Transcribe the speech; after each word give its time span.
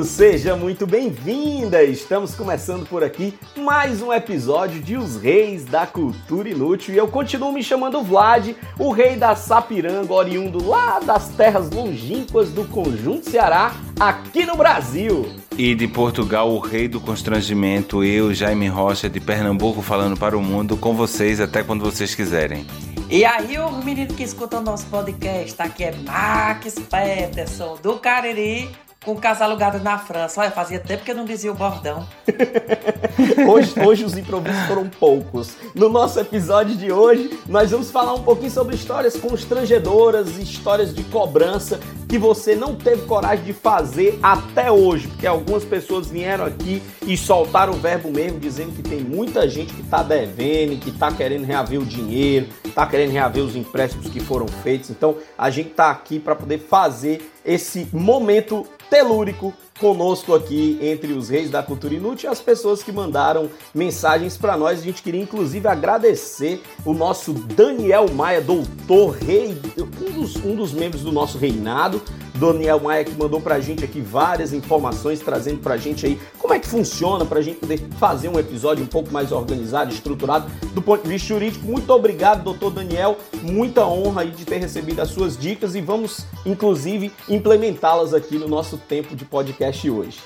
Bem-vindo, 0.00 0.04
seja 0.04 0.56
muito 0.56 0.86
bem-vinda! 0.86 1.82
Estamos 1.82 2.34
começando 2.34 2.86
por 2.86 3.04
aqui 3.04 3.34
mais 3.56 4.00
um 4.02 4.12
episódio 4.12 4.80
de 4.80 4.96
Os 4.96 5.16
Reis 5.16 5.64
da 5.64 5.86
Cultura 5.86 6.48
Inútil 6.48 6.94
e 6.94 6.98
eu 6.98 7.08
continuo 7.08 7.52
me 7.52 7.62
chamando 7.62 8.02
Vlad, 8.02 8.54
o 8.78 8.90
rei 8.90 9.16
da 9.16 9.34
Sapiranga, 9.36 10.12
oriundo 10.12 10.66
lá 10.66 11.00
das 11.00 11.28
terras 11.30 11.70
longínquas 11.70 12.50
do 12.50 12.64
Conjunto 12.64 13.28
Ceará, 13.28 13.72
aqui 13.98 14.44
no 14.44 14.56
Brasil. 14.56 15.26
E 15.56 15.74
de 15.74 15.86
Portugal, 15.86 16.50
o 16.50 16.58
rei 16.58 16.88
do 16.88 17.00
constrangimento, 17.00 18.02
eu, 18.02 18.32
Jaime 18.32 18.68
Rocha, 18.68 19.08
de 19.08 19.20
Pernambuco, 19.20 19.82
falando 19.82 20.16
para 20.16 20.36
o 20.36 20.42
mundo, 20.42 20.76
com 20.76 20.94
vocês 20.94 21.40
até 21.40 21.62
quando 21.62 21.84
vocês 21.84 22.14
quiserem. 22.14 22.66
E 23.10 23.24
aí, 23.24 23.58
o 23.58 23.82
menino 23.82 24.14
que 24.14 24.22
escuta 24.22 24.58
o 24.58 24.62
nosso 24.62 24.86
podcast, 24.86 25.60
aqui 25.60 25.84
é 25.84 25.92
Max 25.92 26.76
Peterson, 26.88 27.76
do 27.82 27.98
Cariri, 27.98 28.70
com 29.04 29.16
casa 29.16 29.44
alugada 29.44 29.78
na 29.78 29.98
França. 29.98 30.40
Olha, 30.40 30.50
fazia 30.50 30.78
tempo 30.78 31.04
que 31.04 31.10
eu 31.10 31.14
não 31.14 31.24
dizia 31.24 31.50
o 31.50 31.54
bordão. 31.54 32.06
Hoje, 33.48 33.74
hoje 33.84 34.04
os 34.04 34.16
improvisos 34.16 34.60
foram 34.66 34.88
poucos. 34.88 35.56
No 35.74 35.88
nosso 35.88 36.18
episódio 36.20 36.76
de 36.76 36.92
hoje, 36.92 37.38
nós 37.46 37.70
vamos 37.70 37.90
falar 37.90 38.14
um 38.14 38.22
pouquinho 38.22 38.50
sobre 38.50 38.74
histórias 38.74 39.16
constrangedoras, 39.16 40.38
histórias 40.38 40.94
de 40.94 41.02
cobrança 41.04 41.80
que 42.08 42.18
você 42.18 42.54
não 42.54 42.74
teve 42.74 43.02
coragem 43.06 43.44
de 43.44 43.52
fazer 43.52 44.18
até 44.22 44.70
hoje, 44.70 45.08
porque 45.08 45.26
algumas 45.26 45.64
pessoas 45.64 46.08
vieram 46.08 46.44
aqui 46.44 46.82
e 47.06 47.16
soltaram 47.16 47.74
o 47.74 47.76
verbo 47.76 48.10
mesmo, 48.10 48.38
dizendo 48.40 48.72
que 48.72 48.82
tem 48.82 49.00
muita 49.00 49.48
gente 49.48 49.72
que 49.74 49.82
está 49.82 50.02
devendo, 50.02 50.80
que 50.80 50.90
está 50.90 51.12
querendo 51.12 51.44
reaver 51.44 51.80
o 51.80 51.84
dinheiro, 51.84 52.48
está 52.64 52.86
querendo 52.86 53.12
reaver 53.12 53.44
os 53.44 53.54
empréstimos 53.54 54.08
que 54.08 54.20
foram 54.20 54.48
feitos. 54.48 54.90
Então, 54.90 55.16
a 55.36 55.50
gente 55.50 55.70
está 55.70 55.90
aqui 55.90 56.18
para 56.18 56.34
poder 56.34 56.58
fazer 56.58 57.30
esse 57.44 57.88
momento 57.92 58.66
telúrico 58.90 59.54
conosco 59.80 60.34
aqui 60.34 60.78
entre 60.82 61.14
os 61.14 61.30
reis 61.30 61.50
da 61.50 61.62
cultura 61.62 61.94
inútil 61.94 62.28
e 62.28 62.32
as 62.32 62.40
pessoas 62.40 62.82
que 62.82 62.92
mandaram 62.92 63.48
mensagens 63.74 64.36
para 64.36 64.56
nós. 64.56 64.80
A 64.80 64.82
gente 64.82 65.02
queria 65.02 65.22
inclusive 65.22 65.66
agradecer 65.66 66.62
o 66.84 66.92
nosso 66.92 67.32
Daniel 67.32 68.06
Maia, 68.12 68.42
doutor 68.42 69.16
rei, 69.16 69.58
um 69.78 70.12
dos, 70.12 70.36
um 70.36 70.54
dos 70.54 70.72
membros 70.72 71.02
do 71.02 71.10
nosso 71.10 71.38
reinado. 71.38 72.00
Daniel 72.40 72.80
Maia 72.80 73.04
que 73.04 73.14
mandou 73.14 73.38
pra 73.38 73.60
gente 73.60 73.84
aqui 73.84 74.00
várias 74.00 74.54
informações, 74.54 75.20
trazendo 75.20 75.60
pra 75.60 75.76
gente 75.76 76.06
aí 76.06 76.18
como 76.38 76.54
é 76.54 76.58
que 76.58 76.66
funciona, 76.66 77.24
pra 77.26 77.42
gente 77.42 77.58
poder 77.58 77.78
fazer 77.98 78.28
um 78.28 78.38
episódio 78.38 78.82
um 78.82 78.86
pouco 78.86 79.12
mais 79.12 79.30
organizado, 79.30 79.92
estruturado 79.92 80.50
do 80.72 80.80
ponto 80.80 81.02
de 81.02 81.08
vista 81.10 81.28
jurídico. 81.28 81.66
Muito 81.66 81.90
obrigado, 81.90 82.42
doutor 82.42 82.70
Daniel. 82.70 83.18
Muita 83.42 83.84
honra 83.84 84.22
aí 84.22 84.30
de 84.30 84.46
ter 84.46 84.56
recebido 84.56 85.02
as 85.02 85.10
suas 85.10 85.36
dicas 85.36 85.74
e 85.74 85.82
vamos, 85.82 86.24
inclusive, 86.46 87.12
implementá-las 87.28 88.14
aqui 88.14 88.38
no 88.38 88.48
nosso 88.48 88.78
tempo 88.78 89.14
de 89.14 89.26
podcast 89.26 89.69
hoje. 89.90 90.18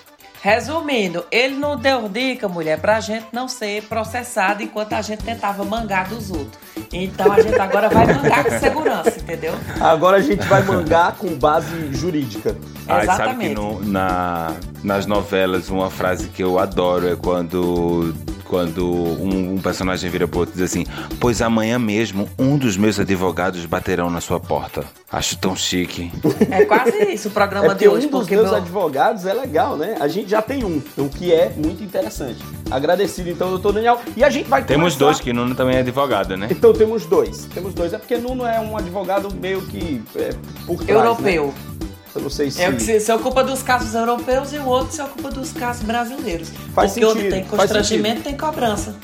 Resumindo, 0.42 1.24
ele 1.32 1.54
não 1.56 1.74
deu 1.74 2.06
dica, 2.06 2.46
mulher, 2.46 2.78
pra 2.78 3.00
gente 3.00 3.24
não 3.32 3.48
ser 3.48 3.82
processado 3.84 4.62
enquanto 4.62 4.92
a 4.92 5.00
gente 5.00 5.22
tentava 5.24 5.64
mangar 5.64 6.06
dos 6.08 6.30
outros. 6.30 6.58
Então 6.92 7.32
a 7.32 7.40
gente 7.40 7.58
agora 7.58 7.88
vai 7.88 8.06
mangar 8.06 8.44
com 8.44 8.58
segurança, 8.58 9.18
entendeu? 9.18 9.54
Agora 9.80 10.18
a 10.18 10.20
gente 10.20 10.46
vai 10.46 10.62
mangar 10.62 11.12
com 11.16 11.28
base 11.38 11.94
jurídica. 11.94 12.54
Ai, 12.86 13.06
sabe 13.06 13.36
que 13.38 13.46
Exatamente. 13.46 13.54
no- 13.54 13.80
na, 13.86 14.52
nas 14.82 15.06
novelas 15.06 15.70
uma 15.70 15.90
frase 15.90 16.28
que 16.28 16.42
eu 16.44 16.58
adoro 16.58 17.10
é 17.10 17.16
quando, 17.16 18.14
quando 18.44 18.84
um, 18.86 19.54
um 19.54 19.58
personagem 19.58 20.10
vira 20.10 20.28
pro 20.28 20.40
outro 20.40 20.54
e 20.54 20.58
diz 20.58 20.70
assim: 20.70 20.84
Pois 21.18 21.40
amanhã 21.42 21.78
mesmo 21.78 22.28
um 22.38 22.56
dos 22.56 22.76
meus 22.76 22.98
advogados 23.00 23.64
baterão 23.66 24.10
na 24.10 24.20
sua 24.20 24.38
porta. 24.38 24.84
Acho 25.10 25.36
tão 25.38 25.54
chique. 25.54 26.10
É 26.50 26.64
quase 26.64 26.90
isso 27.12 27.28
o 27.28 27.30
É 27.30 27.34
programa 27.34 27.66
porque 27.68 27.84
de 27.84 27.88
hoje, 27.88 28.06
um 28.06 28.10
dos 28.10 28.20
porque 28.20 28.34
meus 28.34 28.48
meu... 28.48 28.56
advogados 28.56 29.26
é 29.26 29.32
legal, 29.32 29.76
né? 29.76 29.96
A 30.00 30.08
gente 30.08 30.28
já 30.30 30.42
tem 30.42 30.64
um, 30.64 30.82
o 30.96 31.08
que 31.08 31.32
é 31.32 31.52
muito 31.56 31.82
interessante. 31.84 32.38
Agradecido 32.70 33.30
então, 33.30 33.50
doutor 33.50 33.72
Daniel. 33.72 34.00
E 34.16 34.24
a 34.24 34.30
gente 34.30 34.48
vai 34.48 34.64
Temos 34.64 34.94
começar- 34.94 34.98
dois, 35.04 35.20
que 35.20 35.32
Nuno 35.32 35.54
também 35.54 35.76
é 35.76 35.80
advogado, 35.80 36.36
né? 36.36 36.48
Então 36.50 36.72
temos 36.72 37.06
dois. 37.06 37.44
Temos 37.54 37.72
dois. 37.74 37.92
É 37.92 37.98
porque 37.98 38.16
Nuno 38.16 38.44
é 38.44 38.58
um 38.58 38.76
advogado 38.76 39.28
meio 39.40 39.62
que 39.62 40.02
é, 40.16 40.30
por 40.66 40.82
trás, 40.84 40.90
europeu. 41.04 41.46
Né? 41.46 41.73
Eu 42.14 42.22
não 42.22 42.30
sei 42.30 42.50
se... 42.50 42.62
É 42.62 42.68
o 42.70 42.74
que 42.74 42.82
se, 42.82 43.00
se 43.00 43.12
ocupa 43.12 43.42
dos 43.42 43.62
casos 43.62 43.94
europeus 43.94 44.52
e 44.52 44.58
o 44.58 44.66
outro 44.66 44.94
se 44.94 45.02
ocupa 45.02 45.30
dos 45.30 45.52
casos 45.52 45.82
brasileiros. 45.82 46.50
Faz 46.72 46.92
Porque 46.92 47.04
onde 47.04 47.14
sentido, 47.14 47.32
tem 47.32 47.44
faz 47.44 47.60
constrangimento 47.60 48.22
tem 48.22 48.36
cobrança. 48.36 48.94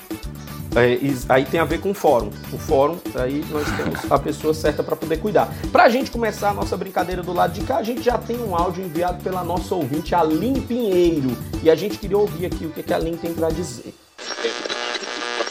É, 0.76 0.98
aí 1.28 1.44
tem 1.44 1.58
a 1.58 1.64
ver 1.64 1.80
com 1.80 1.90
o 1.90 1.94
fórum. 1.94 2.30
O 2.52 2.58
fórum, 2.58 2.96
aí 3.16 3.44
nós 3.50 3.66
temos 3.76 4.12
a 4.12 4.18
pessoa 4.18 4.54
certa 4.54 4.84
para 4.84 4.94
poder 4.94 5.16
cuidar. 5.16 5.52
Pra 5.72 5.88
gente 5.88 6.12
começar 6.12 6.50
a 6.50 6.54
nossa 6.54 6.76
brincadeira 6.76 7.22
do 7.22 7.32
lado 7.32 7.52
de 7.52 7.66
cá, 7.66 7.78
a 7.78 7.82
gente 7.82 8.02
já 8.02 8.16
tem 8.16 8.38
um 8.38 8.54
áudio 8.54 8.84
enviado 8.84 9.20
pela 9.22 9.42
nossa 9.42 9.74
ouvinte, 9.74 10.14
a 10.14 10.22
Lin 10.22 10.60
Pinheiro. 10.60 11.30
E 11.64 11.68
a 11.68 11.74
gente 11.74 11.98
queria 11.98 12.16
ouvir 12.16 12.46
aqui 12.46 12.66
o 12.66 12.70
que, 12.70 12.84
que 12.84 12.94
a 12.94 12.98
Lin 12.98 13.16
tem 13.16 13.34
para 13.34 13.48
dizer. 13.50 13.92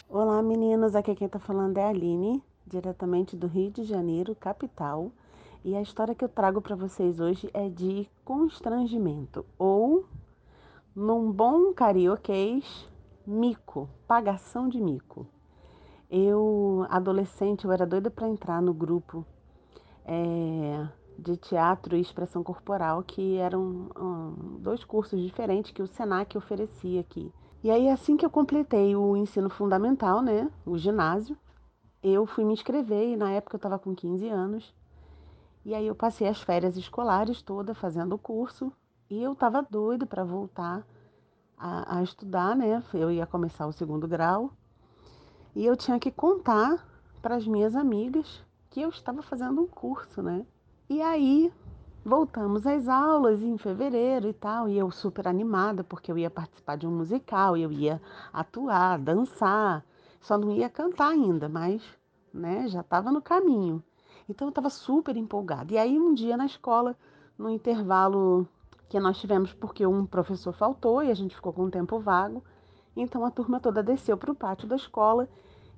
Olá 0.07 0.41
meninas, 0.41 0.95
aqui 0.95 1.13
quem 1.13 1.27
tá 1.27 1.37
falando 1.37 1.77
é 1.77 1.83
a 1.83 1.89
Aline, 1.89 2.41
diretamente 2.65 3.35
do 3.35 3.47
Rio 3.47 3.71
de 3.71 3.83
Janeiro, 3.83 4.33
capital. 4.39 5.11
E 5.63 5.75
a 5.75 5.81
história 5.81 6.15
que 6.15 6.23
eu 6.23 6.29
trago 6.29 6.61
para 6.61 6.75
vocês 6.75 7.19
hoje 7.19 7.49
é 7.53 7.67
de 7.67 8.09
constrangimento, 8.23 9.45
ou, 9.57 10.05
num 10.95 11.31
bom 11.31 11.73
carioquês, 11.73 12.87
mico, 13.27 13.89
pagação 14.07 14.69
de 14.69 14.79
mico. 14.79 15.27
Eu, 16.09 16.85
adolescente, 16.89 17.65
eu 17.65 17.71
era 17.73 17.85
doida 17.85 18.09
para 18.09 18.29
entrar 18.29 18.61
no 18.61 18.73
grupo 18.73 19.25
é, 20.05 20.87
de 21.17 21.35
teatro 21.35 21.95
e 21.95 22.01
expressão 22.01 22.41
corporal, 22.41 23.03
que 23.03 23.35
eram 23.35 23.89
hum, 23.99 24.57
dois 24.59 24.85
cursos 24.85 25.21
diferentes 25.21 25.71
que 25.71 25.81
o 25.83 25.87
Senac 25.87 26.37
oferecia 26.37 27.01
aqui. 27.01 27.33
E 27.61 27.69
aí, 27.69 27.89
assim 27.89 28.15
que 28.15 28.25
eu 28.25 28.29
completei 28.29 28.95
o 28.95 29.17
ensino 29.17 29.49
fundamental, 29.49 30.21
né, 30.21 30.49
o 30.65 30.77
ginásio, 30.77 31.37
eu 32.01 32.25
fui 32.25 32.45
me 32.45 32.53
inscrever 32.53 33.09
e 33.09 33.17
na 33.17 33.31
época 33.31 33.55
eu 33.55 33.59
estava 33.59 33.77
com 33.77 33.93
15 33.93 34.29
anos. 34.29 34.78
E 35.65 35.73
aí 35.75 35.87
eu 35.87 35.95
passei 35.95 36.27
as 36.27 36.41
férias 36.41 36.77
escolares 36.77 37.41
toda 37.41 37.73
fazendo 37.75 38.13
o 38.13 38.17
curso 38.17 38.71
e 39.09 39.21
eu 39.21 39.33
estava 39.33 39.61
doida 39.61 40.05
para 40.05 40.23
voltar 40.23 40.85
a, 41.57 41.97
a 41.97 42.03
estudar, 42.03 42.55
né? 42.55 42.81
Eu 42.93 43.11
ia 43.11 43.25
começar 43.25 43.67
o 43.67 43.73
segundo 43.73 44.07
grau 44.07 44.51
e 45.55 45.65
eu 45.65 45.75
tinha 45.75 45.99
que 45.99 46.11
contar 46.11 46.87
para 47.21 47.35
as 47.35 47.45
minhas 47.45 47.75
amigas 47.75 48.43
que 48.69 48.81
eu 48.81 48.89
estava 48.89 49.21
fazendo 49.21 49.61
um 49.61 49.67
curso, 49.67 50.21
né? 50.21 50.45
E 50.89 51.01
aí 51.01 51.51
voltamos 52.03 52.65
às 52.65 52.87
aulas 52.87 53.41
em 53.41 53.57
fevereiro 53.57 54.27
e 54.27 54.33
tal, 54.33 54.69
e 54.69 54.77
eu 54.77 54.89
super 54.89 55.27
animada 55.27 55.83
porque 55.83 56.11
eu 56.11 56.17
ia 56.17 56.29
participar 56.29 56.77
de 56.77 56.87
um 56.87 56.91
musical, 56.91 57.57
eu 57.57 57.71
ia 57.71 58.01
atuar, 58.31 58.97
dançar, 58.97 59.83
só 60.21 60.37
não 60.37 60.51
ia 60.51 60.69
cantar 60.69 61.09
ainda, 61.09 61.49
mas, 61.49 61.83
né, 62.33 62.67
já 62.67 62.81
estava 62.81 63.11
no 63.11 63.21
caminho. 63.21 63.83
Então 64.29 64.47
eu 64.47 64.49
estava 64.49 64.69
super 64.69 65.17
empolgada. 65.17 65.73
E 65.73 65.77
aí 65.77 65.99
um 65.99 66.13
dia 66.13 66.37
na 66.37 66.45
escola, 66.45 66.95
no 67.37 67.49
intervalo 67.49 68.47
que 68.87 68.99
nós 68.99 69.17
tivemos 69.17 69.53
porque 69.53 69.85
um 69.85 70.05
professor 70.05 70.53
faltou 70.53 71.03
e 71.03 71.09
a 71.09 71.15
gente 71.15 71.35
ficou 71.35 71.51
com 71.51 71.65
um 71.65 71.69
tempo 71.69 71.99
vago, 71.99 72.43
então 72.95 73.25
a 73.25 73.31
turma 73.31 73.59
toda 73.59 73.83
desceu 73.83 74.17
para 74.17 74.31
o 74.31 74.35
pátio 74.35 74.67
da 74.67 74.75
escola 74.75 75.27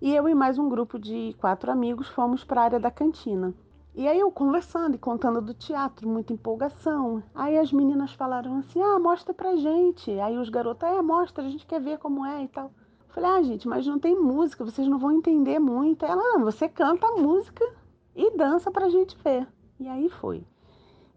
e 0.02 0.14
eu 0.14 0.28
e 0.28 0.36
mais 0.36 0.58
um 0.58 0.68
grupo 0.68 1.00
de 1.00 1.36
quatro 1.40 1.72
amigos 1.72 2.08
fomos 2.10 2.44
para 2.44 2.62
a 2.62 2.64
área 2.66 2.80
da 2.80 2.92
cantina. 2.92 3.54
E 3.94 4.08
aí 4.08 4.20
eu 4.20 4.32
conversando 4.32 4.96
e 4.96 5.00
contando 5.00 5.42
do 5.42 5.54
teatro, 5.54 6.08
muita 6.08 6.34
empolgação. 6.34 7.22
Aí 7.36 7.58
as 7.58 7.72
meninas 7.72 8.14
falaram 8.14 8.58
assim: 8.58 8.82
"Ah, 8.82 8.98
mostra 8.98 9.34
pra 9.34 9.56
gente". 9.58 10.12
Aí 10.20 10.38
os 10.38 10.50
garotos: 10.50 10.88
"É, 10.88 11.02
mostra, 11.02 11.44
a 11.44 11.50
gente 11.50 11.66
quer 11.66 11.82
ver 11.82 12.00
como 12.00 12.26
é" 12.26 12.44
e 12.44 12.48
tal. 12.48 12.72
Eu 13.08 13.14
falei: 13.14 13.30
"Ah, 13.30 13.44
gente, 13.44 13.68
mas 13.68 13.86
não 13.86 14.00
tem 14.00 14.16
música, 14.16 14.64
vocês 14.64 14.88
não 14.88 14.98
vão 14.98 15.12
entender 15.12 15.60
muito". 15.60 16.06
Ela: 16.06 16.24
"Não, 16.24 16.40
você 16.46 16.70
canta 16.70 17.06
a 17.06 17.18
música 17.18 17.81
e 18.16 18.36
dança 18.38 18.72
pra 18.72 18.90
gente 18.90 19.18
ver". 19.24 19.48
E 19.80 19.88
aí 19.88 20.10
foi. 20.10 20.44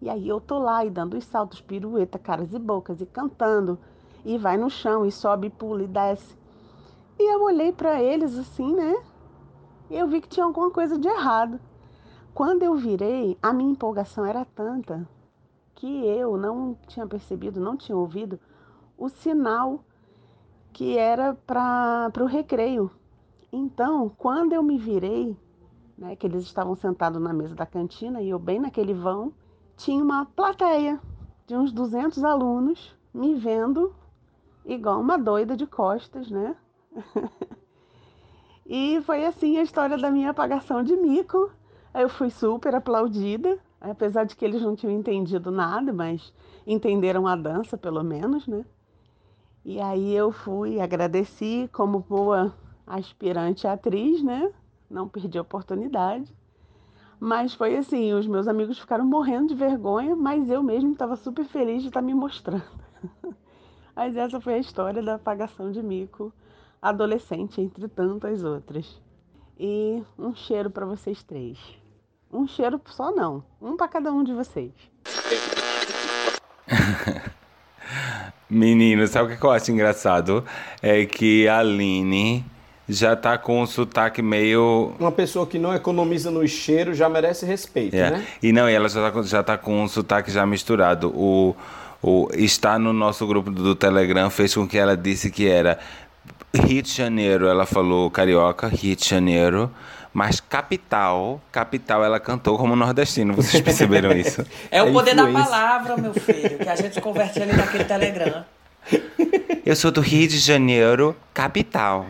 E 0.00 0.11
aí 0.11 0.29
eu 0.29 0.41
tô 0.41 0.58
lá 0.58 0.85
e 0.85 0.91
dando 0.91 1.17
os 1.17 1.25
saltos, 1.25 1.61
pirueta, 1.61 2.19
caras 2.19 2.52
e 2.52 2.58
bocas 2.58 3.00
e 3.00 3.06
cantando. 3.06 3.79
E 4.25 4.38
vai 4.38 4.56
no 4.56 4.70
chão 4.70 5.05
e 5.05 5.12
sobe, 5.12 5.50
pula 5.50 5.82
e 5.82 5.87
desce. 5.87 6.37
E 7.19 7.35
eu 7.35 7.43
olhei 7.43 7.73
pra 7.73 8.02
eles 8.02 8.37
assim, 8.38 8.75
né? 8.75 8.94
eu 9.91 10.08
vi 10.08 10.20
que 10.20 10.29
tinha 10.29 10.44
alguma 10.44 10.70
coisa 10.70 10.99
de 10.99 11.08
errado. 11.08 11.61
Quando 12.35 12.62
eu 12.62 12.75
virei, 12.75 13.38
a 13.40 13.52
minha 13.52 13.70
empolgação 13.70 14.25
era 14.25 14.44
tanta 14.44 15.08
que 15.75 16.06
eu 16.06 16.37
não 16.37 16.76
tinha 16.87 17.06
percebido, 17.06 17.61
não 17.61 17.76
tinha 17.76 17.97
ouvido 17.97 18.40
o 18.97 19.08
sinal 19.08 19.85
que 20.73 20.99
era 20.99 21.35
para 21.47 22.11
o 22.20 22.26
recreio. 22.26 22.90
Então, 23.52 24.08
quando 24.08 24.52
eu 24.52 24.62
me 24.62 24.76
virei, 24.76 25.37
né, 25.96 26.17
que 26.17 26.26
eles 26.26 26.43
estavam 26.43 26.75
sentados 26.75 27.20
na 27.20 27.32
mesa 27.32 27.55
da 27.55 27.67
cantina 27.67 28.20
e 28.20 28.31
eu 28.31 28.38
bem 28.38 28.61
naquele 28.61 28.93
vão, 28.93 29.32
tinha 29.76 30.02
uma 30.02 30.26
plateia 30.26 31.00
de 31.46 31.56
uns 31.56 31.73
200 31.73 32.25
alunos 32.25 32.96
me 33.12 33.35
vendo 33.35 33.94
igual 34.64 35.00
uma 35.00 35.19
doida 35.19 35.56
de 35.56 35.67
costas, 35.67 36.31
né? 36.31 36.56
e 38.67 39.00
foi 39.02 39.25
assim 39.25 39.58
a 39.58 39.62
história 39.62 39.96
da 39.99 40.11
minha 40.11 40.31
apagação 40.31 40.82
de 40.82 40.96
mico. 40.96 41.50
Eu 41.93 42.08
fui 42.08 42.31
super 42.31 42.75
aplaudida, 42.75 43.58
apesar 43.81 44.25
de 44.25 44.35
que 44.35 44.44
eles 44.44 44.62
não 44.62 44.75
tinham 44.75 44.93
entendido 44.93 45.50
nada, 45.50 45.93
mas 45.93 46.32
entenderam 46.67 47.26
a 47.26 47.37
dança 47.37 47.76
pelo 47.76 48.02
menos, 48.02 48.47
né? 48.49 48.64
E 49.64 49.81
aí 49.81 50.14
eu 50.14 50.32
fui, 50.32 50.81
agradeci 50.81 51.69
como 51.73 52.00
boa 52.00 52.55
aspirante 52.87 53.67
atriz, 53.67 54.23
né? 54.23 54.52
Não 54.91 55.09
perdi 55.09 55.39
a 55.39 55.43
oportunidade. 55.43 56.35
Mas 57.19 57.55
foi 57.55 57.77
assim, 57.77 58.13
os 58.13 58.27
meus 58.27 58.47
amigos 58.49 58.79
ficaram 58.79 59.05
morrendo 59.05 59.49
de 59.49 59.55
vergonha, 59.55 60.15
mas 60.15 60.51
eu 60.51 60.63
mesmo 60.63 60.93
estava 60.93 61.17
super 61.17 61.45
feliz 61.45 61.83
de 61.83 61.89
estar 61.89 62.01
tá 62.01 62.07
me 62.07 62.13
mostrando. 62.13 62.65
mas 63.97 64.17
essa 64.17 64.41
foi 64.41 64.55
a 64.55 64.59
história 64.59 65.03
da 65.03 65.15
apagação 65.15 65.71
de 65.71 65.83
mico 65.83 66.33
adolescente, 66.83 67.61
entre 67.61 67.89
tantas 67.89 68.45
outras. 68.45 69.01
E 69.59 70.03
um 70.19 70.35
cheiro 70.35 70.69
para 70.69 70.85
vocês 70.85 71.23
três. 71.23 71.59
Um 72.31 72.47
cheiro 72.47 72.81
só 72.87 73.11
não, 73.11 73.45
um 73.63 73.77
para 73.77 73.89
cada 73.89 74.13
um 74.13 74.23
de 74.23 74.35
vocês. 74.35 74.73
Menino, 78.51 79.07
sabe 79.07 79.33
o 79.33 79.39
que 79.39 79.45
eu 79.45 79.51
acho 79.51 79.73
engraçado? 79.73 80.45
É 80.83 81.07
que 81.07 81.49
a 81.49 81.61
Aline 81.61 82.45
já 82.89 83.17
tá 83.17 83.39
com 83.39 83.63
um 83.63 83.67
sotaque 83.67 84.21
meio. 84.21 84.93
Uma 84.99 85.13
pessoa 85.13 85.47
que 85.47 85.59
não 85.59 85.75
economiza 85.75 86.31
no 86.31 86.47
cheiro 86.47 86.95
já 86.95 87.09
merece 87.09 87.47
respeito, 87.47 87.97
é. 87.97 88.11
né? 88.11 88.27
E 88.43 88.53
não, 88.53 88.69
e 88.69 88.75
ela 88.75 88.89
já 88.89 89.11
tá, 89.11 89.23
já 89.23 89.43
tá 89.43 89.59
com 89.59 89.83
um 89.83 89.89
sotaque 89.89 90.31
já 90.31 90.45
misturado. 90.45 91.09
O, 91.15 91.57
o 92.03 92.29
estar 92.35 92.79
no 92.79 92.93
nosso 92.93 93.27
grupo 93.27 93.51
do 93.51 93.75
Telegram 93.75 94.29
fez 94.29 94.55
com 94.55 94.69
que 94.69 94.77
ela 94.77 94.97
disse 94.97 95.31
que 95.31 95.49
era 95.49 95.79
Rio 96.55 96.83
de 96.83 96.93
Janeiro, 96.93 97.49
ela 97.49 97.67
falou 97.67 98.11
carioca, 98.11 98.69
Rio 98.69 98.95
de 98.95 99.09
Janeiro. 99.09 99.71
Mas 100.13 100.39
capital, 100.39 101.41
capital, 101.51 102.05
ela 102.05 102.21
cantou 102.21 102.57
como 102.57 102.77
nordestino. 102.77 103.35
Vocês 103.35 103.61
perceberam 103.65 104.13
isso? 104.13 104.47
É 104.71 104.81
o 104.81 104.93
poder 104.93 105.17
da 105.17 105.27
palavra, 105.27 105.97
meu 105.97 106.15
filho, 106.15 106.57
que 106.57 106.69
a 106.69 106.77
gente 106.77 107.01
converte 107.01 107.43
ali 107.43 107.53
naquele 107.53 107.83
Telegram. 107.83 108.45
Eu 109.67 109.75
sou 109.75 109.91
do 109.91 110.01
Rio 110.01 110.29
de 110.29 110.39
Janeiro, 110.39 111.17
capital. 111.33 112.07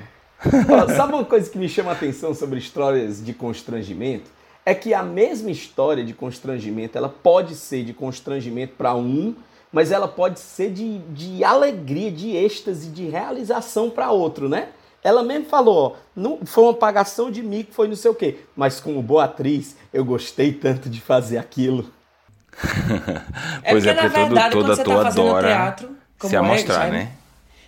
Sabe 0.96 1.12
uma 1.12 1.24
coisa 1.24 1.50
que 1.50 1.58
me 1.58 1.68
chama 1.68 1.90
a 1.90 1.94
atenção 1.94 2.34
sobre 2.34 2.58
histórias 2.58 3.24
de 3.24 3.32
constrangimento? 3.32 4.30
É 4.66 4.74
que 4.74 4.94
a 4.94 5.02
mesma 5.02 5.50
história 5.50 6.04
de 6.04 6.14
constrangimento, 6.14 6.96
ela 6.96 7.08
pode 7.08 7.54
ser 7.54 7.84
de 7.84 7.92
constrangimento 7.92 8.74
para 8.76 8.94
um, 8.94 9.34
mas 9.70 9.90
ela 9.90 10.08
pode 10.08 10.40
ser 10.40 10.70
de, 10.70 10.98
de 10.98 11.44
alegria, 11.44 12.10
de 12.10 12.34
êxtase, 12.36 12.88
de 12.88 13.06
realização 13.06 13.90
para 13.90 14.10
outro, 14.10 14.48
né? 14.48 14.68
Ela 15.02 15.22
mesmo 15.22 15.46
falou, 15.46 15.76
ó, 15.76 15.92
não, 16.16 16.38
foi 16.46 16.64
uma 16.64 16.72
pagação 16.72 17.30
de 17.30 17.42
mico, 17.42 17.74
foi 17.74 17.88
não 17.88 17.96
sei 17.96 18.10
o 18.10 18.14
quê. 18.14 18.38
Mas 18.56 18.80
como 18.80 19.02
boa 19.02 19.24
atriz, 19.24 19.76
eu 19.92 20.02
gostei 20.02 20.52
tanto 20.52 20.88
de 20.88 20.98
fazer 20.98 21.36
aquilo. 21.36 21.90
pois 23.68 23.84
é, 23.84 23.92
porque, 23.92 24.06
é, 24.06 24.10
porque 24.10 24.18
verdade, 24.20 24.52
todo, 24.52 24.76
toda 24.76 25.02
tá 25.02 25.08
adora 25.08 25.46
teatro, 25.46 25.90
se 26.20 26.36
amostrar, 26.36 26.88
é, 26.88 26.90
né? 26.90 27.12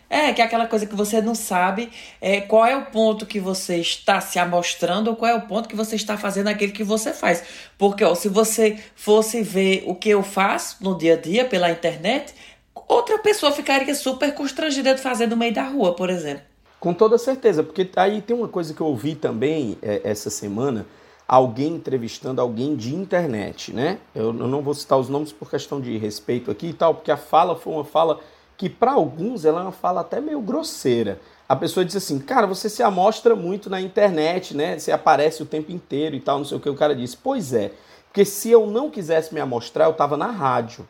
É, 0.09 0.33
que 0.33 0.41
é 0.41 0.45
aquela 0.45 0.67
coisa 0.67 0.87
que 0.87 0.95
você 0.95 1.21
não 1.21 1.35
sabe 1.35 1.91
é, 2.21 2.41
qual 2.41 2.65
é 2.65 2.77
o 2.77 2.87
ponto 2.87 3.27
que 3.27 3.41
você 3.41 3.79
está 3.79 4.21
se 4.21 4.39
amostrando 4.39 5.11
ou 5.11 5.17
qual 5.17 5.31
é 5.31 5.35
o 5.35 5.43
ponto 5.43 5.69
que 5.69 5.75
você 5.75 5.97
está 5.97 6.17
fazendo 6.17 6.47
aquele 6.49 6.71
que 6.71 6.85
você 6.85 7.13
faz. 7.13 7.43
Porque 7.77 8.05
ó, 8.05 8.15
se 8.15 8.29
você 8.29 8.79
fosse 8.95 9.43
ver 9.43 9.83
o 9.87 9.95
que 9.95 10.09
eu 10.09 10.23
faço 10.23 10.77
no 10.81 10.97
dia 10.97 11.15
a 11.15 11.17
dia 11.17 11.45
pela 11.45 11.71
internet, 11.71 12.33
outra 12.87 13.19
pessoa 13.19 13.51
ficaria 13.51 13.95
super 13.95 14.33
constrangida 14.33 14.95
de 14.95 15.01
fazer 15.01 15.27
no 15.27 15.37
meio 15.37 15.53
da 15.53 15.65
rua, 15.65 15.95
por 15.95 16.09
exemplo. 16.09 16.45
Com 16.79 16.95
toda 16.95 17.19
certeza, 17.19 17.63
porque 17.63 17.89
aí 17.97 18.21
tem 18.21 18.37
uma 18.37 18.49
coisa 18.49 18.73
que 18.73 18.81
eu 18.81 18.87
ouvi 18.87 19.15
também 19.15 19.77
é, 19.83 20.03
essa 20.05 20.31
semana, 20.31 20.87
alguém 21.27 21.75
entrevistando 21.75 22.41
alguém 22.41 22.77
de 22.77 22.95
internet, 22.95 23.73
né? 23.73 23.99
Eu, 24.15 24.27
eu, 24.27 24.47
não 24.47 24.63
vou 24.63 24.75
citar 24.75 24.99
os 24.99 25.09
nomes 25.09 25.33
por 25.33 25.51
questão 25.51 25.81
de 25.81 25.97
respeito 25.99 26.51
aqui 26.51 26.69
e 26.69 26.73
tal, 26.73 26.95
porque 26.95 27.11
a 27.11 27.17
fala 27.17 27.57
foi 27.57 27.73
uma 27.73 27.85
fala 27.85 28.21
que 28.57 28.69
para 28.69 28.93
alguns 28.93 29.45
ela 29.45 29.61
é 29.61 29.63
uma 29.65 29.73
fala 29.73 30.01
até 30.01 30.21
meio 30.21 30.41
grosseira. 30.41 31.21
A 31.49 31.55
pessoa 31.55 31.85
diz 31.85 31.95
assim, 31.95 32.19
cara, 32.19 32.47
você 32.47 32.69
se 32.69 32.83
amostra 32.83 33.37
muito 33.37 33.71
na 33.71 33.81
internet, 33.81 34.57
né? 34.57 34.79
Você 34.79 34.91
aparece 34.91 35.43
o 35.43 35.47
tempo 35.47 35.71
inteiro 35.71 36.17
e 36.17 36.21
tal, 36.21 36.39
não 36.39 36.45
sei 36.45 36.57
o 36.57 36.61
que. 36.61 36.69
O 36.69 36.75
cara 36.75 36.95
disse, 36.95 37.17
pois 37.17 37.53
é, 37.53 37.73
porque 38.07 38.25
se 38.25 38.51
eu 38.51 38.67
não 38.67 38.91
quisesse 38.91 39.33
me 39.35 39.41
amostrar, 39.41 39.85
eu 39.85 39.93
estava 39.93 40.17
na 40.17 40.29
rádio. 40.29 40.89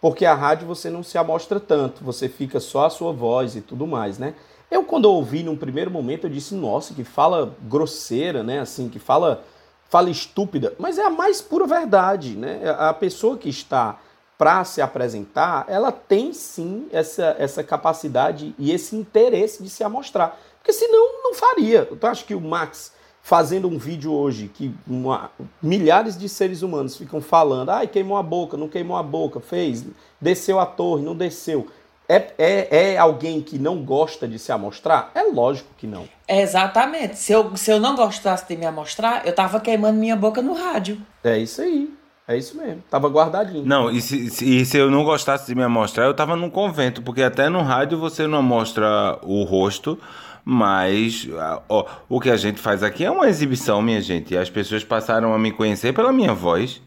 Porque 0.00 0.26
a 0.26 0.34
rádio 0.34 0.66
você 0.66 0.90
não 0.90 1.02
se 1.02 1.16
amostra 1.16 1.58
tanto, 1.58 2.04
você 2.04 2.28
fica 2.28 2.60
só 2.60 2.84
a 2.84 2.90
sua 2.90 3.12
voz 3.12 3.56
e 3.56 3.62
tudo 3.62 3.86
mais, 3.86 4.18
né? 4.18 4.34
Eu, 4.70 4.84
quando 4.84 5.06
ouvi 5.06 5.42
num 5.42 5.56
primeiro 5.56 5.90
momento, 5.90 6.26
eu 6.26 6.30
disse, 6.30 6.54
nossa, 6.54 6.92
que 6.92 7.02
fala 7.02 7.56
grosseira, 7.62 8.42
né? 8.42 8.60
Assim, 8.60 8.88
que 8.88 8.98
fala, 8.98 9.42
fala 9.88 10.10
estúpida. 10.10 10.74
Mas 10.78 10.98
é 10.98 11.06
a 11.06 11.10
mais 11.10 11.40
pura 11.40 11.66
verdade, 11.66 12.36
né? 12.36 12.60
A 12.78 12.92
pessoa 12.92 13.38
que 13.38 13.48
está 13.48 13.98
para 14.38 14.64
se 14.64 14.82
apresentar, 14.82 15.64
ela 15.68 15.90
tem 15.90 16.32
sim 16.32 16.88
essa, 16.92 17.34
essa 17.38 17.64
capacidade 17.64 18.54
e 18.58 18.70
esse 18.70 18.94
interesse 18.94 19.62
de 19.62 19.70
se 19.70 19.82
amostrar. 19.82 20.38
Porque 20.58 20.72
senão 20.72 21.22
não 21.22 21.34
faria. 21.34 21.88
Eu 21.90 22.08
acho 22.08 22.24
que 22.24 22.34
o 22.34 22.40
Max 22.40 22.92
fazendo 23.22 23.66
um 23.66 23.76
vídeo 23.76 24.12
hoje 24.12 24.46
que 24.46 24.72
uma, 24.86 25.32
milhares 25.60 26.16
de 26.16 26.28
seres 26.28 26.62
humanos 26.62 26.96
ficam 26.96 27.20
falando, 27.20 27.70
ai, 27.70 27.88
queimou 27.88 28.16
a 28.16 28.22
boca, 28.22 28.56
não 28.56 28.68
queimou 28.68 28.96
a 28.96 29.02
boca, 29.02 29.40
fez, 29.40 29.84
desceu 30.20 30.60
a 30.60 30.66
torre, 30.66 31.02
não 31.02 31.16
desceu. 31.16 31.66
É, 32.08 32.32
é, 32.38 32.92
é 32.92 32.98
alguém 32.98 33.42
que 33.42 33.58
não 33.58 33.82
gosta 33.82 34.28
de 34.28 34.38
se 34.38 34.52
amostrar? 34.52 35.10
É 35.12 35.22
lógico 35.24 35.68
que 35.76 35.88
não. 35.88 36.08
Exatamente. 36.28 37.16
Se 37.16 37.32
eu, 37.32 37.56
se 37.56 37.68
eu 37.68 37.80
não 37.80 37.96
gostasse 37.96 38.46
de 38.46 38.56
me 38.56 38.64
amostrar, 38.64 39.26
eu 39.26 39.34
tava 39.34 39.58
queimando 39.58 39.98
minha 39.98 40.14
boca 40.14 40.40
no 40.40 40.52
rádio. 40.52 41.00
É 41.24 41.36
isso 41.36 41.62
aí. 41.62 41.92
É 42.28 42.36
isso 42.36 42.56
mesmo. 42.56 42.82
Tava 42.90 43.08
guardadinho. 43.08 43.64
Não, 43.64 43.90
e 43.90 44.00
se, 44.00 44.30
se, 44.30 44.44
e 44.44 44.66
se 44.66 44.76
eu 44.76 44.90
não 44.90 45.04
gostasse 45.04 45.46
de 45.46 45.54
me 45.54 45.62
amostrar, 45.62 46.06
eu 46.06 46.14
tava 46.14 46.34
num 46.34 46.50
convento, 46.50 47.00
porque 47.02 47.22
até 47.22 47.48
no 47.48 47.62
rádio 47.62 47.98
você 47.98 48.26
não 48.26 48.42
mostra 48.42 49.18
o 49.22 49.44
rosto, 49.44 49.96
mas 50.44 51.28
ó, 51.68 51.86
o 52.08 52.20
que 52.20 52.30
a 52.30 52.36
gente 52.36 52.60
faz 52.60 52.82
aqui 52.82 53.04
é 53.04 53.10
uma 53.10 53.28
exibição, 53.28 53.80
minha 53.80 54.00
gente. 54.00 54.34
E 54.34 54.38
as 54.38 54.50
pessoas 54.50 54.82
passaram 54.82 55.32
a 55.32 55.38
me 55.38 55.52
conhecer 55.52 55.92
pela 55.92 56.12
minha 56.12 56.34
voz. 56.34 56.82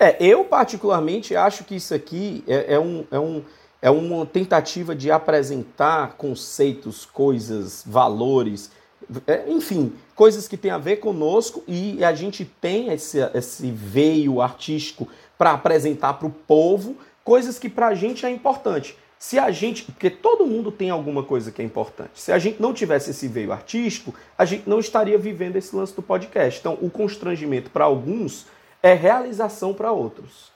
É, 0.00 0.16
eu 0.18 0.44
particularmente 0.44 1.36
acho 1.36 1.64
que 1.64 1.76
isso 1.76 1.94
aqui 1.94 2.42
é, 2.46 2.74
é 2.74 2.80
um. 2.80 3.04
É 3.10 3.18
um 3.18 3.42
é 3.84 3.90
uma 3.90 4.24
tentativa 4.24 4.94
de 4.94 5.10
apresentar 5.10 6.14
conceitos, 6.16 7.04
coisas, 7.04 7.84
valores, 7.86 8.70
enfim, 9.48 9.92
coisas 10.14 10.48
que 10.48 10.56
têm 10.56 10.70
a 10.70 10.78
ver 10.78 10.96
conosco 10.96 11.62
e 11.66 12.02
a 12.04 12.14
gente 12.14 12.44
tem 12.44 12.92
esse, 12.92 13.18
esse 13.34 13.70
veio 13.70 14.40
artístico 14.40 15.08
para 15.36 15.52
apresentar 15.52 16.14
para 16.14 16.26
o 16.26 16.30
povo 16.30 16.96
coisas 17.22 17.58
que 17.58 17.68
para 17.68 17.88
a 17.88 17.94
gente 17.94 18.24
é 18.26 18.30
importante. 18.30 18.96
Se 19.18 19.38
a 19.38 19.50
gente, 19.50 19.84
porque 19.84 20.10
todo 20.10 20.46
mundo 20.46 20.70
tem 20.70 20.90
alguma 20.90 21.22
coisa 21.22 21.50
que 21.50 21.62
é 21.62 21.64
importante. 21.64 22.20
Se 22.20 22.30
a 22.30 22.38
gente 22.38 22.60
não 22.60 22.74
tivesse 22.74 23.10
esse 23.10 23.26
veio 23.26 23.52
artístico, 23.52 24.14
a 24.36 24.44
gente 24.44 24.68
não 24.68 24.78
estaria 24.78 25.16
vivendo 25.16 25.56
esse 25.56 25.74
lance 25.74 25.94
do 25.94 26.02
podcast. 26.02 26.60
Então, 26.60 26.76
o 26.82 26.90
constrangimento 26.90 27.70
para 27.70 27.84
alguns 27.84 28.46
é 28.82 28.92
realização 28.92 29.72
para 29.72 29.90
outros. 29.90 30.52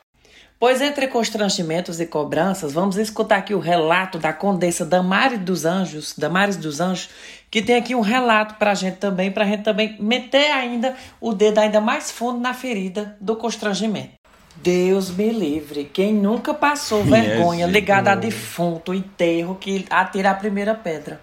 Pois 0.60 0.80
entre 0.80 1.06
constrangimentos 1.06 2.00
e 2.00 2.06
cobranças, 2.06 2.72
vamos 2.72 2.96
escutar 2.96 3.36
aqui 3.36 3.54
o 3.54 3.60
relato 3.60 4.18
da 4.18 4.32
Condessa 4.32 4.84
Damares 4.84 5.38
dos 5.38 5.64
Anjos, 5.64 6.14
Damares 6.18 6.56
dos 6.56 6.80
Anjos, 6.80 7.10
que 7.50 7.62
tem 7.62 7.76
aqui 7.76 7.94
um 7.94 8.00
relato 8.00 8.54
para 8.54 8.72
a 8.72 8.74
gente 8.74 8.96
também, 8.96 9.30
para 9.30 9.44
a 9.44 9.46
gente 9.46 9.62
também 9.62 9.96
meter 9.98 10.50
ainda 10.50 10.94
o 11.20 11.32
dedo 11.32 11.58
ainda 11.58 11.80
mais 11.80 12.10
fundo 12.10 12.38
na 12.38 12.54
ferida 12.54 13.16
do 13.20 13.36
constrangimento. 13.36 14.18
Deus 14.56 15.10
me 15.10 15.30
livre, 15.30 15.84
quem 15.84 16.12
nunca 16.12 16.52
passou 16.52 17.04
vergonha 17.04 17.66
ligada 17.66 18.12
a 18.12 18.14
defunto, 18.16 18.92
enterro, 18.92 19.54
que 19.54 19.86
atira 19.88 20.30
a 20.30 20.34
primeira 20.34 20.74
pedra. 20.74 21.20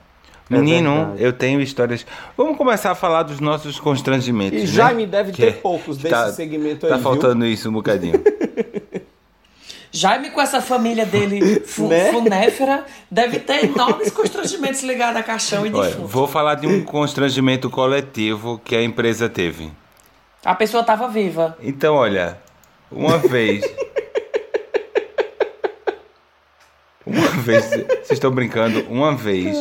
Menino, 0.50 1.16
é 1.18 1.26
eu 1.26 1.34
tenho 1.34 1.60
histórias. 1.60 2.06
Vamos 2.38 2.56
começar 2.56 2.92
a 2.92 2.96
falar 2.96 3.24
dos 3.24 3.40
nossos 3.40 3.80
constrangimentos. 3.80 4.60
E 4.60 4.62
né? 4.62 4.68
Jaime 4.68 5.06
deve 5.08 5.32
ter 5.32 5.56
que 5.56 5.60
poucos 5.60 5.98
desse 5.98 6.14
tá, 6.14 6.32
segmento 6.32 6.82
tá 6.82 6.88
aí. 6.88 6.94
Tá 6.94 7.00
faltando 7.00 7.44
viu? 7.44 7.54
isso 7.54 7.70
um 7.70 7.74
bocadinho. 7.74 8.22
Jaime, 9.96 10.30
com 10.30 10.42
essa 10.42 10.62
família 10.62 11.06
dele 11.06 11.62
fu 11.62 11.88
Né? 11.88 12.12
funéfera, 12.12 12.86
deve 13.10 13.40
ter 13.40 13.64
enormes 13.64 14.12
constrangimentos 14.12 14.84
ligados 14.84 15.18
a 15.18 15.24
caixão 15.24 15.66
e 15.66 15.72
Olha, 15.74 15.90
defunto. 15.90 16.08
vou 16.08 16.28
falar 16.28 16.56
de 16.56 16.68
um 16.68 16.84
constrangimento 16.84 17.70
coletivo 17.70 18.60
que 18.64 18.76
a 18.76 18.84
empresa 18.84 19.30
teve. 19.30 19.72
A 20.44 20.54
pessoa 20.54 20.84
tava 20.84 21.08
viva. 21.08 21.58
Então, 21.62 21.96
olha, 21.96 22.38
uma 22.92 23.18
vez. 23.18 23.64
Uma 27.06 27.28
vez. 27.28 27.66
Vocês 27.70 28.12
estão 28.12 28.32
brincando? 28.32 28.82
Uma 28.90 29.16
vez 29.16 29.56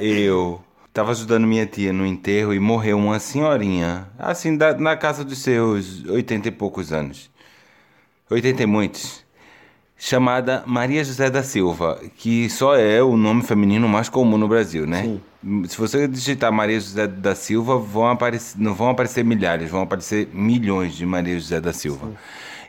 eu 0.00 0.60
tava 0.92 1.12
ajudando 1.12 1.46
minha 1.46 1.64
tia 1.64 1.92
no 1.92 2.04
enterro 2.04 2.52
e 2.52 2.58
morreu 2.58 2.98
uma 2.98 3.18
senhorinha, 3.18 4.08
assim, 4.18 4.56
da- 4.56 4.76
na 4.76 4.96
casa 4.96 5.24
dos 5.24 5.38
seus 5.38 6.04
80 6.04 6.48
e 6.48 6.50
poucos 6.50 6.92
anos. 6.92 7.30
80 8.28 8.62
e 8.62 8.66
muitos. 8.66 9.21
Chamada 10.04 10.64
Maria 10.66 11.04
José 11.04 11.30
da 11.30 11.44
Silva, 11.44 12.00
que 12.16 12.50
só 12.50 12.74
é 12.74 13.00
o 13.00 13.16
nome 13.16 13.44
feminino 13.44 13.88
mais 13.88 14.08
comum 14.08 14.36
no 14.36 14.48
Brasil, 14.48 14.84
né? 14.84 15.16
Se 15.68 15.78
você 15.78 16.08
digitar 16.08 16.50
Maria 16.50 16.80
José 16.80 17.06
da 17.06 17.36
Silva, 17.36 17.78
vão 17.78 18.08
aparecer, 18.08 18.60
não 18.60 18.74
vão 18.74 18.90
aparecer 18.90 19.24
milhares, 19.24 19.70
vão 19.70 19.80
aparecer 19.80 20.28
milhões 20.32 20.96
de 20.96 21.06
Maria 21.06 21.38
José 21.38 21.60
da 21.60 21.72
Silva. 21.72 22.10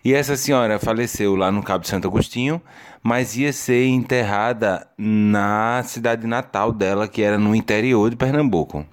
E 0.05 0.13
essa 0.13 0.37
senhora 0.37 0.77
faleceu 0.77 1.35
lá 1.35 1.51
no 1.51 1.63
Cabo 1.63 1.81
de 1.81 1.89
Santo 1.89 2.07
Agostinho, 2.07 2.61
mas 3.01 3.35
ia 3.35 3.51
ser 3.51 3.87
enterrada 3.87 4.85
na 4.95 5.81
cidade 5.83 6.27
natal 6.27 6.71
dela, 6.71 7.07
que 7.07 7.23
era 7.23 7.39
no 7.39 7.55
interior 7.55 8.11
de 8.11 8.15
Pernambuco. 8.15 8.85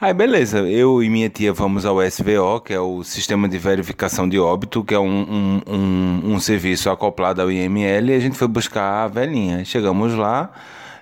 Aí 0.00 0.14
beleza, 0.14 0.60
eu 0.60 1.02
e 1.02 1.10
minha 1.10 1.28
tia 1.28 1.52
vamos 1.52 1.84
ao 1.84 2.02
SVO, 2.02 2.60
que 2.64 2.72
é 2.72 2.80
o 2.80 3.04
Sistema 3.04 3.46
de 3.46 3.58
Verificação 3.58 4.26
de 4.26 4.38
Óbito, 4.38 4.82
que 4.82 4.94
é 4.94 4.98
um, 4.98 5.60
um, 5.68 5.74
um, 5.74 6.20
um 6.34 6.40
serviço 6.40 6.88
acoplado 6.88 7.42
ao 7.42 7.50
IML, 7.52 8.10
e 8.10 8.14
a 8.14 8.18
gente 8.18 8.36
foi 8.36 8.48
buscar 8.48 9.04
a 9.04 9.08
velhinha. 9.08 9.62
Chegamos 9.62 10.14
lá, 10.14 10.52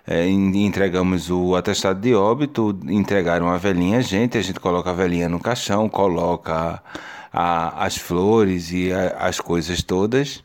é, 0.04 0.26
en- 0.26 0.66
entregamos 0.66 1.30
o 1.30 1.54
atestado 1.54 2.00
de 2.00 2.12
óbito, 2.12 2.76
entregaram 2.88 3.48
a 3.48 3.56
velhinha 3.56 3.98
a 3.98 4.00
gente, 4.00 4.36
a 4.36 4.42
gente 4.42 4.58
coloca 4.58 4.90
a 4.90 4.94
velhinha 4.94 5.28
no 5.28 5.38
caixão, 5.38 5.88
coloca 5.88 6.82
a- 7.32 7.84
as 7.84 7.96
flores 7.96 8.72
e 8.72 8.92
a- 8.92 9.16
as 9.20 9.38
coisas 9.38 9.80
todas. 9.80 10.42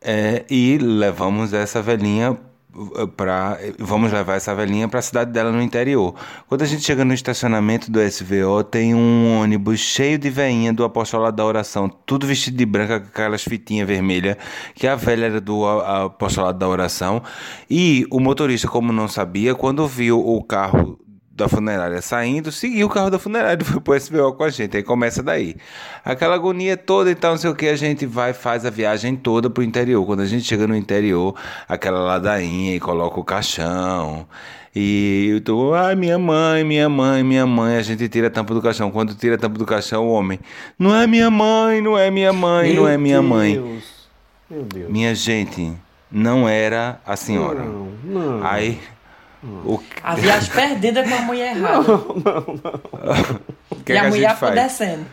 É, 0.00 0.44
e 0.48 0.78
levamos 0.78 1.52
essa 1.52 1.82
velhinha 1.82 2.38
para 3.16 3.58
vamos 3.78 4.12
levar 4.12 4.34
essa 4.34 4.54
velhinha 4.54 4.88
para 4.88 4.98
a 4.98 5.02
cidade 5.02 5.32
dela 5.32 5.50
no 5.50 5.62
interior. 5.62 6.14
Quando 6.48 6.62
a 6.62 6.66
gente 6.66 6.82
chega 6.82 7.04
no 7.04 7.14
estacionamento 7.14 7.90
do 7.90 8.00
SVO, 8.00 8.64
tem 8.64 8.94
um 8.94 9.40
ônibus 9.40 9.80
cheio 9.80 10.18
de 10.18 10.30
veinha 10.30 10.72
do 10.72 10.84
apostolado 10.84 11.36
da 11.36 11.44
oração, 11.44 11.88
tudo 11.88 12.26
vestido 12.26 12.56
de 12.56 12.66
branca 12.66 13.00
com 13.00 13.08
aquelas 13.08 13.42
fitinhas 13.42 13.86
vermelhas, 13.86 14.36
que 14.74 14.86
a 14.86 14.94
velha 14.94 15.26
era 15.26 15.40
do 15.40 15.66
apostolado 15.66 16.58
da 16.58 16.68
oração, 16.68 17.22
e 17.68 18.06
o 18.10 18.20
motorista, 18.20 18.68
como 18.68 18.92
não 18.92 19.08
sabia, 19.08 19.54
quando 19.54 19.86
viu 19.86 20.18
o 20.18 20.42
carro 20.42 20.98
da 21.36 21.48
funerária 21.48 22.00
saindo, 22.00 22.50
seguiu 22.50 22.86
o 22.86 22.90
carro 22.90 23.10
da 23.10 23.18
funerária 23.18 23.62
e 23.62 23.64
foi 23.66 23.80
pro 23.80 23.94
SBO 23.94 24.32
com 24.32 24.44
a 24.44 24.48
gente. 24.48 24.76
Aí 24.76 24.82
começa 24.82 25.22
daí. 25.22 25.54
Aquela 26.02 26.34
agonia 26.34 26.76
toda 26.76 27.10
e 27.10 27.14
tal, 27.14 27.32
não 27.32 27.38
sei 27.38 27.50
o 27.50 27.54
que, 27.54 27.68
a 27.68 27.76
gente 27.76 28.06
vai 28.06 28.32
faz 28.32 28.64
a 28.64 28.70
viagem 28.70 29.14
toda 29.14 29.50
pro 29.50 29.62
interior. 29.62 30.04
Quando 30.06 30.20
a 30.20 30.26
gente 30.26 30.44
chega 30.44 30.66
no 30.66 30.74
interior, 30.74 31.34
aquela 31.68 32.00
ladainha 32.00 32.74
e 32.74 32.80
coloca 32.80 33.20
o 33.20 33.24
caixão. 33.24 34.26
E 34.74 35.28
eu 35.30 35.40
tô, 35.40 35.74
ai, 35.74 35.94
minha 35.94 36.18
mãe, 36.18 36.64
minha 36.64 36.88
mãe, 36.88 37.22
minha 37.22 37.46
mãe. 37.46 37.76
A 37.76 37.82
gente 37.82 38.08
tira 38.08 38.28
a 38.28 38.30
tampa 38.30 38.54
do 38.54 38.62
caixão. 38.62 38.90
Quando 38.90 39.14
tira 39.14 39.34
a 39.34 39.38
tampa 39.38 39.58
do 39.58 39.66
caixão, 39.66 40.06
o 40.06 40.10
homem, 40.10 40.40
não 40.78 40.94
é 40.94 41.06
minha 41.06 41.30
mãe, 41.30 41.80
não 41.80 41.98
é 41.98 42.10
minha 42.10 42.32
mãe, 42.32 42.74
não 42.74 42.88
é 42.88 42.96
minha 42.96 43.22
mãe. 43.22 43.54
Deus. 43.54 43.84
Meu 44.48 44.62
Deus. 44.62 44.90
Minha 44.90 45.14
gente, 45.14 45.72
não 46.10 46.48
era 46.48 47.00
a 47.06 47.16
senhora. 47.16 47.60
Não, 47.60 47.88
não. 48.04 48.46
Aí, 48.46 48.78
o, 49.64 49.82
A 50.02 50.14
viagem 50.14 50.50
perdida 50.50 51.02
com 51.02 51.14
a 51.14 51.20
mulher 51.20 51.56
errada. 51.56 51.92
o 53.70 53.76
que, 53.84 53.92
e 53.92 53.96
é 53.96 54.00
que 54.00 54.04
a 54.04 54.04
a 54.04 54.08
mulher 54.08 54.30
apodrecendo. 54.30 55.06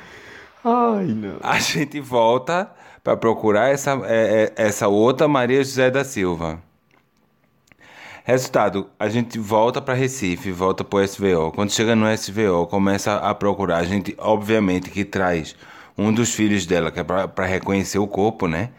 Ai, 0.63 1.05
não. 1.05 1.37
A 1.41 1.59
gente 1.59 1.99
volta 1.99 2.71
para 3.03 3.17
procurar 3.17 3.69
essa, 3.69 3.99
é, 4.05 4.53
é, 4.57 4.63
essa 4.63 4.87
outra 4.87 5.27
Maria 5.27 5.63
José 5.63 5.91
da 5.91 6.03
Silva. 6.03 6.61
Resultado, 8.23 8.89
a 8.97 9.09
gente 9.09 9.37
volta 9.37 9.81
para 9.81 9.93
Recife, 9.93 10.49
volta 10.49 10.81
para 10.81 10.99
o 10.99 11.07
SVO. 11.07 11.51
Quando 11.53 11.71
chega 11.71 11.93
no 11.93 12.05
SVO, 12.17 12.65
começa 12.67 13.15
a 13.15 13.35
procurar. 13.35 13.79
A 13.79 13.83
gente, 13.83 14.15
obviamente, 14.17 14.89
que 14.89 15.03
traz 15.03 15.53
um 15.97 16.13
dos 16.13 16.33
filhos 16.33 16.65
dela, 16.65 16.89
que 16.89 17.01
é 17.01 17.03
para 17.03 17.45
reconhecer 17.45 17.99
o 17.99 18.07
corpo, 18.07 18.47
né? 18.47 18.69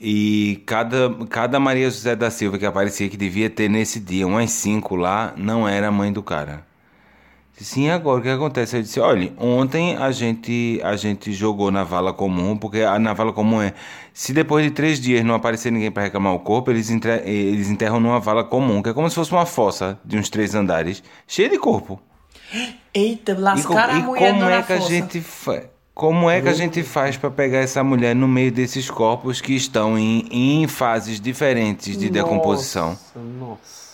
E 0.00 0.62
cada, 0.66 1.12
cada 1.28 1.58
Maria 1.58 1.90
José 1.90 2.14
da 2.14 2.30
Silva 2.30 2.58
que 2.58 2.66
aparecia, 2.66 3.08
que 3.08 3.16
devia 3.16 3.50
ter 3.50 3.68
nesse 3.68 3.98
dia 3.98 4.26
umas 4.26 4.50
cinco 4.50 4.94
lá, 4.96 5.32
não 5.36 5.68
era 5.68 5.88
a 5.88 5.92
mãe 5.92 6.12
do 6.12 6.22
cara. 6.22 6.66
Sim, 7.60 7.90
agora 7.90 8.20
o 8.20 8.22
que 8.22 8.28
acontece? 8.28 8.76
Eu 8.76 8.82
disse, 8.82 9.00
olha, 9.00 9.32
ontem 9.36 9.96
a 9.96 10.12
gente, 10.12 10.80
a 10.84 10.94
gente 10.94 11.32
jogou 11.32 11.72
na 11.72 11.82
vala 11.82 12.12
comum, 12.12 12.56
porque 12.56 12.82
a 12.82 12.96
na 13.00 13.12
vala 13.12 13.32
comum 13.32 13.60
é, 13.60 13.74
se 14.14 14.32
depois 14.32 14.64
de 14.64 14.70
três 14.70 15.00
dias 15.00 15.24
não 15.24 15.34
aparecer 15.34 15.72
ninguém 15.72 15.90
para 15.90 16.04
reclamar 16.04 16.32
o 16.34 16.38
corpo, 16.38 16.70
eles, 16.70 16.88
entre, 16.88 17.10
eles 17.28 17.68
enterram 17.68 17.98
numa 17.98 18.20
vala 18.20 18.44
comum, 18.44 18.80
que 18.80 18.90
é 18.90 18.92
como 18.92 19.08
se 19.10 19.16
fosse 19.16 19.32
uma 19.32 19.44
fossa 19.44 19.98
de 20.04 20.16
uns 20.16 20.28
três 20.30 20.54
andares, 20.54 21.02
cheia 21.26 21.48
de 21.48 21.58
corpo. 21.58 22.00
Eita, 22.94 23.32
E, 23.32 23.34
lascaram 23.34 23.94
a 23.94 23.98
e 23.98 24.02
mulher 24.02 24.34
como 24.34 24.44
na 24.44 24.50
é 24.50 24.62
que 24.62 24.72
a 24.72 24.80
força. 24.80 24.88
gente 24.94 25.20
como 25.98 26.30
é 26.30 26.40
que 26.40 26.48
a 26.48 26.52
gente 26.52 26.80
faz 26.84 27.16
para 27.16 27.28
pegar 27.28 27.58
essa 27.58 27.82
mulher 27.82 28.14
no 28.14 28.28
meio 28.28 28.52
desses 28.52 28.88
corpos 28.88 29.40
que 29.40 29.52
estão 29.56 29.98
em, 29.98 30.28
em 30.30 30.68
fases 30.68 31.20
diferentes 31.20 31.98
de 31.98 32.08
decomposição? 32.08 32.90
Nossa, 32.90 33.18
nossa. 33.18 33.88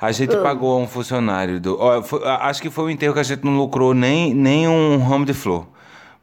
A 0.00 0.10
gente 0.10 0.34
pagou 0.38 0.72
a 0.72 0.78
um 0.78 0.88
funcionário 0.88 1.60
do. 1.60 1.76
ó, 1.78 2.02
foi- 2.02 2.26
acho 2.26 2.62
que 2.62 2.70
foi 2.70 2.84
um 2.84 2.88
enterro 2.90 3.12
que 3.12 3.20
a 3.20 3.22
gente 3.24 3.44
não 3.44 3.58
lucrou 3.58 3.92
nem, 3.92 4.32
nem 4.32 4.66
um 4.66 4.96
ramo 4.96 5.26
de 5.26 5.34
flor. 5.34 5.68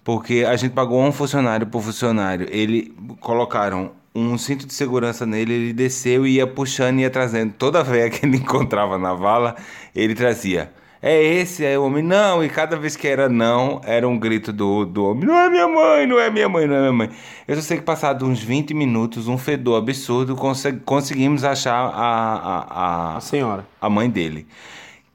Porque 0.03 0.43
a 0.43 0.55
gente 0.55 0.71
pagou 0.71 0.99
a 0.99 1.05
um 1.07 1.11
funcionário 1.11 1.67
por 1.67 1.83
funcionário. 1.83 2.47
Ele 2.49 2.91
colocaram 3.19 3.91
um 4.15 4.39
cinto 4.39 4.65
de 4.65 4.73
segurança 4.73 5.23
nele, 5.23 5.53
ele 5.53 5.73
desceu 5.73 6.25
e 6.25 6.37
ia 6.37 6.47
puxando 6.47 6.97
e 6.97 7.01
ia 7.03 7.11
trazendo. 7.11 7.53
Toda 7.53 7.83
vez 7.83 8.09
que 8.17 8.25
ele 8.25 8.37
encontrava 8.37 8.97
na 8.97 9.13
vala, 9.13 9.55
ele 9.95 10.15
trazia. 10.15 10.71
É 11.01 11.23
esse, 11.23 11.63
é 11.65 11.79
o 11.79 11.85
homem. 11.85 12.03
Não, 12.03 12.43
e 12.43 12.49
cada 12.49 12.75
vez 12.75 12.95
que 12.97 13.07
era 13.07 13.29
não, 13.29 13.79
era 13.85 14.05
um 14.07 14.19
grito 14.19 14.51
do, 14.51 14.85
do 14.85 15.05
homem. 15.05 15.25
Não 15.25 15.37
é 15.37 15.49
minha 15.49 15.67
mãe, 15.67 16.05
não 16.05 16.19
é 16.19 16.29
minha 16.29 16.49
mãe, 16.49 16.67
não 16.67 16.75
é 16.75 16.79
minha 16.81 16.91
mãe. 16.91 17.09
Eu 17.47 17.55
só 17.55 17.61
sei 17.61 17.77
que 17.77 17.83
passado 17.83 18.25
uns 18.25 18.41
20 18.43 18.73
minutos, 18.73 19.27
um 19.29 19.37
fedor 19.37 19.77
absurdo, 19.77 20.35
conse- 20.35 20.73
conseguimos 20.83 21.43
achar 21.45 21.73
a, 21.73 21.87
a, 21.87 23.13
a, 23.13 23.17
A 23.17 23.21
senhora. 23.21 23.65
a 23.81 23.89
mãe 23.89 24.09
dele, 24.09 24.45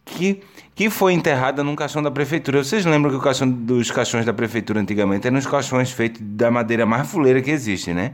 que, 0.07 0.41
que 0.75 0.89
foi 0.89 1.13
enterrada 1.13 1.63
num 1.63 1.77
caixão 1.77 2.03
da 2.03 2.11
prefeitura. 2.11 2.65
Vocês 2.65 2.87
lembram 2.87 3.11
que 3.11 3.19
o 3.19 3.21
caixão 3.21 3.51
dos 3.51 3.91
caixões 3.91 4.25
da 4.25 4.33
prefeitura 4.33 4.81
antigamente 4.81 5.27
eram 5.27 5.37
os 5.37 5.47
caixões 5.47 5.91
feitos 5.91 6.23
da 6.25 6.51
madeira 6.51 6.87
mais 6.87 7.11
fuleira 7.11 7.43
que 7.43 7.51
existe, 7.51 7.93
né? 7.93 8.13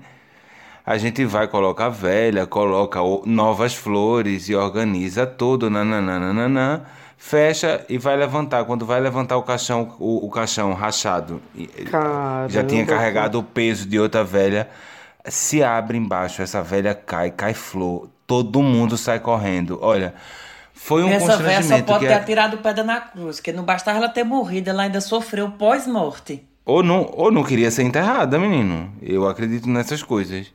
A 0.84 0.98
gente 0.98 1.24
vai, 1.24 1.46
coloca 1.46 1.86
a 1.86 1.88
velha, 1.88 2.46
coloca 2.48 2.98
novas 3.24 3.74
flores 3.76 4.48
e 4.48 4.56
organiza 4.56 5.24
tudo, 5.24 5.70
nananana, 5.70 6.84
fecha 7.22 7.84
e 7.86 7.98
vai 7.98 8.16
levantar. 8.16 8.64
Quando 8.64 8.86
vai 8.86 8.98
levantar 8.98 9.36
o 9.36 9.42
caixão, 9.42 9.94
o, 10.00 10.26
o 10.26 10.30
caixão 10.30 10.72
rachado, 10.72 11.40
e- 11.54 11.68
já 12.48 12.64
tinha 12.64 12.84
Caramba. 12.86 12.86
carregado 12.86 13.38
o 13.38 13.42
peso 13.42 13.86
de 13.86 14.00
outra 14.00 14.24
velha, 14.24 14.68
se 15.26 15.62
abre 15.62 15.98
embaixo, 15.98 16.40
essa 16.40 16.62
velha 16.62 16.94
cai, 16.94 17.30
cai 17.30 17.52
flor, 17.52 18.08
todo 18.26 18.62
mundo 18.62 18.96
sai 18.96 19.20
correndo. 19.20 19.78
Olha, 19.82 20.14
foi 20.72 21.04
um 21.04 21.10
Essa 21.10 21.36
velha 21.36 21.62
só 21.62 21.74
constrangimento 21.76 21.84
pode 21.86 21.98
que 22.00 22.06
ter 22.06 22.12
é- 22.12 22.16
atirado 22.16 22.56
pedra 22.58 22.82
na 22.82 23.00
cruz, 23.02 23.38
que 23.38 23.52
não 23.52 23.64
bastava 23.64 23.98
ela 23.98 24.08
ter 24.08 24.24
morrido, 24.24 24.70
ela 24.70 24.84
ainda 24.84 25.00
sofreu 25.02 25.50
pós-morte. 25.50 26.42
Ou 26.64 26.82
não, 26.82 27.10
ou 27.12 27.30
não 27.30 27.42
queria 27.44 27.70
ser 27.70 27.82
enterrada, 27.82 28.38
menino. 28.38 28.90
Eu 29.02 29.28
acredito 29.28 29.68
nessas 29.68 30.02
coisas. 30.02 30.52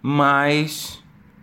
Mas, 0.00 1.01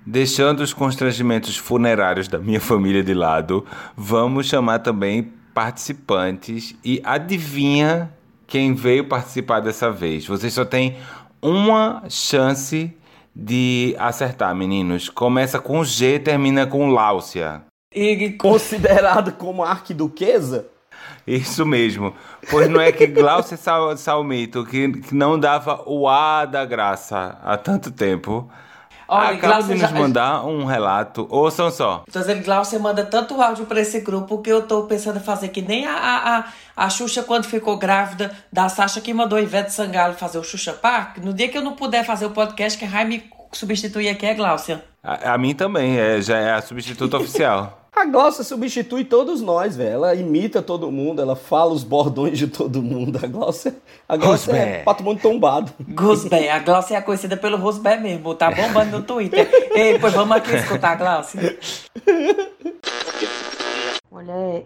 deixando 0.10 0.62
os 0.62 0.74
constrangimentos 0.74 1.56
funerários 1.56 2.28
da 2.28 2.40
minha 2.40 2.60
família 2.60 3.04
de 3.04 3.14
lado, 3.14 3.64
vamos 3.96 4.48
chamar 4.48 4.80
também 4.80 5.32
participantes. 5.54 6.76
E 6.84 7.00
adivinha 7.04 8.12
quem 8.48 8.74
veio 8.74 9.08
participar 9.08 9.60
dessa 9.60 9.92
vez? 9.92 10.26
Vocês 10.26 10.52
só 10.52 10.66
têm 10.66 10.98
uma 11.40 12.04
chance 12.10 12.92
de 13.36 13.96
acertar, 14.00 14.56
meninos. 14.56 15.10
Começa 15.10 15.60
com 15.60 15.84
G, 15.84 16.18
termina 16.18 16.66
com 16.66 16.90
Láucia. 16.90 17.62
E 17.94 18.32
Considerado 18.32 19.34
como 19.34 19.64
arquiduquesa? 19.64 20.68
Isso 21.26 21.64
mesmo. 21.66 22.16
Pois 22.50 22.68
não 22.68 22.82
é 22.82 22.92
que 22.92 23.06
Glaucia 23.06 23.56
Sal 23.56 23.96
Salmito, 23.96 24.66
que, 24.66 24.92
que 24.92 25.14
não 25.14 25.40
dava 25.40 25.84
o 25.86 26.08
A 26.08 26.46
da 26.46 26.66
graça 26.66 27.38
há 27.44 27.56
tanto 27.56 27.92
tempo. 27.92 28.50
Olha, 29.10 29.38
Glaucia 29.38 29.76
de 29.76 29.82
nos 29.82 29.90
já- 29.92 30.00
mandar 30.00 30.46
um 30.46 30.66
relato. 30.66 31.26
Ouçam 31.30 31.72
só. 31.72 32.04
Tô 32.12 32.20
dizendo, 32.20 32.44
Glaucia 32.44 32.78
manda 32.80 33.04
tanto 33.04 33.42
áudio 33.42 33.66
pra 33.66 33.80
esse 33.82 34.00
grupo 34.02 34.38
que 34.42 34.50
eu 34.52 34.62
tô 34.68 34.84
pensando 34.84 35.18
em 35.18 35.24
fazer 35.24 35.48
que 35.50 35.62
nem 35.62 35.86
a, 35.88 35.94
a, 35.96 36.38
a, 36.38 36.46
a 36.86 36.90
Xuxa 36.90 37.24
quando 37.24 37.46
ficou 37.46 37.78
grávida 37.78 38.32
da 38.54 38.70
Sasha 38.70 39.02
que 39.02 39.14
mandou 39.14 39.38
a 39.38 39.42
Ivete 39.42 39.74
Sangalo 39.74 40.14
fazer 40.14 40.38
o 40.38 40.44
Xuxa 40.44 40.74
Park. 40.74 41.18
No 41.18 41.34
dia 41.34 41.48
que 41.50 41.58
eu 41.58 41.64
não 41.64 41.74
puder 41.76 42.06
fazer 42.06 42.26
o 42.28 42.32
podcast, 42.32 42.78
quem 42.78 42.88
vai 42.88 43.06
me 43.06 43.24
substituir 43.52 44.10
aqui 44.10 44.26
é 44.28 44.34
Glaucia. 44.36 44.84
A, 45.04 45.34
a 45.34 45.38
mim 45.38 45.56
também, 45.56 45.98
é, 45.98 46.22
já 46.22 46.38
é 46.38 46.52
a 46.54 46.62
substituta 46.62 47.18
oficial. 47.18 47.76
A 48.00 48.06
Glaucia 48.06 48.46
substitui 48.46 49.04
todos 49.04 49.42
nós, 49.42 49.76
velho. 49.76 49.96
Ela 49.96 50.16
imita 50.16 50.62
todo 50.62 50.90
mundo, 50.90 51.22
ela 51.22 51.36
fala 51.36 51.74
os 51.74 51.84
bordões 51.84 52.38
de 52.38 52.48
todo 52.48 52.82
mundo. 52.82 53.20
A 53.22 53.28
Glaucia, 53.28 53.76
a 54.08 54.16
Glaucia 54.16 54.54
é 54.54 54.84
patrimônio 54.84 55.22
tombado. 55.22 55.74
Gosbé, 55.90 56.50
a 56.50 56.60
Glaucia 56.60 56.96
é 56.96 57.02
conhecida 57.02 57.36
pelo 57.36 57.58
Rosbé 57.58 57.98
mesmo, 57.98 58.34
tá 58.34 58.50
bombando 58.52 59.00
no 59.00 59.04
Twitter. 59.04 59.50
Ei, 59.76 60.00
pois 60.00 60.14
vamos 60.14 60.38
aqui 60.38 60.56
escutar 60.56 60.94
a 60.94 60.96
Glaucia. 60.96 61.60
Olha, 64.10 64.32
é, 64.32 64.66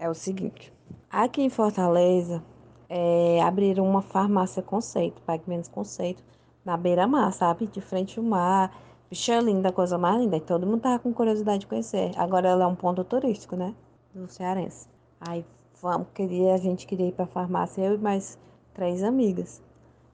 é 0.00 0.10
o 0.10 0.14
seguinte. 0.14 0.72
Aqui 1.08 1.40
em 1.40 1.50
Fortaleza, 1.50 2.42
é, 2.88 3.40
abriram 3.44 3.88
uma 3.88 4.02
farmácia 4.02 4.60
conceito, 4.60 5.22
Pague 5.22 5.44
Menos 5.46 5.68
Conceito, 5.68 6.20
na 6.64 6.76
beira-mar, 6.76 7.32
sabe? 7.32 7.68
De 7.68 7.80
frente 7.80 8.18
ao 8.18 8.24
mar. 8.24 8.72
Bicha 9.12 9.38
linda, 9.40 9.70
coisa 9.70 9.98
mais 9.98 10.18
linda. 10.18 10.38
E 10.38 10.40
todo 10.40 10.66
mundo 10.66 10.80
tava 10.80 10.98
com 10.98 11.12
curiosidade 11.12 11.58
de 11.58 11.66
conhecer. 11.66 12.12
Agora 12.16 12.48
ela 12.48 12.64
é 12.64 12.66
um 12.66 12.74
ponto 12.74 13.04
turístico, 13.04 13.54
né? 13.54 13.74
Do 14.14 14.26
cearense. 14.26 14.88
Aí 15.20 15.44
vamos, 15.82 16.06
queria, 16.14 16.54
a 16.54 16.56
gente 16.56 16.86
queria 16.86 17.08
ir 17.08 17.12
pra 17.12 17.26
farmácia, 17.26 17.82
eu 17.82 17.96
e 17.96 17.98
mais 17.98 18.38
três 18.72 19.02
amigas. 19.02 19.62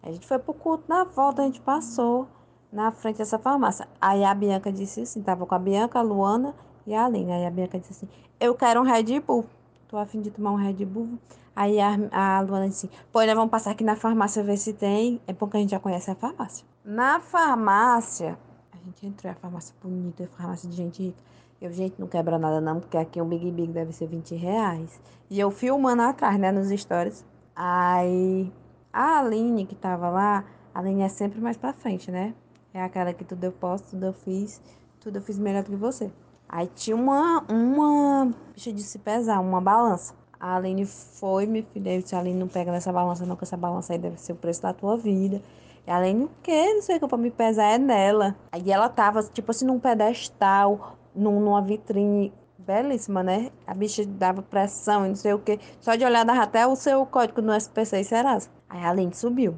A 0.03 0.11
gente 0.11 0.27
foi 0.27 0.37
pro 0.41 0.53
culto, 0.53 0.83
na 0.89 1.05
volta 1.05 1.43
a 1.43 1.45
gente 1.45 1.61
passou 1.61 2.27
na 2.73 2.91
frente 2.91 3.19
dessa 3.19 3.39
farmácia. 3.39 3.87
Aí 4.01 4.25
a 4.25 4.35
Bianca 4.35 4.73
disse 4.73 5.03
assim, 5.03 5.23
tava 5.23 5.47
com 5.47 5.55
a 5.55 5.61
Bianca, 5.61 6.01
a 6.01 6.03
Luana 6.03 6.53
e 6.85 6.93
a 6.93 7.05
Aline. 7.05 7.31
Aí 7.31 7.47
a 7.47 7.51
Bianca 7.53 7.79
disse 7.79 7.93
assim, 7.93 8.09
eu 8.41 8.53
quero 8.57 8.81
um 8.81 8.85
Red 8.85 9.21
Bull. 9.21 9.47
Tô 9.87 9.97
a 9.97 10.07
fim 10.07 10.21
de 10.21 10.33
tomar 10.33 10.51
um 10.51 10.57
Red 10.57 10.85
Bull. 10.85 11.11
Aí 11.55 11.79
a, 11.79 11.97
a 12.11 12.41
Luana 12.41 12.69
disse, 12.69 12.91
pô, 13.13 13.25
nós 13.25 13.35
vamos 13.35 13.53
passar 13.53 13.71
aqui 13.71 13.85
na 13.85 13.95
farmácia 13.95 14.43
ver 14.43 14.57
se 14.57 14.73
tem. 14.73 15.21
É 15.25 15.33
porque 15.33 15.57
a 15.57 15.61
gente 15.61 15.71
já 15.71 15.79
conhece 15.79 16.11
a 16.11 16.17
farmácia. 16.17 16.67
Na 16.85 17.21
farmácia, 17.21 18.37
a 18.81 18.85
gente 18.85 19.07
entrou, 19.07 19.31
a 19.31 19.35
farmácia 19.35 19.75
bonita, 19.83 20.25
a 20.25 20.27
farmácia 20.29 20.69
de 20.69 20.77
gente 20.77 21.03
rica. 21.03 21.23
Eu, 21.61 21.73
gente, 21.73 21.95
não 21.99 22.07
quebra 22.07 22.39
nada 22.39 22.61
não, 22.61 22.79
porque 22.79 22.97
aqui 22.97 23.21
um 23.21 23.29
Big 23.29 23.51
Big 23.51 23.73
deve 23.73 23.93
ser 23.93 24.07
20 24.07 24.35
reais. 24.37 25.01
E 25.29 25.41
eu 25.41 25.51
filmando 25.51 26.03
atrás, 26.03 26.39
né, 26.39 26.53
nos 26.53 26.69
stories. 26.69 27.25
Aí 27.55 28.53
a 28.93 29.19
Aline 29.19 29.67
que 29.67 29.75
tava 29.75 30.09
lá, 30.09 30.45
a 30.73 30.79
Aline 30.79 31.03
é 31.03 31.09
sempre 31.09 31.41
mais 31.41 31.57
pra 31.57 31.73
frente, 31.73 32.11
né? 32.11 32.35
É 32.73 32.81
aquela 32.83 33.13
que 33.13 33.25
tudo 33.25 33.43
eu 33.45 33.53
posso, 33.53 33.85
tudo 33.91 34.07
eu 34.07 34.13
fiz, 34.13 34.61
tudo 35.01 35.17
eu 35.17 35.23
fiz 35.23 35.39
melhor 35.39 35.65
do 35.65 35.71
que 35.71 35.77
você. 35.77 36.11
Aí 36.49 36.69
tinha 36.75 36.97
uma, 36.97 37.45
uma, 37.49 38.33
bicha 38.55 38.73
de 38.73 38.83
se 38.83 38.99
pesar, 38.99 39.41
uma 39.41 39.61
balança. 39.61 40.15
A 40.39 40.57
Aline 40.57 40.87
foi, 40.87 41.47
me 41.47 41.63
filha, 41.63 41.95
eu 41.95 42.03
disse, 42.03 42.15
Aline, 42.15 42.39
não 42.39 42.47
pega 42.47 42.71
nessa 42.71 42.93
balança 42.93 43.27
não, 43.27 43.35
que 43.35 43.43
essa 43.43 43.57
balança 43.57 43.93
aí 43.93 43.99
deve 43.99 44.21
ser 44.21 44.33
o 44.33 44.37
preço 44.37 44.63
da 44.63 44.73
tua 44.73 44.97
vida. 44.97 45.43
E 45.89 45.91
a 45.91 45.97
Aline, 45.97 46.25
o 46.25 46.31
quê? 46.43 46.75
Não 46.75 46.83
sei 46.83 46.99
o 46.99 47.01
que 47.01 47.09
pra 47.09 47.17
me 47.17 47.31
pesar, 47.31 47.65
é 47.65 47.79
nela. 47.79 48.37
Aí 48.53 48.71
ela 48.71 48.91
tava, 48.91 49.23
tipo 49.23 49.51
assim, 49.51 49.65
num 49.65 49.81
pedestal, 49.81 50.99
num, 51.17 51.41
numa 51.41 51.63
vitrine 51.63 52.31
belíssima, 52.59 53.23
né? 53.23 53.51
A 53.67 53.73
bicha 53.73 54.05
dava 54.05 54.43
pressão 54.43 55.07
e 55.07 55.09
não 55.09 55.17
sei 55.17 55.33
o 55.33 55.39
que. 55.39 55.59
Só 55.81 55.95
de 55.95 56.05
olhar 56.05 56.27
dava 56.27 56.43
até 56.43 56.67
o 56.67 56.77
seu 56.77 57.07
código 57.07 57.41
no 57.41 57.55
SPC 57.55 58.01
e 58.01 58.05
Serasa. 58.05 58.51
Aí 58.69 58.85
a 58.85 58.91
Aline 58.91 59.15
subiu. 59.15 59.57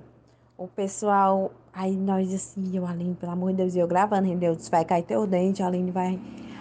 O 0.56 0.68
pessoal, 0.68 1.50
aí 1.72 1.96
nós 1.96 2.32
assim, 2.32 2.76
eu, 2.76 2.86
Aline, 2.86 3.16
pelo 3.16 3.32
amor 3.32 3.50
de 3.50 3.56
Deus, 3.56 3.74
eu 3.74 3.88
gravando, 3.88 4.28
entendeu? 4.28 4.54
Disse, 4.54 4.70
vai 4.70 4.84
cair 4.84 5.02
teu 5.02 5.26
dente, 5.26 5.64
a 5.64 5.66
Aline 5.66 5.90
vai. 5.90 6.16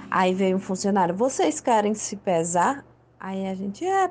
Aí 0.10 0.34
veio 0.34 0.58
um 0.58 0.60
funcionário, 0.60 1.14
vocês 1.14 1.62
querem 1.62 1.94
se 1.94 2.16
pesar? 2.16 2.84
Aí 3.20 3.46
a 3.46 3.54
gente, 3.54 3.86
é. 3.86 4.10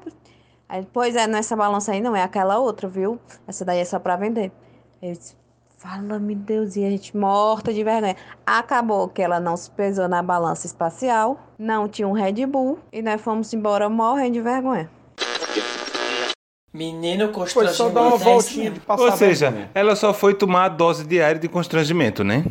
Aí, 0.69 0.87
pois 0.93 1.17
é, 1.17 1.27
nessa 1.27 1.57
balança 1.57 1.91
aí 1.91 2.01
não, 2.01 2.15
é 2.15 2.23
aquela 2.23 2.61
outra, 2.61 2.89
viu? 2.89 3.19
Essa 3.45 3.65
daí 3.65 3.81
é 3.81 3.85
só 3.85 3.99
pra 3.99 4.15
vender. 4.15 4.53
Eu 5.03 5.13
disse, 5.13 5.38
fala-me 5.79 6.35
Deus, 6.35 6.77
e 6.77 6.85
a 6.85 6.91
gente 6.91 7.17
morta 7.17 7.73
de 7.73 7.83
vergonha. 7.85 8.17
Acabou 8.45 9.09
que 9.09 9.23
ela 9.23 9.39
não 9.41 9.57
se 9.57 9.71
pesou 9.71 10.09
na 10.09 10.23
balança 10.23 10.67
espacial, 10.67 11.39
não 11.59 11.89
tinha 11.89 12.07
um 12.07 12.13
Red 12.13 12.45
Bull, 12.47 12.79
e 12.93 13.01
nós 13.01 13.21
fomos 13.21 13.53
embora 13.55 13.89
morrendo 13.89 14.35
de 14.35 14.41
vergonha. 14.41 14.91
Menino 16.71 17.25
Foi 17.27 17.33
constrangimento. 17.33 17.77
só 17.77 17.89
dar 17.89 18.03
uma 18.03 18.17
é 18.17 18.19
voltinha 18.19 18.71
de 18.71 18.79
passar 18.81 19.03
Ou 19.03 19.13
seja, 19.13 19.47
vergonha. 19.51 19.71
ela 19.75 19.97
só 19.97 20.13
foi 20.13 20.35
tomar 20.35 20.67
a 20.67 20.69
dose 20.69 21.07
diária 21.07 21.41
de 21.41 21.49
constrangimento, 21.49 22.23
né? 22.23 22.45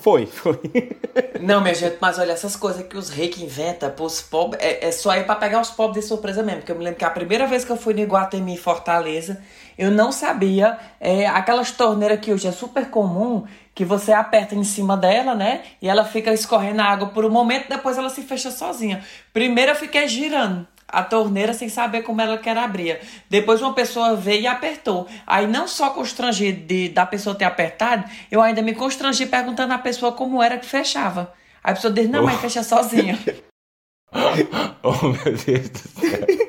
Foi, 0.00 0.26
foi. 0.26 0.58
Não, 1.40 1.60
minha 1.60 1.74
gente, 1.74 1.96
mas 2.00 2.18
olha, 2.18 2.32
essas 2.32 2.56
coisas 2.56 2.84
que 2.86 2.96
os 2.96 3.08
ricos 3.08 3.40
inventam 3.40 3.90
pros 3.90 4.20
pobres, 4.20 4.60
é, 4.62 4.88
é 4.88 4.92
só 4.92 5.14
ir 5.16 5.24
pra 5.24 5.36
pegar 5.36 5.60
os 5.60 5.70
pobres 5.70 6.02
de 6.02 6.08
surpresa 6.08 6.42
mesmo. 6.42 6.60
Porque 6.60 6.72
eu 6.72 6.76
me 6.76 6.84
lembro 6.84 6.98
que 6.98 7.04
a 7.04 7.10
primeira 7.10 7.46
vez 7.46 7.64
que 7.64 7.70
eu 7.70 7.76
fui 7.76 7.94
no 7.94 8.00
Iguatemi 8.00 8.56
Fortaleza, 8.58 9.40
eu 9.76 9.90
não 9.90 10.12
sabia 10.12 10.78
é, 11.00 11.26
aquelas 11.26 11.70
torneiras 11.70 12.20
que 12.20 12.32
hoje 12.32 12.46
é 12.46 12.52
super 12.52 12.90
comum, 12.90 13.44
que 13.74 13.84
você 13.84 14.12
aperta 14.12 14.54
em 14.54 14.64
cima 14.64 14.96
dela, 14.96 15.34
né? 15.34 15.62
E 15.82 15.88
ela 15.88 16.04
fica 16.04 16.32
escorrendo 16.32 16.80
a 16.80 16.84
água 16.84 17.08
por 17.08 17.24
um 17.24 17.30
momento, 17.30 17.68
depois 17.68 17.98
ela 17.98 18.08
se 18.08 18.22
fecha 18.22 18.50
sozinha. 18.50 19.02
Primeiro 19.32 19.72
eu 19.72 19.76
fiquei 19.76 20.06
girando 20.06 20.66
a 20.86 21.02
torneira 21.02 21.52
sem 21.52 21.68
saber 21.68 22.02
como 22.02 22.20
ela 22.20 22.38
quer 22.38 22.56
abrir. 22.56 23.00
Depois 23.28 23.60
uma 23.60 23.72
pessoa 23.72 24.14
veio 24.14 24.42
e 24.42 24.46
apertou. 24.46 25.08
Aí 25.26 25.46
não 25.46 25.66
só 25.66 25.90
constrangi 25.90 26.52
de, 26.52 26.88
da 26.88 27.04
pessoa 27.04 27.34
ter 27.34 27.44
apertado, 27.44 28.04
eu 28.30 28.40
ainda 28.40 28.62
me 28.62 28.74
constrangi 28.74 29.26
perguntando 29.26 29.72
à 29.74 29.78
pessoa 29.78 30.12
como 30.12 30.42
era 30.42 30.56
que 30.56 30.66
fechava. 30.66 31.32
Aí 31.62 31.72
a 31.72 31.74
pessoa 31.74 31.92
disse, 31.92 32.08
não, 32.08 32.22
mas 32.24 32.40
fecha 32.40 32.62
sozinha. 32.62 33.18
Oh, 34.84 35.08
meu 35.08 35.24
Deus 35.24 35.70
do 35.70 35.78
céu. 35.78 36.43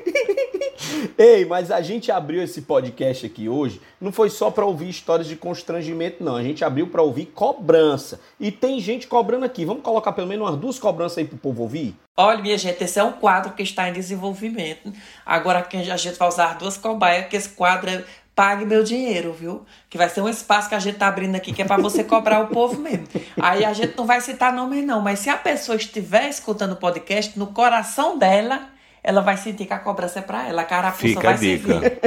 Ei, 1.16 1.44
mas 1.44 1.70
a 1.70 1.80
gente 1.80 2.10
abriu 2.10 2.42
esse 2.42 2.62
podcast 2.62 3.26
aqui 3.26 3.48
hoje, 3.48 3.80
não 4.00 4.12
foi 4.12 4.30
só 4.30 4.50
pra 4.50 4.64
ouvir 4.64 4.88
histórias 4.88 5.26
de 5.26 5.36
constrangimento, 5.36 6.22
não. 6.22 6.36
A 6.36 6.42
gente 6.42 6.64
abriu 6.64 6.86
pra 6.88 7.02
ouvir 7.02 7.26
cobrança. 7.26 8.20
E 8.38 8.50
tem 8.50 8.80
gente 8.80 9.06
cobrando 9.06 9.44
aqui. 9.44 9.64
Vamos 9.64 9.82
colocar 9.82 10.12
pelo 10.12 10.26
menos 10.26 10.46
umas 10.46 10.58
duas 10.58 10.78
cobranças 10.78 11.18
aí 11.18 11.24
pro 11.24 11.38
povo 11.38 11.62
ouvir? 11.62 11.94
Olha, 12.16 12.40
minha 12.40 12.56
gente, 12.56 12.82
esse 12.82 12.98
é 12.98 13.04
um 13.04 13.12
quadro 13.12 13.52
que 13.52 13.62
está 13.62 13.88
em 13.88 13.92
desenvolvimento. 13.92 14.92
Agora 15.24 15.62
que 15.62 15.76
a 15.76 15.96
gente 15.96 16.18
vai 16.18 16.28
usar 16.28 16.54
duas 16.54 16.76
cobaias, 16.76 17.26
que 17.28 17.36
esse 17.36 17.50
quadro 17.50 17.90
é 17.90 18.04
Pague 18.36 18.66
Meu 18.66 18.84
Dinheiro, 18.84 19.32
viu? 19.32 19.64
Que 19.88 19.96
vai 19.96 20.10
ser 20.10 20.20
um 20.20 20.28
espaço 20.28 20.68
que 20.68 20.74
a 20.74 20.78
gente 20.78 20.98
tá 20.98 21.08
abrindo 21.08 21.34
aqui, 21.36 21.54
que 21.54 21.62
é 21.62 21.64
para 21.64 21.80
você 21.80 22.04
cobrar 22.04 22.40
o 22.40 22.48
povo 22.48 22.78
mesmo. 22.78 23.06
Aí 23.40 23.64
a 23.64 23.72
gente 23.72 23.96
não 23.96 24.04
vai 24.04 24.20
citar 24.20 24.52
nomes, 24.52 24.84
não, 24.84 25.00
mas 25.00 25.20
se 25.20 25.30
a 25.30 25.38
pessoa 25.38 25.76
estiver 25.76 26.28
escutando 26.28 26.72
o 26.72 26.76
podcast, 26.76 27.38
no 27.38 27.46
coração 27.46 28.18
dela, 28.18 28.68
ela 29.06 29.20
vai 29.20 29.36
sentir 29.36 29.66
que 29.66 29.72
a 29.72 29.78
cobrança 29.78 30.18
é 30.18 30.22
para 30.22 30.48
ela, 30.48 30.62
a 30.62 30.64
carapuça 30.64 31.06
Fica 31.06 31.20
a 31.20 31.32
vai 31.32 31.38
dica. 31.38 31.80
servir. 31.80 31.98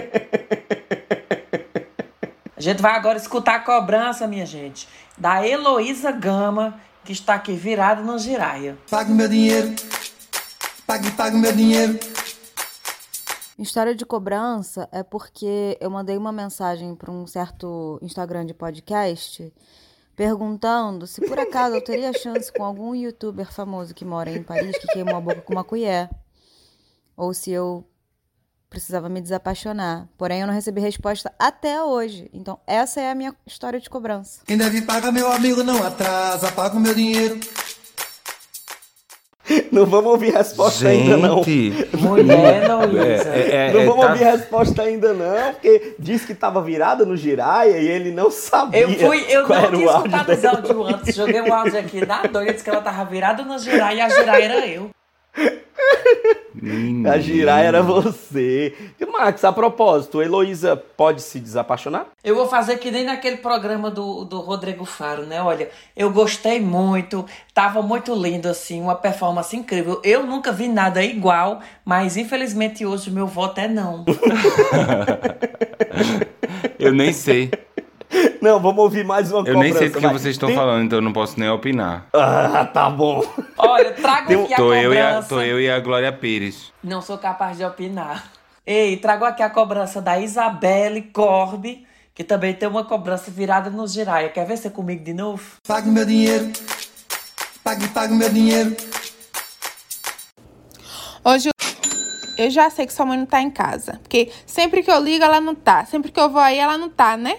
A 2.58 2.62
gente 2.62 2.82
vai 2.82 2.94
agora 2.94 3.18
escutar 3.18 3.56
a 3.56 3.60
cobrança, 3.62 4.28
minha 4.28 4.46
gente, 4.46 4.86
da 5.18 5.48
Heloísa 5.48 6.12
Gama, 6.12 6.78
que 7.06 7.14
está 7.14 7.36
aqui 7.36 7.54
virada 7.54 8.02
no 8.02 8.20
giraia. 8.20 8.78
Pague 8.92 9.14
meu 9.14 9.30
dinheiro. 9.30 9.74
Pague, 10.86 11.10
pague 11.12 11.38
meu 11.38 11.54
dinheiro. 11.54 11.98
História 13.58 13.96
de 13.96 14.06
cobrança 14.06 14.90
é 14.92 15.02
porque 15.02 15.78
eu 15.80 15.90
mandei 15.90 16.18
uma 16.18 16.34
mensagem 16.34 16.94
para 16.96 17.10
um 17.10 17.26
certo 17.26 17.98
Instagram 18.02 18.46
de 18.46 18.54
podcast 18.54 19.54
perguntando 20.18 21.08
se 21.08 21.26
por 21.26 21.40
acaso 21.40 21.76
eu 21.78 21.82
teria 21.82 22.12
chance 22.12 22.52
com 22.52 22.62
algum 22.66 22.94
youtuber 22.94 23.50
famoso 23.50 23.96
que 23.96 24.04
mora 24.04 24.30
em 24.30 24.44
Paris 24.44 24.78
que 24.78 24.88
queimou 24.88 25.16
a 25.16 25.22
boca 25.22 25.40
com 25.40 25.54
uma 25.54 25.64
colher. 25.64 26.10
Ou 27.20 27.34
se 27.34 27.52
eu 27.52 27.86
precisava 28.70 29.10
me 29.10 29.20
desapaixonar. 29.20 30.08
Porém, 30.18 30.40
eu 30.40 30.48
não 30.48 30.54
recebi 30.54 30.80
resposta 30.80 31.34
até 31.38 31.84
hoje. 31.84 32.30
Então, 32.32 32.58
essa 32.66 33.02
é 33.02 33.12
a 33.12 33.16
minha 33.16 33.36
história 33.46 33.78
de 33.78 33.90
cobrança. 33.90 34.40
Quem 34.46 34.58
deve 34.58 34.84
pagar, 34.84 35.12
meu 35.12 35.30
amigo, 35.30 35.62
não 35.62 35.86
atrasa. 35.86 36.50
Paga 36.54 36.78
o 36.78 36.80
meu 36.80 36.96
dinheiro. 36.96 37.38
Não 39.72 39.84
vamos 39.86 40.12
ouvir 40.12 40.32
resposta 40.32 40.90
ainda, 40.90 41.18
não. 41.18 41.44
Gente, 41.44 41.96
Mulher, 41.98 42.64
Heloísa. 42.66 43.30
é, 43.34 43.70
é, 43.70 43.74
não 43.74 43.80
é, 43.80 43.86
vamos 43.86 44.06
tá- 44.06 44.12
ouvir 44.12 44.24
resposta 44.24 44.82
ainda, 44.84 45.14
não, 45.14 45.54
porque 45.54 45.96
disse 45.98 46.28
que 46.28 46.36
tava 46.36 46.62
virada 46.62 47.04
no 47.04 47.18
giraia 47.18 47.80
e 47.80 47.88
ele 47.88 48.12
não 48.12 48.30
sabia. 48.30 48.82
Eu 48.82 48.90
fui, 49.00 49.26
eu 49.28 49.48
qual 49.48 49.72
não 49.72 49.90
áudio 49.90 49.90
escutado 49.90 50.32
os 50.32 50.38
dela. 50.40 50.58
áudios 50.60 50.94
antes, 50.94 51.16
joguei 51.16 51.42
o 51.42 51.52
áudio 51.52 51.80
aqui 51.80 52.06
na 52.06 52.22
doida, 52.24 52.52
disse 52.52 52.64
que 52.64 52.70
ela 52.70 52.82
tava 52.82 53.04
virada 53.06 53.44
no 53.44 53.58
girar 53.58 53.96
e 53.96 54.02
a 54.02 54.10
girar 54.10 54.40
era 54.40 54.68
eu. 54.68 54.92
Menino. 56.62 57.10
A 57.10 57.18
giraia 57.20 57.68
era 57.68 57.82
você. 57.82 58.76
E, 59.00 59.06
Max, 59.06 59.46
a 59.46 59.52
propósito, 59.52 60.22
Heloísa 60.22 60.76
pode 60.76 61.22
se 61.22 61.39
desapaixonar? 61.39 62.08
Eu 62.24 62.36
vou 62.36 62.48
fazer 62.48 62.78
que 62.78 62.92
nem 62.92 63.06
naquele 63.06 63.38
programa 63.38 63.89
do, 63.89 64.26
do 64.26 64.42
Rodrigo 64.42 64.84
Faro, 64.84 65.24
né? 65.26 65.42
Olha, 65.42 65.70
eu 65.96 66.10
gostei 66.12 66.60
muito, 66.60 67.26
tava 67.54 67.82
muito 67.82 68.13
lindo, 68.13 68.50
assim, 68.50 68.82
uma 68.82 68.96
performance 68.96 69.56
incrível. 69.56 70.02
Eu 70.04 70.26
nunca 70.26 70.52
vi 70.52 70.68
nada 70.68 71.02
igual, 71.02 71.60
mas 71.86 72.18
infelizmente 72.18 72.86
hoje 72.86 73.10
o 73.10 73.13
meu 73.13 73.28
voto 73.28 73.60
é 73.60 73.68
não. 73.68 74.04
Eu 76.78 76.94
nem 76.94 77.13
sei. 77.13 77.52
Não, 78.42 78.60
vamos 78.60 78.80
ouvir 78.84 79.06
mais 79.06 79.32
uma 79.32 79.39
Eu 79.42 79.54
cobrança. 79.54 79.63
nem 79.63 79.74
sei 79.74 79.89
do 79.89 79.96
que 80.00 80.06
vai. 80.06 80.13
vocês 80.13 80.36
estão 80.36 80.48
Tem- 80.48 80.56
falando, 80.58 80.84
então 80.86 80.98
eu 80.98 81.04
não 81.04 81.13
posso 81.13 81.39
nem 81.39 81.50
opinar. 81.50 82.08
Ah, 82.13 82.65
tá 82.74 82.89
bom. 82.89 83.24
Olha, 83.70 83.94
trago 83.94 84.44
aqui 84.44 84.54
a 84.54 84.58
Tô 84.58 84.74
eu, 84.74 84.94
e 84.94 84.98
a, 85.00 85.06
cobrança. 85.08 85.30
tô 85.30 85.42
eu 85.42 85.60
e 85.62 85.70
a 85.70 85.80
Glória 85.80 86.12
Pires. 86.12 86.72
Não 86.84 87.02
sou 87.02 87.18
capaz 87.18 87.58
de 87.58 87.64
opinar. 87.64 88.32
Ei, 88.66 88.98
trago 88.98 89.26
aqui 89.26 89.42
a 89.44 89.50
cobrança 89.50 90.02
da 90.02 90.20
Isabelle 90.20 91.02
Corbe, 91.14 91.86
que 92.14 92.24
também 92.24 92.54
tem 92.54 92.68
uma 92.68 92.84
cobrança 92.84 93.32
virada 93.32 93.70
no 93.70 93.88
giraia. 93.88 94.30
Quer 94.30 94.46
ver 94.46 94.58
você 94.58 94.70
comigo 94.70 95.04
de 95.04 95.14
novo? 95.14 95.44
Pague 95.68 95.90
meu 95.90 96.06
dinheiro. 96.06 96.52
Pague, 97.64 97.88
pague 97.90 98.14
meu 98.14 98.30
dinheiro. 98.30 98.76
Hoje 101.24 101.50
eu 102.38 102.50
já 102.50 102.70
sei 102.70 102.86
que 102.88 102.94
sua 102.94 103.06
mãe 103.06 103.18
não 103.18 103.26
tá 103.26 103.42
em 103.42 103.52
casa. 103.52 104.00
Porque 104.02 104.32
sempre 104.46 104.82
que 104.82 104.90
eu 104.92 105.00
ligo, 105.00 105.24
ela 105.24 105.42
não 105.42 105.54
tá. 105.54 105.86
Sempre 105.86 106.12
que 106.12 106.20
eu 106.20 106.30
vou 106.30 106.42
aí, 106.42 106.58
ela 106.58 106.78
não 106.78 106.90
tá, 106.90 107.18
né? 107.18 107.38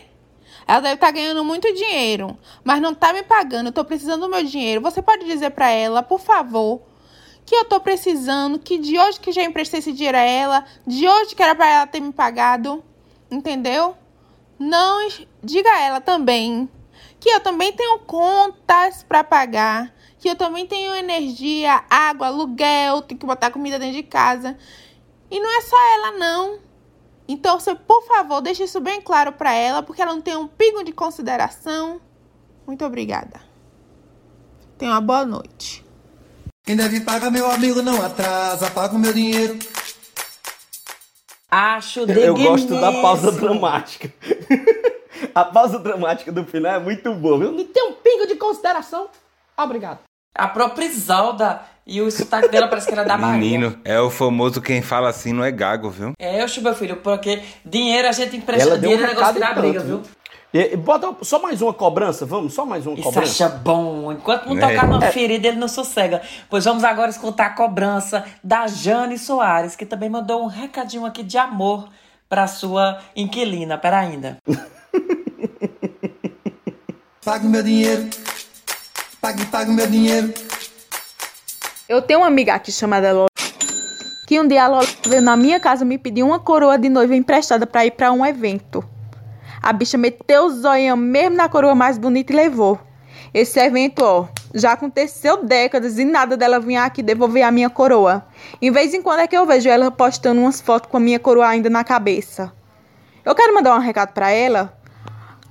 Ela 0.66 0.80
deve 0.80 0.94
estar 0.94 1.10
ganhando 1.10 1.44
muito 1.44 1.72
dinheiro, 1.74 2.38
mas 2.62 2.80
não 2.80 2.94
tá 2.94 3.12
me 3.12 3.22
pagando. 3.22 3.68
Eu 3.68 3.72
tô 3.72 3.84
precisando 3.84 4.22
do 4.22 4.28
meu 4.28 4.44
dinheiro. 4.44 4.80
Você 4.80 5.02
pode 5.02 5.24
dizer 5.24 5.50
pra 5.50 5.70
ela, 5.70 6.02
por 6.02 6.20
favor, 6.20 6.82
que 7.44 7.54
eu 7.54 7.64
tô 7.64 7.80
precisando, 7.80 8.58
que 8.58 8.78
de 8.78 8.98
hoje 8.98 9.20
que 9.20 9.32
já 9.32 9.42
emprestei 9.42 9.80
esse 9.80 9.92
dinheiro 9.92 10.18
a 10.18 10.22
ela, 10.22 10.64
de 10.86 11.08
hoje 11.08 11.34
que 11.34 11.42
era 11.42 11.54
pra 11.54 11.68
ela 11.68 11.86
ter 11.86 12.00
me 12.00 12.12
pagado, 12.12 12.84
entendeu? 13.30 13.96
Não 14.58 15.08
diga 15.42 15.70
a 15.70 15.80
ela 15.80 16.00
também 16.00 16.68
que 17.20 17.28
eu 17.28 17.40
também 17.40 17.70
tenho 17.72 17.98
contas 18.00 19.02
pra 19.02 19.22
pagar, 19.22 19.94
que 20.18 20.28
eu 20.28 20.34
também 20.34 20.66
tenho 20.66 20.94
energia, 20.94 21.84
água, 21.88 22.28
aluguel, 22.28 23.02
tenho 23.02 23.20
que 23.20 23.26
botar 23.26 23.50
comida 23.50 23.78
dentro 23.78 23.96
de 23.96 24.02
casa. 24.02 24.56
E 25.30 25.38
não 25.38 25.58
é 25.58 25.60
só 25.60 25.76
ela 25.94 26.12
não. 26.12 26.58
Então, 27.32 27.60
você, 27.60 27.76
por 27.76 28.02
favor, 28.08 28.40
deixe 28.40 28.64
isso 28.64 28.80
bem 28.80 29.00
claro 29.00 29.30
pra 29.30 29.54
ela, 29.54 29.84
porque 29.84 30.02
ela 30.02 30.12
não 30.12 30.20
tem 30.20 30.34
um 30.34 30.48
pingo 30.48 30.82
de 30.82 30.90
consideração. 30.90 32.00
Muito 32.66 32.84
obrigada. 32.84 33.40
Tenha 34.76 34.90
uma 34.90 35.00
boa 35.00 35.24
noite. 35.24 35.86
Quem 36.64 36.74
deve 36.74 37.00
pagar, 37.02 37.30
meu 37.30 37.48
amigo, 37.48 37.82
não 37.82 38.04
atrasa. 38.04 38.68
Paga 38.72 38.96
o 38.96 38.98
meu 38.98 39.12
dinheiro. 39.12 39.56
Acho 41.48 42.00
Eu 42.00 42.34
gosto 42.34 42.80
da 42.80 42.90
pausa 43.00 43.30
dramática. 43.30 44.12
A 45.32 45.44
pausa 45.44 45.78
dramática 45.78 46.32
do 46.32 46.44
final 46.44 46.74
é 46.74 46.80
muito 46.80 47.14
boa. 47.14 47.38
viu? 47.38 47.52
Não 47.52 47.64
tem 47.64 47.84
um 47.90 47.92
pingo 47.92 48.26
de 48.26 48.34
consideração. 48.34 49.08
Obrigado. 49.56 50.00
A 50.36 50.48
própria 50.48 50.84
Isolda 50.86 51.60
e 51.86 52.00
o 52.00 52.10
sotaque 52.10 52.48
dela 52.48 52.68
parece 52.68 52.86
que 52.86 52.92
era 52.92 53.04
da 53.04 53.16
Bahia. 53.18 53.36
Menino, 53.36 53.76
é 53.84 54.00
o 54.00 54.10
famoso 54.10 54.60
quem 54.62 54.80
fala 54.80 55.08
assim 55.08 55.32
não 55.32 55.42
é 55.44 55.50
gago, 55.50 55.90
viu? 55.90 56.12
É, 56.18 56.40
eu 56.42 56.46
meu 56.62 56.74
filho, 56.74 56.96
porque 56.96 57.42
dinheiro 57.64 58.08
a 58.08 58.12
gente 58.12 58.36
empresta, 58.36 58.68
Ela 58.68 58.78
deu 58.78 58.90
um 58.90 58.92
dinheiro 58.94 59.12
é 59.12 59.14
negócio 59.14 59.42
e 59.42 59.54
briga, 59.54 59.80
viu? 59.80 60.02
E- 60.54 60.72
e 60.72 60.76
bota 60.76 61.14
só 61.22 61.40
mais 61.40 61.60
uma 61.62 61.72
cobrança, 61.72 62.24
vamos? 62.26 62.54
Só 62.54 62.64
mais 62.64 62.86
uma 62.86 62.94
Isso 62.94 63.02
cobrança. 63.04 63.46
acha 63.46 63.54
bom. 63.56 64.12
Enquanto 64.12 64.46
não 64.46 64.56
É. 64.56 64.60
tocar 64.60 64.86
numa 64.86 65.00
ferida, 65.02 65.48
ele 65.48 65.56
não 65.58 65.68
sossega. 65.68 66.22
Pois 66.48 66.64
vamos 66.64 66.84
agora 66.84 67.10
escutar 67.10 67.46
a 67.46 67.50
cobrança 67.50 68.24
da 68.42 68.66
Jane 68.66 69.18
Soares, 69.18 69.76
que 69.76 69.86
também 69.86 70.08
mandou 70.10 70.42
um 70.42 70.46
recadinho 70.46 71.06
aqui 71.06 71.22
de 71.22 71.38
amor 71.38 71.88
pra 72.28 72.46
sua 72.46 72.98
inquilina. 73.16 73.78
Pera 73.78 73.98
ainda. 74.00 74.38
Pague 77.24 77.46
meu 77.46 77.62
dinheiro. 77.62 78.08
Pague, 79.20 79.44
pague 79.46 79.70
meu 79.70 79.86
dinheiro. 79.86 80.32
Eu 81.86 82.00
tenho 82.00 82.20
uma 82.20 82.26
amiga 82.26 82.54
aqui 82.54 82.72
chamada 82.72 83.12
Lola, 83.12 83.28
que 84.26 84.40
um 84.40 84.48
dia 84.48 84.64
a 84.64 84.68
Lola 84.68 84.86
veio 85.06 85.20
na 85.20 85.36
minha 85.36 85.60
casa 85.60 85.84
me 85.84 85.98
pedir 85.98 86.22
uma 86.22 86.38
coroa 86.38 86.78
de 86.78 86.88
noiva 86.88 87.14
emprestada 87.14 87.66
pra 87.66 87.84
ir 87.84 87.90
pra 87.90 88.10
um 88.12 88.24
evento. 88.24 88.82
A 89.60 89.74
bicha 89.74 89.98
meteu 89.98 90.46
o 90.46 90.50
zoião 90.50 90.96
mesmo 90.96 91.36
na 91.36 91.50
coroa 91.50 91.74
mais 91.74 91.98
bonita 91.98 92.32
e 92.32 92.36
levou. 92.36 92.80
Esse 93.34 93.60
evento, 93.60 94.02
ó, 94.02 94.26
já 94.54 94.72
aconteceu 94.72 95.44
décadas 95.44 95.98
e 95.98 96.04
nada 96.06 96.34
dela 96.34 96.58
vir 96.58 96.76
aqui 96.76 97.02
devolver 97.02 97.42
a 97.42 97.50
minha 97.50 97.68
coroa. 97.68 98.24
Em 98.62 98.70
vez 98.70 98.94
em 98.94 99.02
quando 99.02 99.20
é 99.20 99.26
que 99.26 99.36
eu 99.36 99.44
vejo 99.44 99.68
ela 99.68 99.90
postando 99.90 100.40
umas 100.40 100.62
fotos 100.62 100.90
com 100.90 100.96
a 100.96 101.00
minha 101.00 101.18
coroa 101.18 101.46
ainda 101.46 101.68
na 101.68 101.84
cabeça. 101.84 102.50
Eu 103.22 103.34
quero 103.34 103.54
mandar 103.54 103.76
um 103.76 103.80
recado 103.80 104.14
pra 104.14 104.30
ela. 104.30 104.79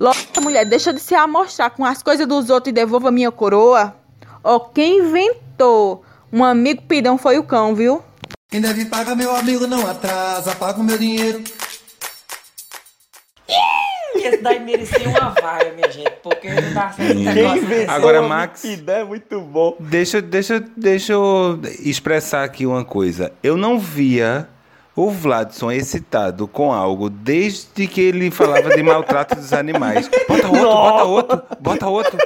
Logo, 0.00 0.16
mulher, 0.40 0.64
deixa 0.64 0.92
de 0.94 1.00
se 1.00 1.14
amostrar 1.14 1.70
com 1.70 1.84
as 1.84 2.02
coisas 2.02 2.26
dos 2.26 2.48
outros 2.48 2.70
e 2.70 2.72
devolva 2.74 3.08
a 3.08 3.12
minha 3.12 3.30
coroa. 3.30 3.94
Ó, 4.42 4.58
quem 4.58 5.00
inventou 5.00 6.02
um 6.32 6.42
amigo 6.42 6.82
pidão 6.88 7.18
foi 7.18 7.38
o 7.38 7.44
cão, 7.44 7.74
viu? 7.74 8.02
Quem 8.50 8.62
deve 8.62 8.86
pagar, 8.86 9.14
meu 9.14 9.36
amigo, 9.36 9.66
não 9.66 9.86
atrasa. 9.86 10.54
Paga 10.56 10.80
o 10.80 10.84
meu 10.84 10.96
dinheiro. 10.96 11.44
E 14.16 14.22
esse 14.26 14.38
daí 14.38 14.58
merecia 14.60 15.08
uma 15.08 15.30
vaia, 15.40 15.72
minha 15.72 15.90
gente, 15.90 16.10
porque 16.22 16.48
não 16.50 16.72
tá 16.74 16.92
sendo 16.92 17.20
negócio. 17.20 17.90
Agora, 17.90 18.20
uma 18.20 18.28
Max- 18.28 18.64
mentira, 18.64 18.92
É 18.94 19.04
muito 19.04 19.40
bom. 19.40 19.76
Deixa, 19.78 20.20
deixa, 20.22 20.58
deixa 20.76 21.12
eu 21.12 21.60
expressar 21.80 22.42
aqui 22.44 22.66
uma 22.66 22.84
coisa. 22.84 23.32
Eu 23.42 23.56
não 23.56 23.78
via 23.78 24.48
o 24.94 25.10
Vladson 25.10 25.70
excitado 25.70 26.48
com 26.48 26.72
algo 26.72 27.08
desde 27.08 27.86
que 27.86 28.00
ele 28.00 28.30
falava 28.30 28.70
de 28.70 28.82
maltrato 28.82 29.36
dos 29.36 29.52
animais. 29.52 30.10
Bota 30.28 30.48
outro, 30.48 30.60
bota 30.60 31.04
outro, 31.04 31.42
bota 31.60 31.88
outro. 31.88 32.18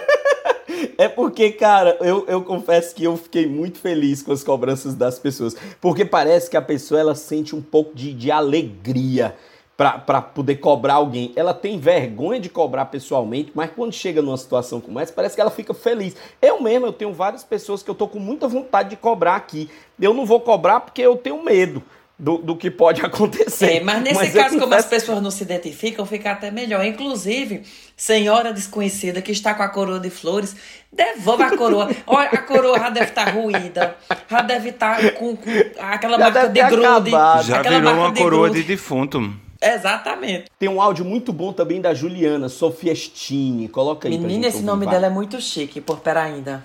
É 0.97 1.09
porque, 1.09 1.51
cara, 1.53 1.97
eu, 2.01 2.25
eu 2.27 2.43
confesso 2.43 2.95
que 2.95 3.05
eu 3.05 3.17
fiquei 3.17 3.47
muito 3.47 3.79
feliz 3.79 4.23
com 4.23 4.33
as 4.33 4.45
cobranças 4.45 4.95
das 4.95 5.19
pessoas. 5.19 5.57
Porque 5.81 6.05
parece 6.05 6.49
que 6.49 6.57
a 6.57 6.63
pessoa 6.63 7.01
ela 7.01 7.15
sente 7.15 7.55
um 7.55 7.63
pouco 7.63 7.95
de, 7.95 8.13
de 8.13 8.31
alegria 8.31 9.35
pra 9.77 10.23
poder 10.23 10.57
cobrar 10.57 10.95
alguém. 10.95 11.33
Ela 11.35 11.53
tem 11.53 11.79
vergonha 11.79 12.39
de 12.39 12.49
cobrar 12.49 12.87
pessoalmente, 12.87 13.51
mas 13.55 13.71
quando 13.75 13.93
chega 13.93 14.23
numa 14.23 14.37
situação 14.37 14.81
como 14.81 15.01
essa, 15.01 15.13
parece 15.13 15.35
que 15.35 15.41
ela 15.41 15.51
fica 15.51 15.75
feliz. 15.75 16.15
Eu 16.41 16.63
mesmo, 16.63 16.87
eu 16.87 16.93
tenho 16.93 17.13
várias 17.13 17.43
pessoas 17.43 17.83
que 17.83 17.91
eu 17.91 17.95
tô 17.95 18.07
com 18.07 18.21
muita 18.21 18.47
vontade 18.47 18.91
de 18.91 18.97
cobrar 18.97 19.35
aqui. 19.35 19.69
Eu 20.01 20.15
não 20.15 20.25
vou 20.25 20.41
cobrar 20.41 20.81
porque 20.81 21.03
eu 21.03 21.17
tenho 21.17 21.43
medo 21.43 21.83
do, 22.19 22.39
do 22.39 22.57
que 22.57 22.71
pode 22.71 23.01
acontecer. 23.05 23.77
É, 23.77 23.81
mas 23.81 24.03
nesse 24.03 24.27
eu 24.29 24.33
caso, 24.43 24.59
como 24.59 24.75
as 24.75 24.87
pessoas 24.87 25.21
não 25.23 25.31
se 25.31 25.43
identificam, 25.43 26.07
fica 26.07 26.31
até 26.33 26.51
melhor. 26.51 26.85
Inclusive, 26.85 27.63
senhora 27.97 28.53
desconhecida 28.53 29.21
que 29.21 29.33
está 29.33 29.55
com 29.55 29.63
a 29.63 29.69
coroa 29.69 30.01
de 30.01 30.11
flores, 30.11 30.55
devolva 30.93 31.47
a 31.47 31.57
coroa. 31.57 31.91
Olha, 32.07 32.29
a 32.31 32.39
coroa 32.39 32.79
já 32.79 32.91
deve 32.91 33.07
estar 33.09 33.29
ruída, 33.31 33.97
já 34.31 34.43
deve 34.43 34.69
estar 34.71 35.13
com, 35.15 35.37
com 35.37 35.51
aquela 35.81 36.19
Já 36.19 36.25
marca 36.31 36.49
de 36.49 36.63
grude. 36.63 36.87
acabado. 36.87 37.47
Já 37.47 37.61
aquela 37.61 37.77
virou 37.81 37.95
uma 37.95 38.15
coroa 38.15 38.49
grude. 38.49 38.63
de 38.63 38.69
defunto. 38.69 39.35
Exatamente. 39.61 40.45
Tem 40.59 40.69
um 40.69 40.81
áudio 40.81 41.07
muito 41.07 41.33
bom 41.33 41.51
também 41.53 41.81
da 41.81 41.95
Juliana, 41.95 42.49
Sofiestini. 42.51 43.67
Coloca 43.69 44.07
aí 44.09 44.13
pra 44.19 44.27
Menina, 44.27 44.43
gente 44.45 44.49
esse 44.49 44.57
ouvir, 44.59 44.67
nome 44.67 44.85
vai. 44.85 44.95
dela 44.95 45.07
é 45.07 45.11
muito 45.11 45.41
chique, 45.41 45.81
por 45.81 46.01
pera 46.01 46.23
ainda. 46.23 46.63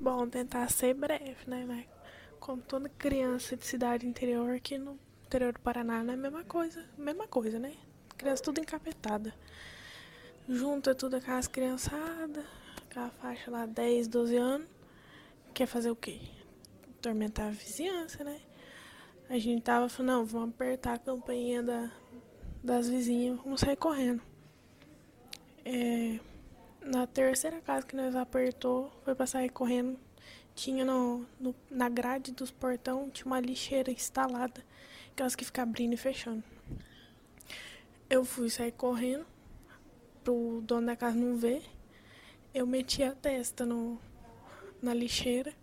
Bom, 0.00 0.26
tentar 0.26 0.68
ser 0.70 0.94
breve, 0.94 1.36
né, 1.46 1.64
mas 1.66 1.84
como 2.42 2.60
toda 2.60 2.88
criança 2.88 3.56
de 3.56 3.64
cidade 3.64 4.04
interior 4.04 4.50
aqui 4.50 4.76
no 4.76 4.98
interior 5.24 5.52
do 5.52 5.60
Paraná, 5.60 6.02
não 6.02 6.12
é 6.12 6.16
a 6.16 6.18
mesma 6.18 6.42
coisa, 6.42 6.84
mesma 6.98 7.28
coisa, 7.28 7.56
né? 7.56 7.72
Criança 8.18 8.42
tudo 8.42 8.60
encapetada. 8.60 9.32
Junta 10.48 10.92
tudo 10.92 11.14
aquelas 11.14 11.46
criançadas, 11.46 12.44
aquela 12.78 13.10
faixa 13.10 13.48
lá, 13.48 13.64
10, 13.64 14.08
12 14.08 14.36
anos, 14.36 14.68
quer 15.54 15.66
fazer 15.66 15.92
o 15.92 15.94
quê? 15.94 16.20
Tormentar 17.00 17.46
a 17.46 17.50
vizinhança, 17.52 18.24
né? 18.24 18.40
A 19.30 19.38
gente 19.38 19.62
tava 19.62 19.88
falando, 19.88 20.12
não, 20.12 20.24
vamos 20.26 20.48
apertar 20.50 20.94
a 20.94 20.98
campainha 20.98 21.62
da, 21.62 21.92
das 22.62 22.88
vizinhas, 22.88 23.38
vamos 23.38 23.60
sair 23.60 23.76
correndo. 23.76 24.20
É, 25.64 26.18
na 26.80 27.06
terceira 27.06 27.60
casa 27.60 27.86
que 27.86 27.94
nós 27.94 28.16
apertou, 28.16 28.90
foi 29.04 29.14
pra 29.14 29.26
sair 29.26 29.48
correndo. 29.48 29.96
Tinha 30.54 30.84
no, 30.84 31.26
no- 31.40 31.54
na 31.70 31.88
grade 31.88 32.32
dos 32.32 32.50
portão, 32.50 33.08
tinha 33.10 33.26
uma 33.26 33.40
lixeira 33.40 33.90
instalada, 33.90 34.62
aquelas 35.12 35.34
que 35.34 35.44
ficam 35.44 35.64
abrindo 35.64 35.94
e 35.94 35.96
fechando. 35.96 36.42
Eu 38.08 38.24
fui 38.24 38.50
sair 38.50 38.72
correndo, 38.72 39.26
pro 40.22 40.60
dono 40.64 40.86
da 40.86 40.96
casa 40.96 41.16
não 41.16 41.36
ver. 41.36 41.62
Eu 42.52 42.66
meti 42.66 43.02
a 43.02 43.14
testa 43.14 43.64
no, 43.64 43.98
na 44.82 44.92
lixeira. 44.92 45.54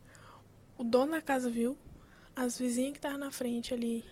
O 0.78 0.84
dono 0.84 1.12
da 1.12 1.22
casa 1.22 1.50
viu. 1.50 1.78
As 2.36 2.58
vizinhas 2.58 2.94
que 2.94 2.98
estavam 2.98 3.20
na 3.20 3.32
frente 3.32 3.74
ali, 3.74 4.04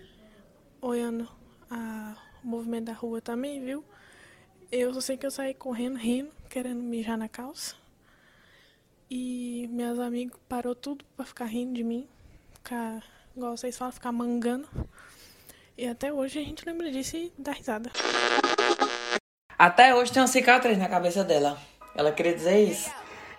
olhando 0.82 1.28
a- 1.72 2.16
o 2.44 2.48
movimento 2.48 2.86
da 2.86 2.94
rua 2.94 3.20
também, 3.20 3.64
viu? 3.64 3.84
Eu 4.72 4.94
só 4.94 5.02
sei 5.02 5.18
que 5.18 5.26
eu 5.26 5.32
saí 5.32 5.54
correndo, 5.54 5.98
rindo, 5.98 6.32
querendo 6.50 6.84
mijar 6.84 7.18
na 7.18 7.28
calça. 7.28 7.76
E 9.10 9.70
meus 9.72 10.00
amigos 10.00 10.38
parou 10.50 10.76
tudo 10.76 11.06
pra 11.16 11.26
ficar 11.26 11.46
rindo 11.46 11.74
de 11.74 11.84
mim. 11.84 12.06
Ficar, 12.54 13.02
igual 13.36 13.56
vocês 13.56 13.78
falam, 13.78 13.92
ficar 13.94 14.12
mangando. 14.12 14.68
E 15.78 15.88
até 15.88 16.12
hoje 16.12 16.40
a 16.40 16.44
gente 16.44 16.66
lembra 16.66 16.92
disso 16.92 17.16
e 17.16 17.32
dá 17.38 17.52
risada. 17.52 17.90
Até 19.58 19.96
hoje 19.96 20.12
tem 20.12 20.22
uma 20.22 20.28
cicatriz 20.28 20.78
na 20.78 20.90
cabeça 20.90 21.24
dela. 21.24 21.58
Ela 21.96 22.12
queria 22.12 22.34
dizer 22.34 22.64
isso. 22.64 22.90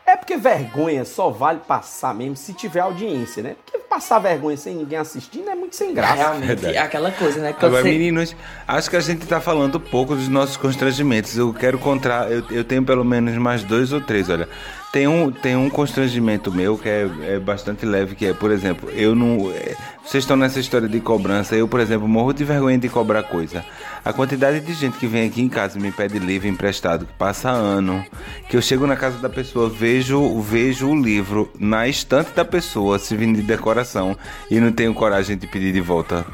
É 0.07 0.17
porque 0.17 0.39
vergonha 0.39 1.05
só 1.05 1.29
vale 1.29 1.61
passar 1.61 2.15
mesmo 2.15 2.35
se 2.35 2.55
tiver 2.55 2.81
audiência, 2.81 3.43
né? 3.43 3.57
Porque 3.63 3.79
passar 3.81 4.19
vergonha 4.19 4.57
sem 4.57 4.75
ninguém 4.75 4.99
assistindo 4.99 5.51
é 5.51 5.55
muito 5.55 5.77
sem 5.77 5.93
graça. 5.93 6.15
Realmente, 6.15 6.47
Verdade. 6.47 6.77
é 6.77 6.79
aquela 6.79 7.13
coisa, 7.13 7.41
né? 7.43 7.53
Que 7.53 7.67
Agora, 7.67 7.83
você- 7.83 7.91
meninos, 7.91 8.35
acho 8.67 8.89
que 8.89 8.97
a 8.97 9.01
gente 9.01 9.27
tá 9.27 9.39
falando 9.39 9.79
pouco 9.79 10.17
dos 10.17 10.27
nossos 10.29 10.57
constrangimentos. 10.57 11.37
Eu 11.37 11.53
quero 11.53 11.79
contar, 11.79 12.33
eu, 12.33 12.43
eu 12.51 12.65
tenho 12.65 12.83
pelo 12.87 13.05
menos 13.05 13.35
mais 13.37 13.63
dois 13.63 13.93
ou 13.93 14.01
três, 14.01 14.31
olha. 14.31 14.49
Tem 14.91 15.07
um, 15.07 15.31
tem 15.31 15.55
um 15.55 15.69
constrangimento 15.69 16.51
meu 16.51 16.79
que 16.79 16.89
é, 16.89 17.11
é 17.23 17.39
bastante 17.39 17.85
leve, 17.85 18.15
que 18.15 18.25
é, 18.25 18.33
por 18.33 18.51
exemplo, 18.51 18.89
eu 18.91 19.15
não. 19.15 19.51
é, 19.51 19.77
vocês 20.03 20.25
estão 20.25 20.35
nessa 20.35 20.59
história 20.59 20.89
de 20.89 20.99
cobrança, 20.99 21.55
eu, 21.55 21.69
por 21.69 21.79
exemplo, 21.79 22.09
morro 22.09 22.33
de 22.33 22.43
vergonha 22.43 22.79
de 22.79 22.89
cobrar 22.89 23.23
coisa. 23.25 23.63
A 24.03 24.15
quantidade 24.15 24.61
de 24.61 24.73
gente 24.73 24.97
que 24.97 25.07
vem 25.07 25.29
aqui 25.29 25.43
em 25.43 25.49
casa 25.49 25.79
e 25.79 25.83
me 25.83 25.93
pede 25.93 26.19
livro 26.19 26.49
emprestado, 26.49 27.05
que 27.05 27.13
passa 27.13 27.51
ano, 27.51 28.03
que 28.49 28.57
eu 28.57 28.63
chego 28.63 28.87
na 28.87 28.97
casa 28.97 29.19
da 29.19 29.29
pessoa, 29.29 29.69
vejo, 29.69 30.41
vejo 30.41 30.89
o 30.89 30.99
livro 30.99 31.53
na 31.59 31.87
estante 31.87 32.33
da 32.33 32.45
pessoa, 32.45 32.99
se 32.99 33.15
vindo 33.15 33.37
de 33.37 33.43
decoração, 33.43 34.17
e 34.51 34.59
não 34.59 34.73
tenho 34.73 34.95
coragem 34.95 35.37
de 35.37 35.47
pedir 35.47 35.73
de 35.73 35.81
volta. 35.83 36.25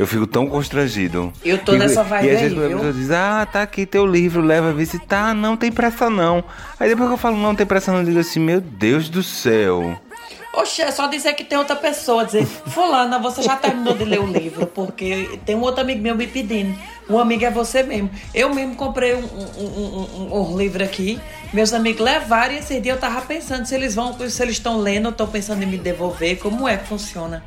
Eu 0.00 0.06
fico 0.06 0.26
tão 0.26 0.46
constrangido. 0.46 1.30
Eu 1.44 1.58
tô 1.58 1.74
E- 1.74 1.78
nessa 1.78 2.02
vibe 2.02 2.26
E 2.26 2.30
às 2.30 2.36
aí, 2.38 2.48
vezes 2.48 2.58
a 2.64 2.68
pessoa 2.68 2.92
diz, 2.94 3.10
ah, 3.10 3.44
tá 3.52 3.60
aqui 3.60 3.84
teu 3.84 4.06
livro, 4.06 4.40
leva, 4.40 4.82
se 4.86 4.98
tá, 4.98 5.34
não 5.34 5.58
tem 5.58 5.70
pressa 5.70 6.08
não. 6.08 6.42
Aí 6.78 6.88
depois 6.88 7.06
que 7.06 7.12
eu 7.12 7.18
falo, 7.18 7.36
não 7.36 7.54
tem 7.54 7.66
pressa 7.66 7.92
não, 7.92 7.98
eu 7.98 8.06
digo 8.06 8.18
assim, 8.18 8.40
meu 8.40 8.62
Deus 8.62 9.10
do 9.10 9.22
céu. 9.22 10.00
Oxe, 10.54 10.80
é 10.80 10.90
só 10.90 11.06
dizer 11.06 11.34
que 11.34 11.44
tem 11.44 11.58
outra 11.58 11.76
pessoa, 11.76 12.24
dizer, 12.24 12.46
fulana, 12.46 13.18
você 13.18 13.42
já 13.42 13.56
terminou 13.56 13.92
de 13.94 14.06
ler 14.06 14.20
o 14.20 14.26
livro, 14.26 14.66
porque 14.66 15.38
tem 15.44 15.54
um 15.54 15.60
outro 15.60 15.82
amigo 15.82 16.00
meu 16.00 16.16
me 16.16 16.26
pedindo. 16.26 16.74
Um 17.06 17.18
amigo 17.18 17.44
é 17.44 17.50
você 17.50 17.82
mesmo. 17.82 18.08
Eu 18.34 18.54
mesmo 18.54 18.76
comprei 18.76 19.14
um, 19.14 19.18
um, 19.18 20.06
um, 20.32 20.50
um- 20.52 20.56
livro 20.56 20.82
aqui, 20.82 21.20
meus 21.52 21.74
amigos 21.74 22.00
levaram 22.02 22.54
e 22.54 22.58
esse 22.58 22.80
dia 22.80 22.92
eu 22.92 22.98
tava 22.98 23.20
pensando 23.20 23.66
se 23.66 23.74
eles 23.74 23.94
vão, 23.94 24.16
se 24.30 24.42
eles 24.42 24.54
estão 24.54 24.78
lendo 24.78 25.04
ou 25.06 25.10
estão 25.12 25.26
pensando 25.26 25.62
em 25.62 25.66
me 25.66 25.76
devolver, 25.76 26.38
como 26.38 26.66
é 26.66 26.78
que 26.78 26.86
funciona. 26.88 27.44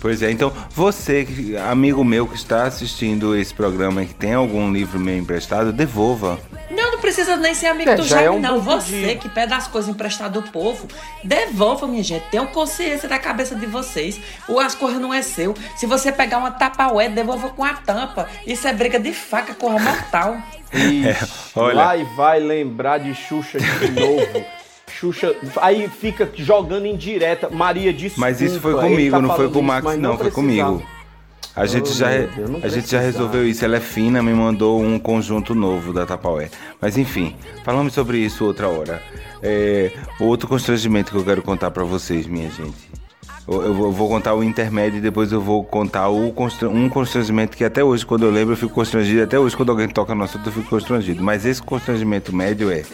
Pois 0.00 0.22
é, 0.22 0.30
então 0.30 0.50
você, 0.70 1.26
amigo 1.68 2.02
meu 2.02 2.26
que 2.26 2.34
está 2.34 2.64
assistindo 2.64 3.36
esse 3.36 3.52
programa 3.52 4.02
e 4.02 4.06
que 4.06 4.14
tem 4.14 4.32
algum 4.32 4.72
livro 4.72 4.98
meu 4.98 5.16
emprestado, 5.16 5.72
devolva. 5.72 6.38
Não, 6.70 6.92
não 6.92 6.98
precisa 6.98 7.36
nem 7.36 7.54
ser 7.54 7.66
amigo 7.66 7.90
É, 7.90 7.96
do 7.96 8.02
já 8.02 8.16
Jaime, 8.16 8.26
é 8.26 8.30
um 8.30 8.40
não. 8.40 8.60
Você 8.60 8.92
pedido. 8.92 9.20
que 9.20 9.28
pede 9.28 9.52
as 9.52 9.66
coisas 9.66 9.90
emprestadas 9.90 10.32
do 10.32 10.50
povo, 10.50 10.88
devolva, 11.22 11.86
minha 11.86 12.02
gente. 12.02 12.24
Tenham 12.30 12.46
consciência 12.46 13.08
da 13.08 13.18
cabeça 13.18 13.54
de 13.54 13.66
vocês. 13.66 14.18
O 14.48 14.58
as 14.58 14.74
coisas 14.74 15.00
não 15.00 15.12
é 15.12 15.20
seu. 15.20 15.54
Se 15.76 15.84
você 15.86 16.10
pegar 16.10 16.38
uma 16.38 16.50
tapaué, 16.50 17.08
devolva 17.08 17.50
com 17.50 17.64
a 17.64 17.74
tampa. 17.74 18.28
Isso 18.46 18.66
é 18.66 18.72
briga 18.72 18.98
de 18.98 19.12
faca, 19.12 19.52
corra 19.54 19.78
mortal. 19.78 20.38
Ixi, 20.72 21.30
olha. 21.56 21.74
Vai, 21.74 22.04
vai 22.16 22.40
lembrar 22.40 22.98
de 22.98 23.14
Xuxa 23.14 23.58
de 23.58 23.90
novo. 23.90 24.44
Xuxa, 25.00 25.34
aí 25.62 25.88
fica 25.88 26.28
jogando 26.36 26.84
em 26.84 26.94
direta. 26.96 27.48
Maria, 27.48 27.90
desculpa. 27.92 28.20
Mas 28.20 28.40
isso 28.42 28.60
foi 28.60 28.72
ele 28.72 28.80
comigo, 28.82 29.16
tá 29.16 29.22
não 29.22 29.34
foi 29.34 29.48
com 29.48 29.58
o 29.58 29.62
Max, 29.62 29.84
mas 29.84 29.98
não, 29.98 30.18
foi 30.18 30.30
comigo. 30.30 30.82
A 31.56 31.64
gente, 31.66 31.90
Oh, 31.90 31.94
já, 31.94 32.08
Deus, 32.10 32.50
não 32.50 32.60
a 32.62 32.68
gente 32.68 32.88
já 32.90 33.00
resolveu 33.00 33.46
isso. 33.48 33.64
Ela 33.64 33.76
é 33.78 33.80
fina, 33.80 34.22
me 34.22 34.32
mandou 34.32 34.80
um 34.80 34.98
conjunto 34.98 35.54
novo 35.54 35.92
da 35.92 36.04
Tapaué. 36.06 36.50
Mas 36.80 36.96
enfim, 36.98 37.34
falamos 37.64 37.92
sobre 37.94 38.18
isso 38.18 38.44
outra 38.44 38.68
hora. 38.68 39.02
É, 39.42 39.90
outro 40.20 40.46
constrangimento 40.46 41.10
que 41.10 41.16
eu 41.18 41.24
quero 41.24 41.42
contar 41.42 41.70
pra 41.70 41.82
vocês, 41.82 42.26
minha 42.26 42.50
gente. 42.50 42.90
Eu, 43.48 43.62
eu 43.62 43.74
vou- 43.74 43.86
eu 43.86 43.92
vou 43.92 44.08
contar 44.08 44.34
o 44.34 44.44
intermédio 44.44 44.98
e 44.98 45.00
depois 45.00 45.32
eu 45.32 45.40
vou 45.40 45.64
contar 45.64 46.08
o 46.08 46.30
constra- 46.30 46.68
um 46.68 46.88
constrangimento 46.88 47.56
que 47.56 47.64
até 47.64 47.82
hoje, 47.82 48.04
quando 48.06 48.24
eu 48.26 48.30
lembro, 48.30 48.52
eu 48.52 48.56
fico 48.56 48.72
constrangido. 48.74 49.22
Até 49.22 49.38
hoje, 49.38 49.56
quando 49.56 49.70
alguém 49.70 49.88
toca 49.88 50.14
no 50.14 50.22
assunto, 50.22 50.46
eu 50.46 50.52
fico 50.52 50.68
constrangido. 50.68 51.22
Mas 51.22 51.44
esse 51.46 51.60
constrangimento 51.62 52.34
médio 52.36 52.70
é. 52.70 52.84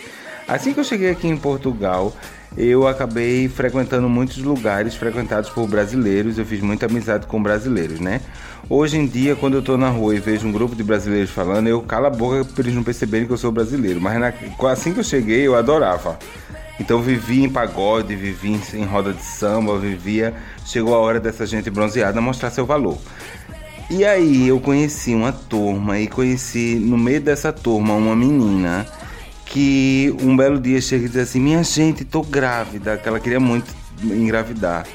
Assim 0.48 0.72
que 0.72 0.80
eu 0.80 0.84
cheguei 0.84 1.10
aqui 1.10 1.26
em 1.26 1.36
Portugal, 1.36 2.14
eu 2.56 2.86
acabei 2.86 3.48
frequentando 3.48 4.08
muitos 4.08 4.38
lugares 4.38 4.94
frequentados 4.94 5.50
por 5.50 5.66
brasileiros. 5.66 6.38
Eu 6.38 6.46
fiz 6.46 6.60
muita 6.60 6.86
amizade 6.86 7.26
com 7.26 7.42
brasileiros, 7.42 7.98
né? 7.98 8.20
Hoje 8.70 8.96
em 8.96 9.06
dia, 9.06 9.34
quando 9.34 9.54
eu 9.54 9.62
tô 9.62 9.76
na 9.76 9.88
rua 9.88 10.14
e 10.14 10.20
vejo 10.20 10.46
um 10.46 10.52
grupo 10.52 10.74
de 10.76 10.82
brasileiros 10.84 11.30
falando, 11.30 11.66
eu 11.68 11.80
calo 11.82 12.06
a 12.06 12.10
boca 12.10 12.44
pra 12.44 12.62
eles 12.62 12.74
não 12.74 12.82
perceberem 12.84 13.26
que 13.26 13.32
eu 13.32 13.36
sou 13.36 13.50
brasileiro. 13.50 14.00
Mas 14.00 14.18
na- 14.20 14.32
assim 14.70 14.92
que 14.92 15.00
eu 15.00 15.04
cheguei, 15.04 15.46
eu 15.46 15.56
adorava. 15.56 16.18
Então 16.78 17.00
vivi 17.00 17.42
em 17.42 17.48
pagode, 17.48 18.14
vivi 18.14 18.50
em, 18.52 18.60
em 18.80 18.84
roda 18.84 19.12
de 19.12 19.22
samba, 19.24 19.78
vivia. 19.78 20.34
Chegou 20.64 20.94
a 20.94 20.98
hora 20.98 21.18
dessa 21.18 21.44
gente 21.44 21.70
bronzeada 21.70 22.20
mostrar 22.20 22.50
seu 22.50 22.66
valor. 22.66 22.98
E 23.90 24.04
aí 24.04 24.48
eu 24.48 24.60
conheci 24.60 25.14
uma 25.14 25.32
turma 25.32 25.98
e 25.98 26.06
conheci 26.06 26.74
no 26.76 26.98
meio 26.98 27.20
dessa 27.20 27.52
turma 27.52 27.94
uma 27.94 28.16
menina 28.16 28.86
que 29.46 30.14
um 30.20 30.36
belo 30.36 30.60
dia 30.60 30.80
chega 30.80 31.06
e 31.06 31.08
diz 31.08 31.16
assim: 31.16 31.40
Minha 31.40 31.62
gente, 31.62 32.04
tô 32.04 32.22
grávida, 32.22 32.96
que 32.96 33.08
ela 33.08 33.18
queria 33.18 33.40
muito 33.40 33.74
engravidar. 34.02 34.86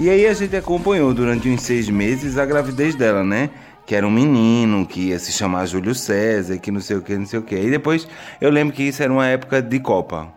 E 0.00 0.10
aí 0.10 0.26
a 0.26 0.34
gente 0.34 0.56
acompanhou 0.56 1.14
durante 1.14 1.48
uns 1.48 1.62
seis 1.62 1.88
meses 1.88 2.36
a 2.36 2.44
gravidez 2.44 2.94
dela, 2.94 3.22
né? 3.22 3.50
Que 3.86 3.94
era 3.94 4.06
um 4.06 4.10
menino, 4.10 4.86
que 4.86 5.08
ia 5.08 5.18
se 5.18 5.30
chamar 5.30 5.66
Júlio 5.66 5.94
César, 5.94 6.58
que 6.58 6.70
não 6.70 6.80
sei 6.80 6.96
o 6.96 7.02
que, 7.02 7.16
não 7.16 7.26
sei 7.26 7.38
o 7.38 7.42
que. 7.42 7.54
E 7.54 7.70
depois 7.70 8.08
eu 8.40 8.50
lembro 8.50 8.74
que 8.74 8.82
isso 8.82 9.02
era 9.02 9.12
uma 9.12 9.26
época 9.26 9.60
de 9.60 9.78
Copa. 9.78 10.32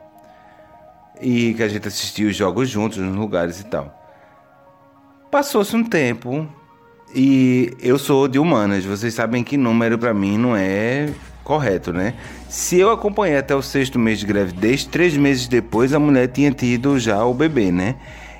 E 1.21 1.53
que 1.53 1.63
a 1.63 1.67
gente 1.67 1.87
assistia 1.87 2.27
os 2.27 2.35
jogos 2.35 2.69
juntos 2.69 2.97
nos 2.97 3.15
lugares 3.15 3.61
e 3.61 3.65
tal. 3.65 4.03
Passou-se 5.31 5.75
um 5.75 5.83
tempo 5.83 6.47
e 7.15 7.71
eu 7.81 7.97
sou 7.97 8.27
de 8.27 8.37
humanas. 8.37 8.83
Vocês 8.83 9.13
sabem 9.13 9.43
que 9.43 9.55
número 9.55 9.97
pra 9.97 10.13
mim 10.13 10.37
não 10.37 10.55
é 10.55 11.09
correto, 11.45 11.93
né? 11.93 12.15
Se 12.49 12.77
eu 12.77 12.91
acompanhei 12.91 13.37
até 13.37 13.55
o 13.55 13.61
sexto 13.61 13.97
mês 13.97 14.19
de 14.19 14.25
gravidez, 14.25 14.83
três 14.83 15.15
meses 15.15 15.47
depois 15.47 15.93
a 15.93 15.99
mulher 15.99 16.27
tinha 16.27 16.51
tido 16.51 16.99
já 16.99 17.23
o 17.23 17.33
bebê, 17.33 17.71
né? 17.71 17.95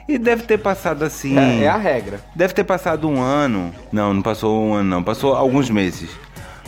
E 0.09 0.17
deve 0.17 0.43
ter 0.43 0.57
passado 0.57 1.03
assim. 1.03 1.37
É, 1.37 1.63
é 1.63 1.67
a 1.67 1.77
regra. 1.77 2.19
Deve 2.35 2.53
ter 2.53 2.63
passado 2.63 3.07
um 3.07 3.21
ano. 3.21 3.71
Não, 3.91 4.13
não 4.13 4.21
passou 4.21 4.59
um 4.63 4.73
ano, 4.73 4.89
não. 4.89 5.03
Passou 5.03 5.33
alguns 5.35 5.69
meses. 5.69 6.09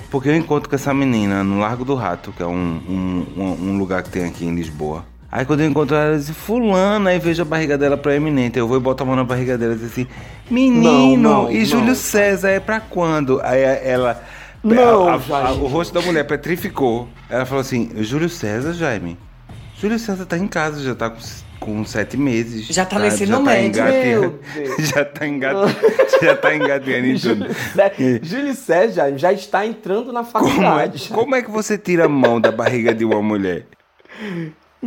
Porque 0.09 0.29
eu 0.29 0.35
encontro 0.35 0.69
com 0.69 0.75
essa 0.75 0.93
menina 0.93 1.43
no 1.43 1.59
Largo 1.59 1.83
do 1.83 1.93
Rato, 1.93 2.31
que 2.31 2.41
é 2.41 2.45
um, 2.45 2.81
um, 2.87 3.41
um- 3.61 3.77
lugar 3.77 4.01
que 4.01 4.09
tem 4.09 4.25
aqui 4.25 4.45
em 4.45 4.55
Lisboa. 4.55 5.05
Aí 5.31 5.45
quando 5.45 5.59
eu 5.59 5.67
encontro 5.67 5.95
ela, 5.95 6.15
eu 6.15 6.19
digo, 6.19 6.33
fulana, 6.33 7.09
aí 7.09 7.19
vejo 7.19 7.41
a 7.41 7.45
barriga 7.45 7.77
dela 7.77 7.97
proeminente. 7.97 8.57
Eu 8.57 8.67
vou 8.67 8.77
e 8.77 8.79
boto 8.79 9.03
a 9.03 9.05
mão 9.05 9.15
na 9.15 9.23
barriga 9.23 9.57
dela 9.57 9.73
e 9.73 9.75
digo 9.75 9.87
assim, 9.87 10.07
menino, 10.49 10.83
Não, 10.83 11.43
não, 11.43 11.51
e 11.51 11.65
Júlio 11.65 11.87
não. 11.87 11.95
César 11.95 12.49
é 12.49 12.59
pra 12.59 12.79
quando? 12.79 13.39
Aí 13.43 13.61
ela... 13.61 14.23
Não, 14.75 15.07
a- 15.07 15.13
a- 15.15 15.47
a- 15.49 15.51
o 15.53 15.67
rosto 15.67 15.93
da 15.93 16.01
mulher 16.01 16.23
petrificou. 16.25 17.07
Ela 17.29 17.45
falou 17.45 17.61
assim, 17.61 17.91
Júlio 17.97 18.29
César, 18.29 18.73
Jaime? 18.73 19.17
Júlio 19.79 19.99
César 19.99 20.25
tá 20.25 20.37
em 20.37 20.47
casa, 20.47 20.81
já 20.83 20.95
tá 20.95 21.09
com, 21.09 21.19
com 21.59 21.85
sete 21.85 22.17
meses. 22.17 22.65
Já 22.67 22.85
tá 22.85 22.97
no 22.97 23.05
ensino 23.05 23.37
já 23.37 23.39
médio. 23.39 23.83
Tá 23.83 23.85
Meu 23.91 24.23
engateando, 24.23 24.39
já 24.79 25.05
tá 25.05 25.27
engateando, 25.27 25.75
já 26.23 26.35
tá 26.35 26.55
engateando 26.55 27.07
em 27.07 27.17
tudo. 27.19 27.45
Júlio 27.45 27.53
César, 27.53 28.19
Júlio 28.23 28.55
César 28.55 28.93
já, 28.95 29.17
já 29.17 29.33
está 29.33 29.65
entrando 29.65 30.11
na 30.11 30.23
Como 30.23 30.47
é, 30.47 30.51
faculdade. 30.51 31.09
como 31.09 31.35
é 31.35 31.41
que 31.41 31.51
você 31.51 31.77
tira 31.77 32.05
a 32.05 32.09
mão 32.09 32.41
da 32.41 32.51
barriga 32.51 32.93
de 32.93 33.05
uma 33.05 33.21
mulher? 33.21 33.65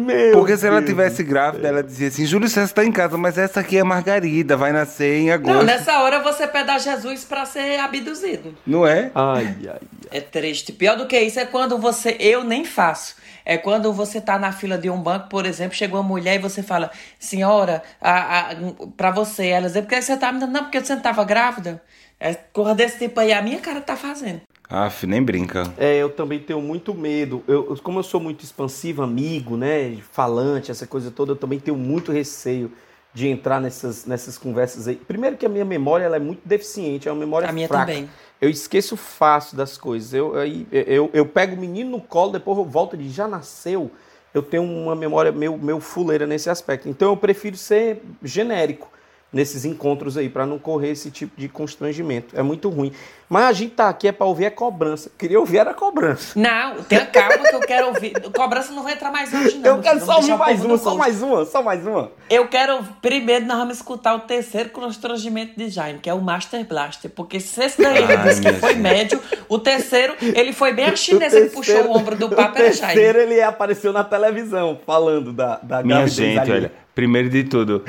Meu 0.01 0.33
Porque 0.33 0.57
se 0.57 0.67
ela 0.67 0.81
Deus 0.81 0.91
tivesse 0.91 1.23
grávida, 1.23 1.69
ela 1.69 1.83
dizia 1.83 2.09
assim: 2.09 2.25
Júlio 2.25 2.49
César 2.49 2.73
tá 2.73 2.85
em 2.85 2.93
casa, 2.93 3.17
mas 3.17 3.39
essa 3.39 3.61
aqui 3.61 3.79
é 3.79 3.85
Margarida, 3.85 4.57
vai 4.57 4.73
nascer 4.73 5.19
em 5.21 5.31
agosto. 5.31 5.55
Não, 5.55 5.63
nessa 5.63 6.01
hora 6.01 6.21
você 6.21 6.47
pede 6.47 6.71
a 6.71 6.79
Jesus 6.79 7.25
pra 7.25 7.45
ser 7.45 7.79
abduzido. 7.79 8.55
Não 8.67 8.87
é? 8.87 9.11
Ai, 9.15 9.57
ai. 9.69 9.81
É 10.11 10.21
triste. 10.21 10.73
Pior 10.73 10.97
do 10.97 11.07
que 11.07 11.19
isso 11.21 11.39
é 11.39 11.45
quando 11.45 11.79
você. 11.79 12.17
Eu 12.19 12.43
nem 12.43 12.65
faço. 12.65 13.15
É 13.45 13.57
quando 13.57 13.93
você 13.93 14.21
tá 14.21 14.39
na 14.39 14.53
fila 14.53 14.77
de 14.77 14.91
um 14.91 15.01
banco, 15.01 15.29
por 15.29 15.47
exemplo, 15.47 15.77
chegou 15.77 16.01
uma 16.01 16.09
mulher 16.09 16.37
e 16.37 16.39
você 16.39 16.63
fala, 16.63 16.91
senhora, 17.19 17.83
a, 18.01 18.41
a, 18.41 18.57
pra 18.97 19.11
você, 19.11 19.49
ela 19.49 19.69
diz, 19.69 19.81
por 19.81 19.89
que 19.89 20.01
você 20.01 20.17
tá 20.17 20.31
me 20.31 20.41
dando? 20.41 20.53
Não, 20.53 20.63
porque 20.65 20.81
você 20.81 20.95
não 20.95 21.03
tava 21.03 21.25
grávida. 21.25 21.83
É 22.19 22.35
corra 22.35 22.75
desse 22.75 22.99
tipo 22.99 23.19
aí, 23.19 23.33
a 23.33 23.41
minha 23.41 23.59
cara 23.59 23.81
tá 23.81 23.97
fazendo. 23.97 24.43
Aff, 24.71 25.05
nem 25.07 25.23
brinca. 25.23 25.65
É, 25.77 25.97
eu 25.97 26.09
também 26.11 26.39
tenho 26.39 26.61
muito 26.61 26.95
medo. 26.95 27.43
Eu, 27.49 27.71
eu- 27.71 27.77
como 27.83 27.99
eu 27.99 28.03
sou 28.05 28.21
muito 28.21 28.45
expansivo, 28.45 29.03
amigo, 29.03 29.57
né? 29.57 29.97
Falante, 30.13 30.71
essa 30.71 30.87
coisa 30.87 31.11
toda, 31.11 31.33
eu 31.33 31.37
também 31.37 31.59
tenho 31.59 31.77
muito 31.77 32.13
receio 32.13 32.71
de 33.13 33.27
entrar 33.27 33.61
nessas, 33.61 34.07
nessas 34.07 34.39
conversas 34.39 34.87
aí. 34.87 34.95
Primeiro 34.95 35.37
que 35.37 35.45
a 35.45 35.49
minha 35.49 35.65
memória 35.65 36.05
ela 36.05 36.15
é 36.17 36.21
muito 36.21 36.43
deficiente, 36.45 37.09
é 37.09 37.13
uma 37.13 37.19
memória 37.19 37.49
A 37.49 37.53
minha 37.53 37.67
fraca. 37.67 37.87
também. 37.87 38.09
Eu 38.41 38.49
esqueço 38.49 38.97
fácil 38.97 39.57
das 39.57 39.77
coisas. 39.77 40.15
Eu, 40.15 40.37
aí, 40.39 40.67
eu, 40.71 41.11
eu 41.13 41.27
pego 41.27 41.57
o 41.57 41.59
menino 41.59 41.91
no 41.91 42.01
colo, 42.01 42.31
depois 42.33 42.57
eu 42.57 42.65
volto 42.65 42.97
de 42.97 43.09
já 43.11 43.27
nasceu. 43.27 43.91
Eu 44.33 44.43
tenho 44.43 44.63
uma 44.63 44.95
memória 44.95 45.33
meio, 45.33 45.59
meio 45.59 45.81
fuleira 45.81 46.25
nesse 46.29 46.49
aspecto. 46.49 46.89
Então 46.89 47.09
eu 47.11 47.17
prefiro 47.17 47.57
ser 47.57 48.01
genérico 48.23 48.89
nesses 49.33 49.64
encontros 49.64 50.16
aí, 50.16 50.29
para 50.29 50.45
não 50.45 50.59
correr 50.59 50.90
esse 50.90 51.11
tipo 51.11 51.40
de 51.40 51.49
constrangimento. 51.49 52.37
É 52.38 52.43
muito 52.43 52.69
ruim. 52.69 52.93
Mas 53.29 53.45
a 53.45 53.53
gente 53.53 53.75
tá 53.75 53.88
aqui 53.88 54.09
é 54.09 54.12
para 54.12 54.27
ouvir 54.27 54.47
a 54.47 54.51
cobrança. 54.51 55.09
Queria 55.16 55.38
ouvir 55.38 55.59
era 55.59 55.71
a 55.71 55.75
cobrança. 55.75 56.33
Não, 56.37 56.83
tenha 56.83 57.07
calma 57.07 57.38
que 57.49 57.55
eu 57.55 57.61
quero 57.61 57.87
ouvir. 57.87 58.12
Cobrança 58.35 58.73
não 58.73 58.83
vai 58.83 58.95
entrar 58.95 59.12
mais 59.12 59.33
hoje, 59.33 59.59
não. 59.59 59.77
Eu 59.77 59.81
quero 59.81 60.05
só 60.05 60.16
ouvir 60.16 60.33
o 60.33 60.38
mais 60.38 60.64
uma, 60.64 60.77
só 60.77 60.97
mais 60.97 61.23
uma, 61.23 61.45
só 61.45 61.62
mais 61.62 61.87
uma. 61.87 62.11
Eu 62.29 62.49
quero. 62.49 62.81
Primeiro, 63.01 63.47
nós 63.47 63.57
vamos 63.59 63.77
escutar 63.77 64.16
o 64.16 64.21
terceiro 64.21 64.71
constrangimento 64.71 65.53
de 65.57 65.69
Jaime, 65.69 66.01
que 66.01 66.11
é 66.11 66.14
o 66.14 66.21
Master 66.21 66.66
Blaster. 66.66 67.09
Porque 67.09 67.38
se 67.38 67.62
esse 67.62 67.81
daí 67.81 68.03
ele 68.03 68.16
disse 68.16 68.40
que 68.40 68.53
foi 68.55 68.75
médio, 68.75 69.21
o 69.49 69.61
terceiro, 69.61 70.12
ele 70.21 70.53
foi 70.53 70.73
bem 70.73 70.87
a 70.87 70.97
chinesa 70.97 71.40
que 71.40 71.51
puxou 71.51 71.85
o 71.85 71.97
ombro 71.97 72.16
do 72.16 72.29
papo, 72.31 72.59
O 72.59 72.62
era 72.62 72.73
Jaime. 72.73 72.95
terceiro 72.95 73.21
ele 73.21 73.40
apareceu 73.40 73.93
na 73.93 74.03
televisão 74.03 74.77
falando 74.85 75.33
da, 75.33 75.61
da 75.62 75.85
Minha 75.85 76.05
gente, 76.09 76.37
ali. 76.40 76.51
olha, 76.51 76.73
primeiro 76.97 77.31
de 77.31 77.45
tudo. 77.45 77.85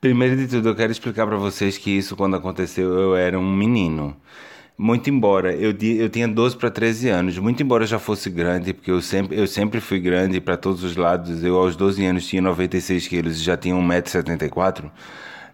Primeiro 0.00 0.34
de 0.34 0.46
tudo, 0.48 0.70
eu 0.70 0.74
quero 0.74 0.90
explicar 0.90 1.26
para 1.26 1.36
vocês 1.36 1.76
que 1.76 1.90
isso, 1.90 2.16
quando 2.16 2.34
aconteceu, 2.34 2.90
eu 2.98 3.14
era 3.14 3.38
um 3.38 3.54
menino. 3.54 4.16
Muito 4.78 5.10
embora 5.10 5.54
eu, 5.54 5.72
eu 5.72 6.08
tinha 6.08 6.26
12 6.26 6.56
para 6.56 6.70
13 6.70 7.10
anos, 7.10 7.38
muito 7.38 7.62
embora 7.62 7.84
eu 7.84 7.86
já 7.86 7.98
fosse 7.98 8.30
grande, 8.30 8.72
porque 8.72 8.90
eu 8.90 9.02
sempre, 9.02 9.38
eu 9.38 9.46
sempre 9.46 9.78
fui 9.78 10.00
grande 10.00 10.40
para 10.40 10.56
todos 10.56 10.82
os 10.84 10.96
lados. 10.96 11.44
Eu, 11.44 11.58
aos 11.58 11.76
12 11.76 12.02
anos, 12.06 12.26
tinha 12.26 12.40
96 12.40 13.08
quilos 13.08 13.40
e 13.40 13.44
já 13.44 13.58
tinha 13.58 13.74
1,74m. 13.74 14.90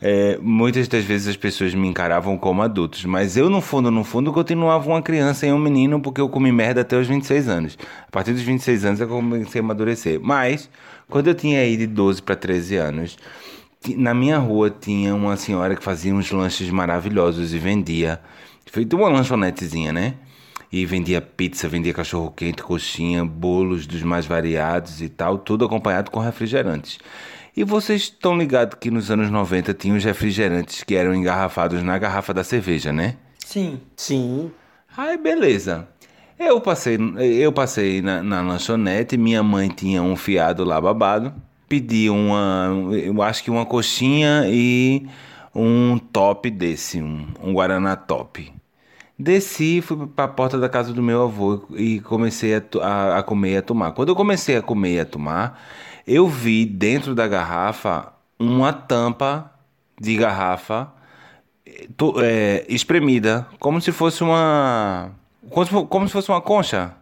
É, 0.01 0.39
muitas 0.41 0.87
das 0.87 1.05
vezes 1.05 1.27
as 1.27 1.37
pessoas 1.37 1.75
me 1.75 1.89
encaravam 1.89 2.39
como 2.39 2.63
adultos, 2.63 3.05
mas 3.05 3.37
eu, 3.37 3.51
no 3.51 3.61
fundo, 3.61 3.91
no 3.91 4.05
fundo, 4.05 4.33
continuava 4.33 4.87
uma 4.89 5.03
criança 5.03 5.45
e 5.47 5.53
um 5.53 5.59
menino 5.59 6.01
porque 6.01 6.21
eu 6.21 6.29
comi 6.29 6.53
merda 6.53 6.83
até 6.83 6.97
os 6.97 7.09
26 7.09 7.49
anos. 7.49 7.79
A 8.07 8.11
partir 8.13 8.33
dos 8.33 8.43
26 8.43 8.85
anos 8.85 9.01
eu 9.01 9.09
comecei 9.09 9.61
a 9.61 9.65
amadurecer. 9.65 10.21
Mas, 10.23 10.71
quando 11.09 11.27
eu 11.27 11.35
tinha 11.35 11.59
aí 11.59 11.77
de 11.77 11.89
12 11.89 12.23
para 12.23 12.37
13 12.37 12.77
anos, 12.77 13.17
na 13.95 14.15
minha 14.15 14.39
rua 14.39 14.71
tinha 14.71 15.15
uma 15.15 15.37
senhora 15.37 15.77
que 15.77 15.83
fazia 15.83 16.15
uns 16.15 16.31
lanches 16.31 16.71
maravilhosos 16.71 17.53
e 17.53 17.59
vendia. 17.59 18.21
Feito 18.65 18.97
uma 18.97 19.09
lanchonetezinha, 19.09 19.93
né? 19.93 20.15
E 20.73 20.85
vendia 20.85 21.21
pizza, 21.21 21.69
vendia 21.69 21.95
cachorro 21.95 22.31
quente, 22.31 22.63
coxinha, 22.63 23.25
bolos 23.25 23.87
dos 23.87 24.03
mais 24.03 24.27
variados 24.27 25.01
e 25.01 25.09
tal, 25.09 25.39
tudo 25.39 25.65
acompanhado 25.65 26.11
com 26.11 26.19
refrigerantes. 26.19 26.99
E 27.57 27.65
vocês 27.65 28.03
estão 28.03 28.37
ligados 28.37 28.77
que 28.79 28.91
nos 28.91 29.11
anos 29.11 29.31
90 29.31 29.73
tinha 29.75 29.95
os 29.95 30.05
refrigerantes 30.05 30.83
que 30.83 30.95
eram 30.95 31.15
engarrafados 31.15 31.83
na 31.83 31.97
garrafa 31.99 32.35
da 32.35 32.45
cerveja, 32.45 32.93
né? 32.93 33.17
Sim. 33.39 33.81
Sim. 33.97 34.51
Ai, 34.97 35.17
beleza. 35.17 35.89
Eu 36.39 36.61
passei, 36.61 36.99
eu 37.19 37.51
passei 37.51 38.03
na, 38.03 38.23
na 38.23 38.43
lanchonete, 38.43 39.17
minha 39.17 39.43
mãe 39.43 39.69
tinha 39.69 40.03
um 40.03 40.15
fiado 40.17 40.65
lá 40.65 40.79
babado, 40.79 41.33
pedi 41.69 42.09
uma, 42.11 42.69
eu 42.93 43.21
acho 43.23 43.43
que 43.43 43.51
uma 43.51 43.67
coxinha 43.67 44.45
e 44.47 45.07
um 45.55 45.99
top 45.99 46.51
desse, 46.51 47.01
um, 47.03 47.27
um 47.43 47.53
Guaraná 47.53 47.97
top. 47.97 48.53
Desci, 49.19 49.81
fui 49.81 50.07
para 50.07 50.27
a 50.27 50.29
porta 50.29 50.59
da 50.59 50.69
casa 50.69 50.93
do 50.93 51.03
meu 51.03 51.23
avô 51.23 51.65
e 51.75 52.01
comecei 52.01 52.55
a, 52.55 52.63
a, 52.83 53.19
a 53.19 53.23
comer 53.23 53.53
e 53.53 53.57
a 53.57 53.63
tomar. 53.63 53.93
Quando 53.93 54.11
eu 54.11 54.17
comecei 54.17 54.57
a 54.59 54.63
comer 54.63 54.95
e 54.97 55.01
a 55.01 55.07
tomar, 55.07 55.63
eu 56.07 56.29
vi 56.29 56.67
dentro 56.67 57.15
da 57.15 57.27
garrafa 57.27 58.13
uma 58.39 58.73
tampa 58.75 59.51
de 59.99 60.15
garrafa 60.17 60.93
é, 62.23 62.65
espremida, 62.69 63.47
como 63.59 63.81
se 63.81 63.93
fosse 63.93 64.23
uma. 64.23 65.11
Como 65.51 65.65
se, 65.65 65.71
fo- 65.73 65.87
como 65.87 66.07
se 66.07 66.13
fosse 66.13 66.29
uma 66.31 66.41
concha. 66.41 66.93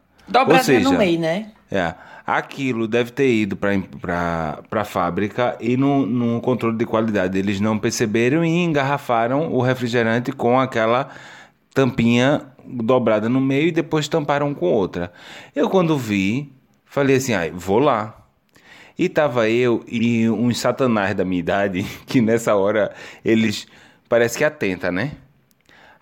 Seja, 0.63 0.89
no 0.93 0.99
meio, 0.99 1.19
né? 1.21 1.51
É, 1.71 1.95
aquilo 2.27 2.89
deve 2.89 3.11
ter 3.11 3.31
ido 3.31 3.57
para 3.57 4.63
a 4.71 4.85
fábrica 4.85 5.57
e 5.61 5.77
no, 5.77 6.07
no 6.07 6.41
controle 6.41 6.77
de 6.77 6.87
qualidade 6.87 7.39
eles 7.39 7.61
não 7.61 7.79
perceberam 7.79 8.45
e 8.45 8.65
engarrafaram 8.65 9.53
o 9.53 9.61
refrigerante 9.61 10.33
com 10.33 10.59
aquela 10.59 11.11
tampinha 11.75 12.43
dobrada 12.67 13.29
no 13.29 13.41
meio 13.41 13.69
e 13.69 13.73
depois 13.73 14.09
tamparam 14.09 14.55
com 14.55 14.67
outra. 14.67 15.13
Eu 15.55 15.69
quando 15.69 15.99
vi, 15.99 16.53
falei 16.87 17.17
assim, 17.17 17.35
ai, 17.35 17.51
vou 17.51 17.79
lá. 17.79 18.17
E 18.99 19.09
tava 19.09 19.51
eu 19.51 19.85
e 19.89 20.29
uns 20.31 20.59
satanás 20.61 21.15
da 21.15 21.25
minha 21.25 21.41
idade, 21.41 21.85
que 22.07 22.21
nessa 22.21 22.55
hora 22.55 22.95
eles 23.25 23.67
parece 24.09 24.39
que 24.39 24.45
atenta, 24.45 24.91
né? 24.91 25.13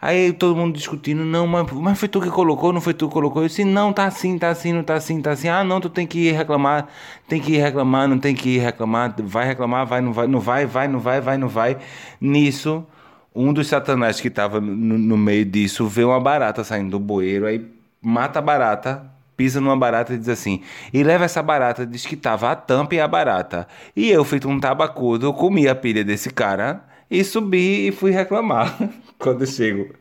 Aí 0.03 0.33
todo 0.33 0.57
mundo 0.57 0.75
discutindo, 0.75 1.25
não, 1.25 1.47
mas, 1.47 1.65
mas 1.71 1.97
foi 1.97 2.09
tu 2.09 2.21
que 2.21 2.29
colocou, 2.29 2.73
não 2.73 2.81
foi 2.81 2.93
tu 2.93 3.07
que 3.07 3.15
colocou? 3.15 3.43
Eu 3.43 3.47
disse, 3.47 3.65
não, 3.65 3.93
tá 3.93 4.05
assim, 4.05 4.37
tá 4.37 4.49
assim, 4.51 4.73
não 4.73 4.83
tá 4.83 4.95
assim, 4.95 5.23
tá 5.23 5.31
assim. 5.31 5.49
Ah, 5.49 5.63
não, 5.63 5.81
tu 5.81 5.89
tem 5.89 6.09
que 6.09 6.19
ir 6.19 6.33
reclamar, 6.33 6.89
tem 7.29 7.41
que 7.41 7.53
ir 7.53 7.59
reclamar, 7.59 8.09
não 8.09 8.19
tem 8.19 8.35
que 8.35 8.57
ir 8.57 8.59
reclamar, 8.59 9.15
vai 9.23 9.47
reclamar, 9.47 9.87
vai, 9.87 10.01
não 10.01 10.13
vai, 10.13 10.27
não 10.27 10.41
vai, 10.41 10.67
vai, 10.67 10.89
não 10.89 10.99
vai, 10.99 11.21
vai, 11.21 11.39
não 11.39 11.47
vai. 11.49 11.79
Nisso, 12.21 12.85
um 13.33 13.53
dos 13.53 13.69
satanás 13.69 14.21
que 14.21 14.29
tava 14.29 14.61
no, 14.61 14.99
no 14.99 15.17
meio 15.17 15.45
disso 15.45 15.87
vê 15.87 16.03
uma 16.03 16.19
barata 16.19 16.65
saindo 16.65 16.91
do 16.91 16.99
bueiro, 16.99 17.47
aí 17.47 17.65
mata 18.01 18.41
a 18.41 18.43
barata, 18.43 19.07
pisa 19.37 19.61
numa 19.61 19.77
barata 19.77 20.15
e 20.15 20.19
diz 20.19 20.29
assim, 20.29 20.63
e 20.93 21.05
leva 21.05 21.27
essa 21.27 21.41
barata, 21.45 21.87
diz 21.87 22.05
que 22.05 22.17
tava 22.17 22.51
a 22.51 22.57
tampa 22.57 22.97
e 22.97 23.01
a 23.01 23.07
barata. 23.07 23.69
E 23.95 24.11
eu, 24.11 24.25
feito 24.25 24.49
um 24.49 24.59
tabacudo, 24.59 25.33
comi 25.33 25.69
a 25.69 25.77
pilha 25.77 26.03
desse 26.03 26.29
cara 26.29 26.91
e 27.13 27.23
subi 27.23 27.89
e 27.89 27.93
fui 27.93 28.11
reclamar. 28.11 28.79
Quando 29.19 29.47
chego 29.47 29.95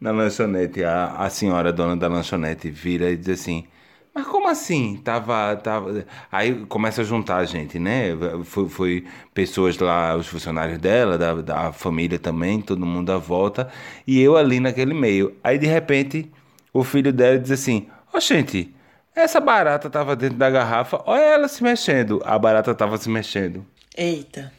na 0.00 0.10
lanchonete, 0.10 0.82
a, 0.82 1.14
a 1.18 1.28
senhora 1.28 1.70
dona 1.70 1.94
da 1.94 2.08
lanchonete 2.08 2.70
vira 2.70 3.10
e 3.10 3.16
diz 3.16 3.40
assim, 3.40 3.66
mas 4.14 4.26
como 4.26 4.48
assim? 4.48 4.96
Tava, 5.04 5.54
tava... 5.56 6.06
Aí 6.32 6.64
começa 6.64 7.02
a 7.02 7.04
juntar 7.04 7.36
a 7.36 7.44
gente, 7.44 7.78
né? 7.78 8.16
Foi, 8.44 8.68
foi 8.70 9.06
pessoas 9.34 9.76
lá, 9.78 10.16
os 10.16 10.26
funcionários 10.26 10.78
dela, 10.78 11.18
da, 11.18 11.34
da 11.34 11.72
família 11.72 12.18
também, 12.18 12.62
todo 12.62 12.86
mundo 12.86 13.12
à 13.12 13.18
volta, 13.18 13.68
e 14.06 14.18
eu 14.18 14.34
ali 14.34 14.58
naquele 14.58 14.94
meio. 14.94 15.36
Aí 15.44 15.58
de 15.58 15.66
repente, 15.66 16.32
o 16.72 16.82
filho 16.82 17.12
dela 17.12 17.38
diz 17.38 17.50
assim: 17.50 17.88
Ó, 18.14 18.18
gente, 18.18 18.74
essa 19.14 19.38
barata 19.40 19.90
tava 19.90 20.16
dentro 20.16 20.38
da 20.38 20.48
garrafa, 20.48 21.02
olha 21.04 21.20
ela 21.20 21.48
se 21.48 21.62
mexendo. 21.62 22.22
A 22.24 22.38
barata 22.38 22.74
tava 22.74 22.96
se 22.96 23.10
mexendo. 23.10 23.66
Eita. 23.94 24.50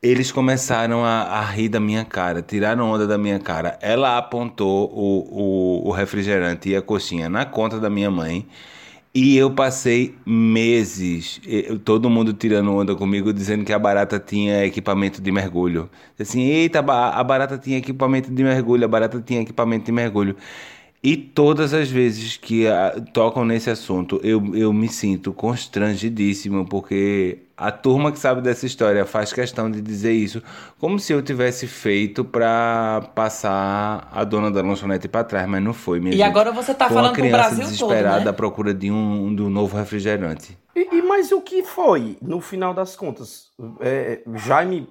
Eles 0.00 0.30
começaram 0.30 1.04
a, 1.04 1.22
a 1.22 1.44
rir 1.44 1.68
da 1.68 1.80
minha 1.80 2.04
cara, 2.04 2.40
tiraram 2.40 2.88
onda 2.88 3.04
da 3.04 3.18
minha 3.18 3.40
cara. 3.40 3.76
Ela 3.82 4.16
apontou 4.16 4.88
o, 4.94 5.82
o, 5.84 5.88
o 5.88 5.90
refrigerante 5.90 6.68
e 6.68 6.76
a 6.76 6.82
coxinha 6.82 7.28
na 7.28 7.44
conta 7.44 7.80
da 7.80 7.90
minha 7.90 8.08
mãe. 8.08 8.46
E 9.12 9.36
eu 9.36 9.50
passei 9.50 10.14
meses, 10.24 11.40
todo 11.84 12.08
mundo 12.08 12.32
tirando 12.32 12.72
onda 12.72 12.94
comigo, 12.94 13.32
dizendo 13.32 13.64
que 13.64 13.72
a 13.72 13.78
barata 13.78 14.20
tinha 14.20 14.64
equipamento 14.64 15.20
de 15.20 15.32
mergulho. 15.32 15.90
Assim, 16.20 16.42
eita, 16.42 16.78
a 16.78 17.24
barata 17.24 17.58
tinha 17.58 17.78
equipamento 17.78 18.30
de 18.30 18.44
mergulho, 18.44 18.84
a 18.84 18.88
barata 18.88 19.20
tinha 19.20 19.40
equipamento 19.40 19.86
de 19.86 19.92
mergulho. 19.92 20.36
E 21.02 21.16
todas 21.16 21.72
as 21.72 21.88
vezes 21.88 22.36
que 22.36 22.66
ah, 22.66 23.00
tocam 23.12 23.44
nesse 23.44 23.70
assunto, 23.70 24.20
eu, 24.24 24.54
eu 24.54 24.72
me 24.72 24.88
sinto 24.88 25.32
constrangidíssimo, 25.32 26.66
porque 26.66 27.38
a 27.56 27.70
turma 27.70 28.10
que 28.10 28.18
sabe 28.18 28.40
dessa 28.40 28.66
história 28.66 29.04
faz 29.04 29.32
questão 29.32 29.70
de 29.70 29.80
dizer 29.80 30.12
isso, 30.12 30.42
como 30.78 30.98
se 30.98 31.12
eu 31.12 31.22
tivesse 31.22 31.66
feito 31.66 32.24
pra 32.24 33.10
passar 33.14 34.08
a 34.12 34.24
dona 34.24 34.50
da 34.50 34.60
lanchonete 34.60 35.08
pra 35.08 35.22
trás, 35.24 35.48
mas 35.48 35.62
não 35.62 35.72
foi, 35.72 36.00
minha 36.00 36.14
E 36.14 36.18
gente. 36.18 36.26
agora 36.26 36.50
você 36.52 36.74
tá 36.74 36.86
Foi 36.86 36.94
falando 36.96 37.12
pro 37.12 37.22
criança 37.22 37.38
Brasil 37.38 37.64
todo, 37.64 37.90
desesperada 37.90 38.24
né? 38.24 38.30
à 38.30 38.32
procura 38.32 38.74
de 38.74 38.90
um, 38.90 39.34
de 39.34 39.42
um 39.42 39.50
novo 39.50 39.76
refrigerante. 39.76 40.58
E, 40.74 40.96
e 40.96 41.02
mas 41.02 41.30
o 41.32 41.40
que 41.40 41.62
foi, 41.62 42.16
no 42.20 42.40
final 42.40 42.74
das 42.74 42.94
contas? 42.96 43.48
É, 43.80 44.20
Jaime 44.34 44.88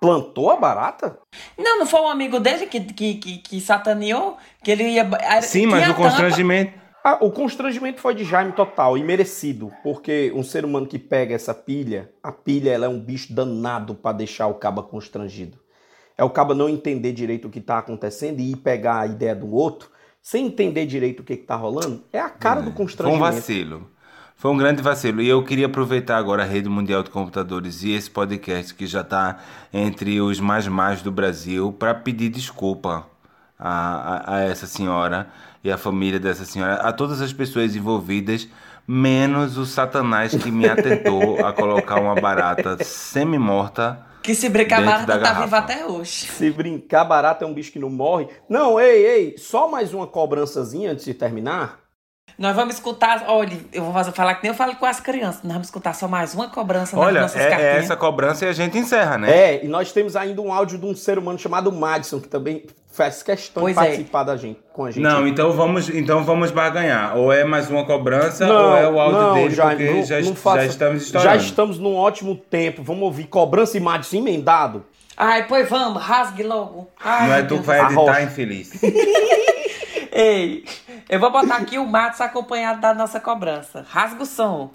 plantou 0.00 0.50
a 0.50 0.56
barata? 0.56 1.18
Não, 1.56 1.78
não 1.78 1.86
foi 1.86 2.00
um 2.00 2.08
amigo 2.08 2.40
dele 2.40 2.66
que, 2.66 2.80
que, 2.80 3.14
que, 3.14 3.38
que 3.38 3.60
sataneou? 3.60 4.36
Que 4.64 4.70
ele 4.70 4.84
ia. 4.84 5.08
Sim, 5.42 5.66
mas 5.66 5.88
o 5.88 5.94
constrangimento. 5.94 6.80
Ah, 7.02 7.18
o 7.22 7.30
constrangimento 7.30 7.98
foi 7.98 8.14
de 8.14 8.24
Jaime 8.24 8.52
total 8.52 8.98
e 8.98 9.02
merecido, 9.02 9.72
porque 9.82 10.30
um 10.34 10.42
ser 10.42 10.66
humano 10.66 10.86
que 10.86 10.98
pega 10.98 11.34
essa 11.34 11.54
pilha, 11.54 12.10
a 12.22 12.30
pilha 12.30 12.70
ela 12.72 12.84
é 12.84 12.88
um 12.88 13.00
bicho 13.00 13.32
danado 13.32 13.94
pra 13.94 14.12
deixar 14.12 14.48
o 14.48 14.54
caba 14.54 14.82
constrangido. 14.82 15.58
É 16.16 16.22
o 16.22 16.28
caba 16.28 16.54
não 16.54 16.68
entender 16.68 17.12
direito 17.12 17.48
o 17.48 17.50
que 17.50 17.60
tá 17.60 17.78
acontecendo 17.78 18.40
e 18.40 18.52
ir 18.52 18.56
pegar 18.56 19.00
a 19.00 19.06
ideia 19.06 19.34
do 19.34 19.50
outro, 19.50 19.90
sem 20.20 20.46
entender 20.46 20.84
direito 20.84 21.20
o 21.20 21.24
que, 21.24 21.38
que 21.38 21.46
tá 21.46 21.56
rolando, 21.56 22.04
é 22.12 22.20
a 22.20 22.28
cara 22.28 22.60
do 22.60 22.64
Foi 22.64 22.72
um 22.72 22.76
constrangimento. 22.76 23.24
vacilo. 23.34 23.90
Foi 24.40 24.50
um 24.50 24.56
grande 24.56 24.80
vacilo. 24.80 25.20
E 25.20 25.28
eu 25.28 25.44
queria 25.44 25.66
aproveitar 25.66 26.16
agora 26.16 26.44
a 26.44 26.46
Rede 26.46 26.66
Mundial 26.66 27.02
de 27.02 27.10
Computadores 27.10 27.82
e 27.82 27.92
esse 27.92 28.10
podcast 28.10 28.72
que 28.72 28.86
já 28.86 29.02
está 29.02 29.36
entre 29.70 30.18
os 30.18 30.40
mais 30.40 30.66
mais 30.66 31.02
do 31.02 31.12
Brasil 31.12 31.74
para 31.78 31.92
pedir 31.92 32.30
desculpa 32.30 33.06
a, 33.58 34.32
a, 34.32 34.36
a 34.36 34.40
essa 34.40 34.66
senhora 34.66 35.28
e 35.62 35.70
a 35.70 35.76
família 35.76 36.18
dessa 36.18 36.46
senhora, 36.46 36.76
a 36.76 36.90
todas 36.90 37.20
as 37.20 37.34
pessoas 37.34 37.76
envolvidas, 37.76 38.48
menos 38.88 39.58
o 39.58 39.66
satanás 39.66 40.34
que 40.34 40.50
me 40.50 40.66
atentou 40.66 41.44
a 41.44 41.52
colocar 41.52 42.00
uma 42.00 42.14
barata 42.14 42.82
semi-morta 42.82 44.00
Que 44.22 44.34
se 44.34 44.48
brincar, 44.48 44.82
barata 44.82 45.06
da 45.06 45.18
tá 45.18 45.18
garrafa. 45.18 45.44
viva 45.44 45.58
até 45.58 45.86
hoje. 45.86 46.28
Se 46.28 46.50
brincar, 46.50 47.04
barata 47.04 47.44
é 47.44 47.46
um 47.46 47.52
bicho 47.52 47.70
que 47.70 47.78
não 47.78 47.90
morre. 47.90 48.26
Não, 48.48 48.80
ei, 48.80 49.04
ei, 49.04 49.34
só 49.36 49.70
mais 49.70 49.92
uma 49.92 50.06
cobrançazinha 50.06 50.92
antes 50.92 51.04
de 51.04 51.12
terminar. 51.12 51.79
Nós 52.40 52.56
vamos 52.56 52.76
escutar, 52.76 53.24
olha, 53.28 53.54
eu 53.70 53.84
vou 53.84 53.92
fazer, 53.92 54.12
falar 54.12 54.34
que 54.36 54.42
nem 54.44 54.50
eu 54.52 54.56
falo 54.56 54.74
com 54.76 54.86
as 54.86 54.98
crianças. 54.98 55.42
Nós 55.42 55.52
vamos 55.52 55.66
escutar 55.66 55.92
só 55.94 56.08
mais 56.08 56.32
uma 56.34 56.48
cobrança 56.48 56.96
nas 56.96 57.04
Olha, 57.06 57.20
nossas 57.20 57.38
é, 57.38 57.44
é 57.46 57.50
cartinhas. 57.50 57.76
essa 57.84 57.96
cobrança 57.96 58.46
e 58.46 58.48
a 58.48 58.52
gente 58.54 58.78
encerra, 58.78 59.18
né? 59.18 59.30
É, 59.30 59.62
e 59.62 59.68
nós 59.68 59.92
temos 59.92 60.16
ainda 60.16 60.40
um 60.40 60.50
áudio 60.50 60.78
de 60.78 60.86
um 60.86 60.96
ser 60.96 61.18
humano 61.18 61.38
chamado 61.38 61.70
Madison, 61.70 62.18
que 62.18 62.28
também 62.28 62.64
faz 62.90 63.22
questão 63.22 63.62
Pois 63.62 63.74
de 63.76 63.82
é. 63.82 63.84
participar 63.84 64.22
da 64.24 64.38
gente, 64.38 64.58
com 64.72 64.86
a 64.86 64.90
gente. 64.90 65.02
Não, 65.02 65.26
então 65.28 65.52
vamos, 65.52 65.90
então 65.90 66.24
vamos 66.24 66.50
barganhar. 66.50 67.14
Ou 67.14 67.30
é 67.30 67.44
mais 67.44 67.68
uma 67.68 67.84
cobrança, 67.84 68.46
Não, 68.46 68.70
ou 68.70 68.76
é 68.78 68.88
o 68.88 68.98
áudio 68.98 69.20
não, 69.20 69.34
dele, 69.34 69.54
Jaime, 69.54 69.76
porque 69.84 69.92
não- 69.98 70.06
já, 70.06 70.20
não 70.20 70.56
já 70.56 70.64
estamos 70.64 70.98
Já 71.02 71.04
estourando. 71.18 71.42
estamos 71.44 71.78
num 71.78 71.94
ótimo 71.94 72.34
tempo. 72.34 72.82
Vamos 72.82 73.02
ouvir 73.02 73.24
cobrança 73.24 73.76
e 73.76 73.80
Madison 73.80 74.16
emendado. 74.16 74.82
Ai, 75.14 75.46
pois 75.46 75.68
vamos, 75.68 76.02
rasgue 76.02 76.42
logo. 76.42 76.88
Ai, 77.04 77.28
Não 77.28 77.34
é 77.34 77.42
tu 77.42 77.58
que 77.58 77.66
vai 77.66 77.84
editar, 77.84 78.22
infeliz. 78.22 78.72
Ei, 80.12 80.64
eu 81.10 81.18
vou 81.18 81.32
botar 81.32 81.56
aqui 81.56 81.76
o 81.76 81.84
Matos 81.84 82.20
acompanhado 82.20 82.80
da 82.80 82.94
nossa 82.94 83.18
cobrança. 83.18 83.84
Rasga 83.88 84.22
o 84.22 84.26
som. 84.26 84.70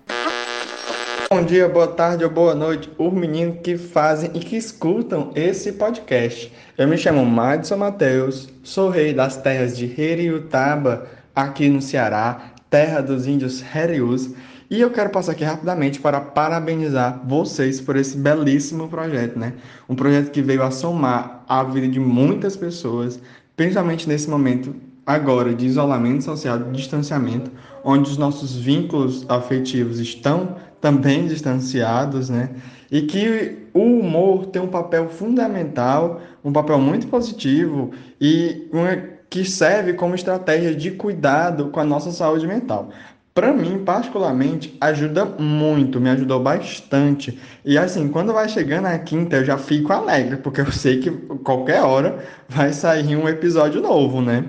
Bom 1.31 1.41
dia, 1.45 1.69
boa 1.69 1.87
tarde 1.87 2.25
ou 2.25 2.29
boa 2.29 2.53
noite, 2.53 2.91
os 2.97 3.13
meninos 3.13 3.59
que 3.63 3.77
fazem 3.77 4.29
e 4.33 4.41
que 4.41 4.57
escutam 4.57 5.31
esse 5.33 5.71
podcast. 5.71 6.51
Eu 6.77 6.89
me 6.89 6.97
chamo 6.97 7.25
Madison 7.25 7.77
Mateus, 7.77 8.49
sou 8.63 8.89
rei 8.89 9.13
das 9.13 9.37
terras 9.37 9.77
de 9.77 9.85
Heriutaba, 9.99 11.07
aqui 11.33 11.69
no 11.69 11.81
Ceará, 11.81 12.51
terra 12.69 12.99
dos 12.99 13.25
índios 13.27 13.63
Herius, 13.73 14.31
e 14.69 14.81
eu 14.81 14.91
quero 14.91 15.11
passar 15.11 15.31
aqui 15.31 15.43
rapidamente 15.45 16.01
para 16.01 16.19
parabenizar 16.19 17.21
vocês 17.25 17.79
por 17.79 17.95
esse 17.95 18.17
belíssimo 18.17 18.89
projeto, 18.89 19.39
né? 19.39 19.53
Um 19.87 19.95
projeto 19.95 20.31
que 20.31 20.41
veio 20.41 20.63
a 20.63 20.71
somar 20.71 21.45
a 21.47 21.63
vida 21.63 21.87
de 21.87 21.99
muitas 21.99 22.57
pessoas, 22.57 23.21
principalmente 23.55 24.07
nesse 24.09 24.29
momento 24.29 24.75
agora 25.05 25.53
de 25.53 25.65
isolamento 25.65 26.23
social, 26.23 26.57
de 26.57 26.71
distanciamento, 26.71 27.51
onde 27.83 28.09
os 28.09 28.17
nossos 28.17 28.55
vínculos 28.55 29.25
afetivos 29.29 29.99
estão 29.99 30.55
também 30.81 31.27
distanciados, 31.27 32.29
né? 32.29 32.49
E 32.91 33.03
que 33.03 33.67
o 33.73 33.81
humor 33.81 34.47
tem 34.47 34.61
um 34.61 34.67
papel 34.67 35.09
fundamental, 35.09 36.21
um 36.43 36.51
papel 36.51 36.79
muito 36.79 37.07
positivo 37.07 37.91
e 38.19 38.67
uma, 38.71 38.95
que 39.29 39.43
serve 39.43 39.93
como 39.93 40.15
estratégia 40.15 40.73
de 40.73 40.91
cuidado 40.91 41.69
com 41.69 41.79
a 41.79 41.83
nossa 41.83 42.11
saúde 42.11 42.47
mental. 42.47 42.89
Para 43.33 43.51
mim, 43.51 43.83
particularmente, 43.83 44.77
ajuda 44.79 45.25
muito, 45.25 45.99
me 45.99 46.09
ajudou 46.09 46.39
bastante. 46.41 47.37
E 47.65 47.77
assim, 47.77 48.07
quando 48.07 48.31
vai 48.31 48.47
chegando 48.47 48.85
a 48.85 48.97
quinta, 48.97 49.35
eu 49.35 49.43
já 49.43 49.57
fico 49.57 49.91
alegre, 49.91 50.37
porque 50.37 50.61
eu 50.61 50.71
sei 50.71 51.01
que 51.01 51.11
qualquer 51.43 51.81
hora 51.81 52.23
vai 52.47 52.71
sair 52.71 53.13
um 53.17 53.27
episódio 53.27 53.81
novo, 53.81 54.21
né? 54.21 54.45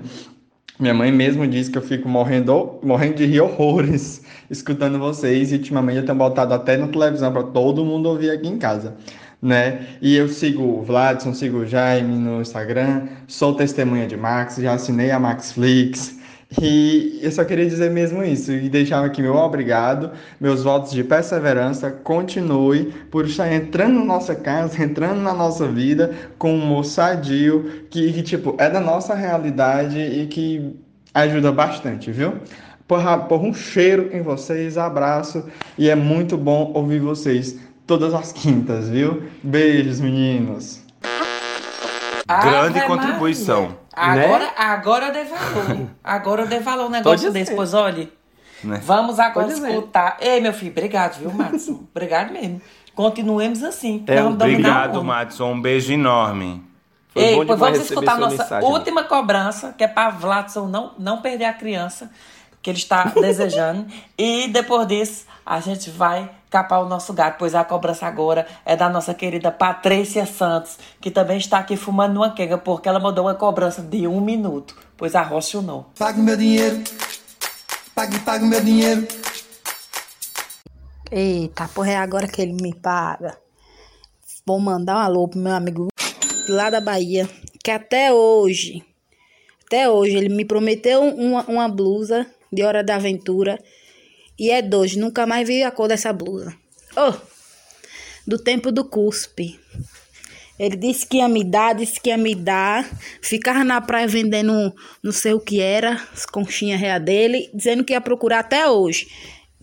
Minha 0.79 0.93
mãe 0.93 1.11
mesmo 1.11 1.47
disse 1.47 1.71
que 1.71 1.77
eu 1.77 1.81
fico 1.81 2.07
morrendo, 2.07 2.79
morrendo 2.83 3.15
de 3.15 3.25
rir 3.25 3.41
horrores 3.41 4.21
escutando 4.47 4.99
vocês. 4.99 5.51
E 5.51 5.55
ultimamente 5.55 5.97
eu 5.97 6.05
tenho 6.05 6.17
botado 6.17 6.53
até 6.53 6.77
na 6.77 6.87
televisão 6.87 7.33
para 7.33 7.43
todo 7.43 7.83
mundo 7.83 8.07
ouvir 8.07 8.29
aqui 8.29 8.47
em 8.47 8.59
casa. 8.59 8.95
Né? 9.41 9.87
E 10.01 10.15
eu 10.15 10.27
sigo 10.27 10.63
o 10.63 10.83
Vladson, 10.83 11.33
sigo 11.33 11.59
o 11.59 11.65
Jaime 11.65 12.15
no 12.17 12.41
Instagram, 12.41 13.07
sou 13.27 13.55
testemunha 13.55 14.07
de 14.07 14.17
Max, 14.17 14.57
já 14.57 14.73
assinei 14.73 15.09
a 15.09 15.19
Maxflix. 15.19 16.16
E 16.61 17.19
eu 17.21 17.29
só 17.29 17.43
queria 17.43 17.65
dizer 17.65 17.91
mesmo 17.91 18.23
isso 18.23 18.53
e 18.53 18.69
deixar 18.69 19.03
aqui 19.03 19.21
meu 19.21 19.35
obrigado, 19.35 20.11
meus 20.39 20.63
votos 20.63 20.91
de 20.91 21.03
perseverança. 21.03 21.91
Continue 21.91 22.93
por 23.11 23.25
estar 23.25 23.51
entrando 23.51 23.99
na 23.99 24.05
nossa 24.05 24.33
casa, 24.33 24.81
entrando 24.81 25.19
na 25.19 25.33
nossa 25.33 25.67
vida 25.67 26.13
com 26.37 26.53
um 26.53 26.63
humor 26.63 26.85
sadio, 26.85 27.85
que, 27.89 28.13
que 28.13 28.23
tipo, 28.23 28.55
é 28.57 28.69
da 28.69 28.79
nossa 28.79 29.13
realidade 29.13 29.99
e 29.99 30.25
que 30.27 30.73
ajuda 31.13 31.51
bastante, 31.51 32.11
viu? 32.11 32.35
Por, 32.87 33.01
por 33.27 33.41
um 33.41 33.53
cheiro 33.53 34.09
em 34.13 34.21
vocês, 34.21 34.77
abraço 34.77 35.43
e 35.77 35.89
é 35.89 35.95
muito 35.95 36.37
bom 36.37 36.71
ouvir 36.73 36.99
vocês 36.99 37.59
todas 37.85 38.13
as 38.13 38.31
quintas, 38.31 38.87
viu? 38.87 39.23
Beijos, 39.43 39.99
meninos. 39.99 40.86
Grande 42.27 42.79
Ave 42.79 42.87
contribuição. 42.87 43.77
Maria. 43.95 44.25
Agora, 44.25 44.53
agora 44.57 45.05
eu 45.07 45.13
dei 45.13 45.23
valor. 45.25 45.87
Agora 46.03 46.41
eu 46.43 46.47
dei 46.47 46.59
valor 46.59 46.85
um 46.87 46.89
negócio 46.89 47.31
desse. 47.31 47.55
Pois 47.55 47.73
olha, 47.73 48.09
Né? 48.63 48.81
vamos 48.83 49.19
agora 49.19 49.47
escutar. 49.47 50.17
Ei, 50.19 50.39
meu 50.41 50.53
filho, 50.53 50.71
obrigado, 50.71 51.19
viu, 51.19 51.31
Madison? 51.31 51.83
obrigado 51.95 52.31
mesmo. 52.31 52.61
Continuemos 52.93 53.63
assim. 53.63 54.03
É, 54.07 54.23
obrigado. 54.23 55.03
Madison. 55.03 55.53
Um 55.53 55.61
beijo 55.61 55.93
enorme. 55.93 56.63
Ei, 57.15 57.35
pois 57.45 57.59
vamos 57.59 57.79
escutar 57.79 58.13
a 58.13 58.17
nossa 58.17 58.59
última 58.63 59.03
cobrança, 59.03 59.73
que 59.75 59.83
é 59.83 59.87
para 59.87 60.09
Vladson 60.11 60.67
não, 60.67 60.93
não 60.99 61.21
perder 61.21 61.45
a 61.45 61.53
criança 61.53 62.11
que 62.61 62.69
ele 62.69 62.77
está 62.77 63.05
desejando. 63.19 63.87
E 64.17 64.47
depois 64.49 64.87
disso, 64.87 65.25
a 65.45 65.59
gente 65.59 65.89
vai 65.89 66.29
capar 66.49 66.81
o 66.81 66.87
nosso 66.87 67.13
gato, 67.13 67.37
pois 67.37 67.53
a 67.55 67.63
cobrança 67.63 68.05
agora 68.05 68.47
é 68.65 68.75
da 68.75 68.89
nossa 68.89 69.13
querida 69.13 69.51
Patrícia 69.51 70.25
Santos, 70.25 70.77
que 71.01 71.11
também 71.11 71.37
está 71.37 71.59
aqui 71.59 71.75
fumando 71.75 72.17
uma 72.17 72.31
quenga, 72.31 72.57
porque 72.57 72.87
ela 72.87 72.99
mandou 72.99 73.25
uma 73.25 73.35
cobrança 73.35 73.81
de 73.81 74.07
um 74.07 74.21
minuto, 74.21 74.75
pois 74.95 75.15
a 75.15 75.21
Rocha 75.21 75.61
não. 75.61 75.85
Pague 75.97 76.21
meu 76.21 76.37
dinheiro. 76.37 76.83
Pague, 77.93 78.19
pague 78.19 78.45
meu 78.45 78.61
dinheiro. 78.61 79.07
Eita, 81.11 81.67
porra, 81.69 81.91
é 81.91 81.97
agora 81.97 82.27
que 82.27 82.41
ele 82.41 82.53
me 82.53 82.73
paga. 82.73 83.37
Vou 84.45 84.59
mandar 84.59 84.95
um 84.95 84.99
alô 84.99 85.27
pro 85.27 85.39
meu 85.39 85.53
amigo 85.53 85.87
lá 86.47 86.69
da 86.69 86.79
Bahia, 86.79 87.27
que 87.63 87.71
até 87.71 88.13
hoje, 88.13 88.83
até 89.65 89.89
hoje, 89.89 90.15
ele 90.15 90.29
me 90.29 90.45
prometeu 90.45 91.01
uma, 91.01 91.43
uma 91.45 91.67
blusa 91.67 92.25
de 92.51 92.63
Hora 92.63 92.83
da 92.83 92.95
Aventura 92.95 93.59
e 94.37 94.51
é 94.51 94.61
hoje, 94.73 94.99
nunca 94.99 95.25
mais 95.25 95.47
vi 95.47 95.63
a 95.63 95.71
cor 95.71 95.87
dessa 95.87 96.13
blusa. 96.13 96.55
Oh, 96.95 97.13
do 98.27 98.37
tempo 98.37 98.71
do 98.71 98.83
cuspe. 98.83 99.59
Ele 100.59 100.75
disse 100.75 101.05
que 101.05 101.17
ia 101.17 101.29
me 101.29 101.43
dar, 101.43 101.75
disse 101.75 101.99
que 101.99 102.09
ia 102.09 102.17
me 102.17 102.33
dar. 102.35 102.83
Ficava 103.21 103.63
na 103.63 103.79
praia 103.79 104.07
vendendo 104.07 104.73
não 105.03 105.11
sei 105.11 105.33
o 105.33 105.39
que 105.39 105.61
era, 105.61 106.01
as 106.11 106.25
conchinhas 106.25 106.79
reais 106.79 107.03
dele, 107.03 107.49
dizendo 107.53 107.83
que 107.83 107.93
ia 107.93 108.01
procurar 108.01 108.39
até 108.39 108.67
hoje. 108.67 109.07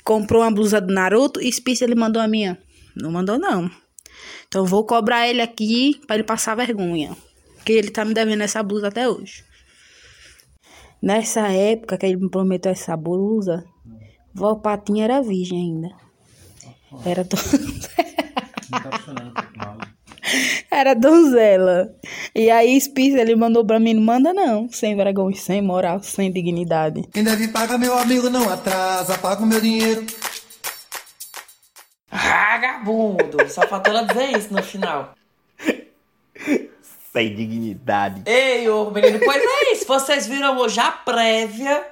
Comprou 0.05 0.43
uma 0.43 0.51
blusa 0.51 0.81
do 0.81 0.93
Naruto 0.93 1.41
e 1.41 1.53
Spice 1.53 1.83
ele 1.83 1.95
mandou 1.95 2.23
a 2.23 2.29
minha. 2.29 2.59
Não 2.95 3.11
mandou, 3.11 3.39
não. 3.39 3.71
Então 4.47 4.65
vou 4.65 4.87
cobrar 4.87 5.29
ele 5.29 5.43
aqui 5.43 6.01
pra 6.07 6.15
ele 6.15 6.25
passar 6.25 6.55
vergonha. 6.55 7.17
Porque 7.57 7.73
ele 7.73 7.91
tá 7.91 8.05
me 8.05 8.15
devendo 8.15 8.43
essa 8.43 8.63
blusa 8.63 8.89
até 8.89 9.09
hoje. 9.09 9.45
Nessa 11.03 11.49
época 11.49 11.99
que 11.99 12.07
ele 12.07 12.17
me 12.17 12.31
prometeu 12.31 12.71
essa 12.71 12.97
blusa, 12.97 13.65
vó 14.35 14.55
Patinha 14.57 15.05
era 15.05 15.23
virgem 15.23 15.59
ainda. 15.59 15.95
Era 17.05 17.25
do... 17.25 17.37
Era 20.71 20.95
donzela. 20.95 21.95
E 22.35 22.51
aí, 22.51 22.81
Spice, 22.81 23.17
ele 23.17 23.37
mandou 23.37 23.65
pra 23.65 23.79
mim, 23.79 23.95
não 23.95 24.03
manda 24.03 24.33
não. 24.33 24.69
Sem 24.71 24.97
vergonha, 24.97 25.37
sem 25.37 25.63
moral, 25.63 26.03
sem 26.03 26.33
dignidade. 26.33 27.05
Quem 27.13 27.23
deve 27.23 27.49
pagar, 27.49 27.79
meu 27.79 27.97
amigo, 27.97 28.29
não 28.29 28.51
atrasa. 28.53 29.17
Paga 29.19 29.43
o 29.43 29.47
meu 29.47 29.61
dinheiro. 29.61 30.05
Vagabundo! 32.11 33.49
Só 33.49 33.67
faltou 33.69 33.93
ela 33.93 34.07
dizer 34.07 34.37
isso 34.37 34.53
no 34.53 34.63
final. 34.63 35.15
Sem 37.13 37.35
dignidade. 37.35 38.23
Ei, 38.27 38.69
ô 38.69 38.91
menino, 38.91 39.21
pois 39.25 39.43
é 39.43 39.73
isso. 39.73 39.87
Vocês 39.87 40.27
viram 40.27 40.59
hoje 40.59 40.81
a 40.81 40.91
prévia 40.91 41.85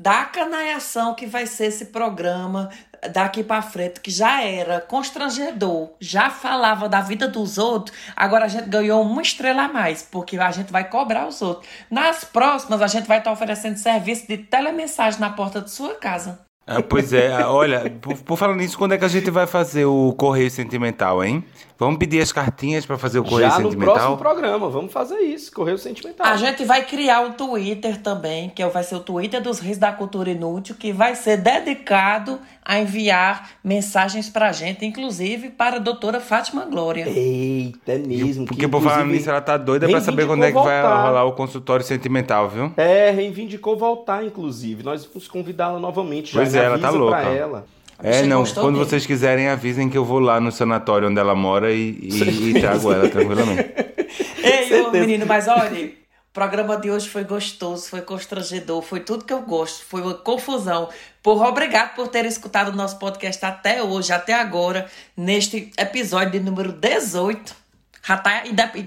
da 0.00 0.24
canaiação 0.24 1.14
que 1.14 1.26
vai 1.26 1.44
ser 1.44 1.66
esse 1.66 1.86
programa 1.86 2.70
daqui 3.12 3.44
pra 3.44 3.60
frente, 3.60 4.00
que 4.00 4.10
já 4.10 4.42
era 4.42 4.80
constrangedor, 4.80 5.90
já 6.00 6.30
falava 6.30 6.88
da 6.88 7.02
vida 7.02 7.28
dos 7.28 7.58
outros, 7.58 7.94
agora 8.16 8.46
a 8.46 8.48
gente 8.48 8.66
ganhou 8.66 9.02
uma 9.02 9.20
estrela 9.20 9.64
a 9.64 9.68
mais, 9.68 10.02
porque 10.02 10.38
a 10.38 10.50
gente 10.50 10.72
vai 10.72 10.88
cobrar 10.88 11.28
os 11.28 11.42
outros. 11.42 11.68
Nas 11.90 12.24
próximas, 12.24 12.80
a 12.80 12.86
gente 12.86 13.06
vai 13.06 13.18
estar 13.18 13.30
oferecendo 13.30 13.76
serviço 13.76 14.26
de 14.26 14.38
telemensagem 14.38 15.20
na 15.20 15.28
porta 15.28 15.60
de 15.60 15.70
sua 15.70 15.94
casa. 15.94 16.40
Ah, 16.66 16.80
pois 16.82 17.12
é, 17.12 17.44
olha, 17.44 17.90
por, 18.00 18.16
por 18.18 18.38
falar 18.38 18.54
nisso, 18.54 18.78
quando 18.78 18.92
é 18.92 18.98
que 18.98 19.04
a 19.04 19.08
gente 19.08 19.30
vai 19.30 19.46
fazer 19.46 19.84
o 19.84 20.14
Correio 20.16 20.50
Sentimental, 20.50 21.22
hein? 21.22 21.44
Vamos 21.80 21.98
pedir 21.98 22.20
as 22.20 22.30
cartinhas 22.30 22.84
pra 22.84 22.98
fazer 22.98 23.20
o 23.20 23.24
Correio 23.24 23.48
Já 23.48 23.58
no 23.58 23.70
Sentimental? 23.70 23.94
próximo 23.94 24.16
programa, 24.18 24.68
vamos 24.68 24.92
fazer 24.92 25.18
isso, 25.20 25.50
Correio 25.50 25.78
Sentimental. 25.78 26.26
A 26.26 26.36
gente 26.36 26.62
vai 26.62 26.84
criar 26.84 27.22
um 27.22 27.32
Twitter 27.32 27.96
também, 28.02 28.50
que 28.50 28.62
vai 28.66 28.84
ser 28.84 28.96
o 28.96 29.00
Twitter 29.00 29.40
dos 29.40 29.60
Reis 29.60 29.78
da 29.78 29.90
Cultura 29.90 30.28
Inútil, 30.28 30.74
que 30.78 30.92
vai 30.92 31.14
ser 31.14 31.38
dedicado 31.38 32.38
a 32.62 32.78
enviar 32.78 33.52
mensagens 33.64 34.28
pra 34.28 34.52
gente, 34.52 34.84
inclusive 34.84 35.48
para 35.48 35.76
a 35.76 35.78
doutora 35.78 36.20
Fátima 36.20 36.66
Glória. 36.66 37.08
Eita, 37.08 37.92
é 37.92 37.98
mesmo. 37.98 38.44
Porque 38.44 38.68
por 38.68 38.82
falar 38.82 39.06
nisso, 39.06 39.30
ela 39.30 39.40
tá 39.40 39.56
doida 39.56 39.88
pra 39.88 40.02
saber 40.02 40.26
quando 40.26 40.44
é 40.44 40.48
que 40.48 40.52
vai 40.52 40.82
voltar. 40.82 41.06
rolar 41.06 41.24
o 41.24 41.32
consultório 41.32 41.82
sentimental, 41.82 42.50
viu? 42.50 42.74
É, 42.76 43.10
reivindicou 43.10 43.74
voltar, 43.78 44.22
inclusive. 44.22 44.82
Nós 44.82 45.06
vamos 45.06 45.26
convidá-la 45.26 45.80
novamente. 45.80 46.34
Pois 46.34 46.52
já 46.52 46.62
é, 46.62 46.66
ela 46.66 46.78
tá 46.78 46.90
louca. 46.90 47.22
Pra 47.22 47.30
ela. 47.30 47.66
É, 48.02 48.22
não, 48.22 48.44
quando 48.44 48.74
dele. 48.74 48.84
vocês 48.84 49.06
quiserem, 49.06 49.48
avisem 49.48 49.88
que 49.88 49.96
eu 49.98 50.04
vou 50.04 50.18
lá 50.20 50.40
no 50.40 50.50
sanatório 50.50 51.08
onde 51.08 51.18
ela 51.20 51.34
mora 51.34 51.72
e, 51.72 51.90
e- 52.00 52.50
e 52.50 52.60
trago 52.60 52.92
ela 52.92 53.08
tranquilamente. 53.08 53.70
Ei, 54.42 54.80
ô, 54.82 54.90
menino, 54.90 55.26
mas 55.26 55.46
olha, 55.48 55.86
o 55.86 56.32
programa 56.32 56.76
de 56.76 56.90
hoje 56.90 57.08
foi 57.08 57.24
gostoso, 57.24 57.88
foi 57.88 58.00
constrangedor, 58.00 58.82
foi 58.82 59.00
tudo 59.00 59.24
que 59.24 59.32
eu 59.32 59.42
gosto, 59.42 59.84
foi 59.84 60.00
uma 60.00 60.14
confusão. 60.14 60.88
Por 61.22 61.42
obrigado 61.44 61.94
por 61.94 62.08
ter 62.08 62.24
escutado 62.24 62.68
o 62.68 62.76
nosso 62.76 62.98
podcast 62.98 63.44
até 63.44 63.82
hoje, 63.82 64.12
até 64.12 64.32
agora, 64.32 64.86
neste 65.16 65.70
episódio 65.78 66.32
de 66.32 66.40
número 66.40 66.72
18. 66.72 67.54
Já 68.02 68.16
tá 68.16 68.42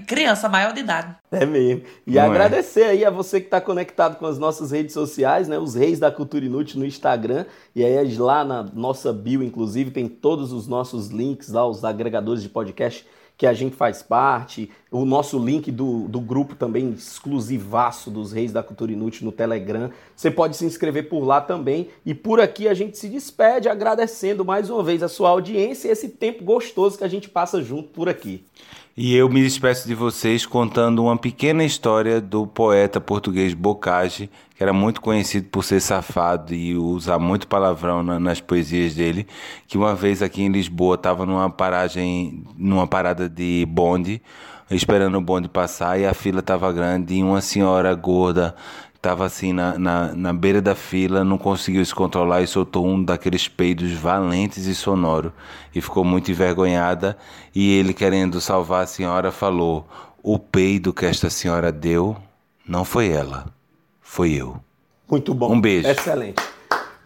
criança 0.06 0.48
maior 0.48 0.72
de 0.72 0.80
idade. 0.80 1.14
É 1.30 1.46
mesmo. 1.46 1.82
E 2.06 2.14
Não 2.14 2.22
é? 2.22 2.26
agradecer 2.26 2.84
aí 2.84 3.04
a 3.04 3.10
você 3.10 3.40
que 3.40 3.46
está 3.46 3.60
conectado 3.60 4.16
com 4.16 4.26
as 4.26 4.38
nossas 4.38 4.70
redes 4.70 4.92
sociais, 4.92 5.48
né? 5.48 5.58
Os 5.58 5.74
Reis 5.74 5.98
da 5.98 6.10
Cultura 6.10 6.44
Inútil 6.44 6.80
no 6.80 6.86
Instagram. 6.86 7.46
E 7.74 7.84
aí 7.84 8.16
lá 8.16 8.44
na 8.44 8.62
nossa 8.62 9.12
bio, 9.12 9.42
inclusive, 9.42 9.90
tem 9.90 10.08
todos 10.08 10.52
os 10.52 10.66
nossos 10.66 11.08
links 11.08 11.50
lá, 11.50 11.66
os 11.66 11.84
agregadores 11.84 12.42
de 12.42 12.48
podcast 12.48 13.06
que 13.36 13.46
a 13.46 13.52
gente 13.52 13.74
faz 13.74 14.00
parte, 14.00 14.70
o 14.90 15.04
nosso 15.04 15.38
link 15.38 15.70
do, 15.72 16.06
do 16.06 16.20
grupo 16.20 16.54
também 16.54 16.90
exclusivaço 16.90 18.08
dos 18.10 18.32
Reis 18.32 18.52
da 18.52 18.62
Cultura 18.62 18.92
Inútil 18.92 19.24
no 19.24 19.32
Telegram. 19.32 19.90
Você 20.14 20.30
pode 20.30 20.56
se 20.56 20.64
inscrever 20.64 21.08
por 21.08 21.24
lá 21.24 21.40
também. 21.40 21.88
E 22.06 22.14
por 22.14 22.40
aqui 22.40 22.68
a 22.68 22.74
gente 22.74 22.96
se 22.96 23.08
despede 23.08 23.68
agradecendo 23.68 24.44
mais 24.44 24.70
uma 24.70 24.84
vez 24.84 25.02
a 25.02 25.08
sua 25.08 25.30
audiência 25.30 25.88
e 25.88 25.90
esse 25.90 26.10
tempo 26.10 26.44
gostoso 26.44 26.96
que 26.96 27.04
a 27.04 27.08
gente 27.08 27.28
passa 27.28 27.60
junto 27.60 27.88
por 27.88 28.08
aqui. 28.08 28.44
E 28.96 29.16
eu 29.16 29.28
me 29.28 29.42
despeço 29.42 29.88
de 29.88 29.94
vocês 29.94 30.46
contando 30.46 31.02
uma 31.02 31.16
pequena 31.16 31.64
história 31.64 32.20
do 32.20 32.46
poeta 32.46 33.00
português 33.00 33.52
Bocage, 33.52 34.30
que 34.56 34.62
era 34.62 34.72
muito 34.72 35.00
conhecido 35.00 35.48
por 35.48 35.64
ser 35.64 35.80
safado 35.80 36.54
e 36.54 36.76
usar 36.76 37.18
muito 37.18 37.48
palavrão 37.48 38.04
na, 38.04 38.20
nas 38.20 38.40
poesias 38.40 38.94
dele, 38.94 39.26
que 39.66 39.76
uma 39.76 39.96
vez 39.96 40.22
aqui 40.22 40.42
em 40.42 40.48
Lisboa 40.48 40.94
estava 40.94 41.26
numa 41.26 41.50
paragem, 41.50 42.44
numa 42.56 42.86
parada 42.86 43.28
de 43.28 43.66
bonde, 43.68 44.22
esperando 44.70 45.18
o 45.18 45.20
bonde 45.20 45.48
passar 45.48 45.98
e 45.98 46.06
a 46.06 46.14
fila 46.14 46.38
estava 46.38 46.72
grande 46.72 47.14
e 47.14 47.22
uma 47.24 47.40
senhora 47.40 47.92
gorda 47.96 48.54
estava 49.04 49.26
assim 49.26 49.52
na, 49.52 49.78
na, 49.78 50.14
na, 50.14 50.32
beira 50.32 50.62
da 50.62 50.74
fila, 50.74 51.22
não 51.22 51.36
conseguiu 51.36 51.84
se 51.84 51.94
controlar 51.94 52.40
e 52.40 52.46
soltou 52.46 52.86
um 52.86 53.04
daqueles 53.04 53.46
peidos 53.46 53.92
valentes 53.92 54.64
e 54.64 54.74
sonoro. 54.74 55.30
E 55.74 55.80
ficou 55.82 56.02
muito 56.02 56.30
envergonhada. 56.30 57.18
E 57.54 57.78
ele, 57.78 57.92
querendo 57.92 58.40
salvar 58.40 58.84
a 58.84 58.86
senhora, 58.86 59.30
falou: 59.30 59.86
O 60.22 60.38
peido 60.38 60.94
que 60.94 61.04
esta 61.04 61.28
senhora 61.28 61.70
deu 61.70 62.16
não 62.66 62.82
foi 62.82 63.10
ela, 63.10 63.46
foi 64.00 64.32
eu. 64.32 64.56
Muito 65.08 65.34
bom. 65.34 65.52
Um 65.52 65.60
beijo. 65.60 65.86
Excelente. 65.86 66.42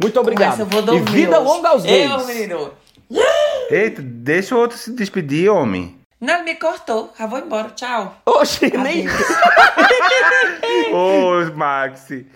Muito 0.00 0.20
obrigado. 0.20 0.60
eu 0.60 0.66
vou 0.66 0.80
dormir 0.80 1.00
e 1.00 1.12
vida 1.12 1.40
hoje. 1.40 1.48
longa 1.48 1.68
aos 1.70 1.84
Eu, 1.84 1.90
reis. 1.90 2.26
menino. 2.26 2.70
Eita, 3.70 4.00
deixa 4.00 4.54
o 4.54 4.58
outro 4.60 4.78
se 4.78 4.92
despedir, 4.92 5.50
homem. 5.50 5.97
Não, 6.20 6.34
ele 6.34 6.42
me 6.44 6.54
cortou. 6.56 7.12
Já 7.16 7.26
vou 7.26 7.38
embora. 7.38 7.70
Tchau. 7.70 8.16
Oxe, 8.26 8.70
nem. 8.76 9.06
Ô, 10.92 11.54
Maxi. 11.54 12.26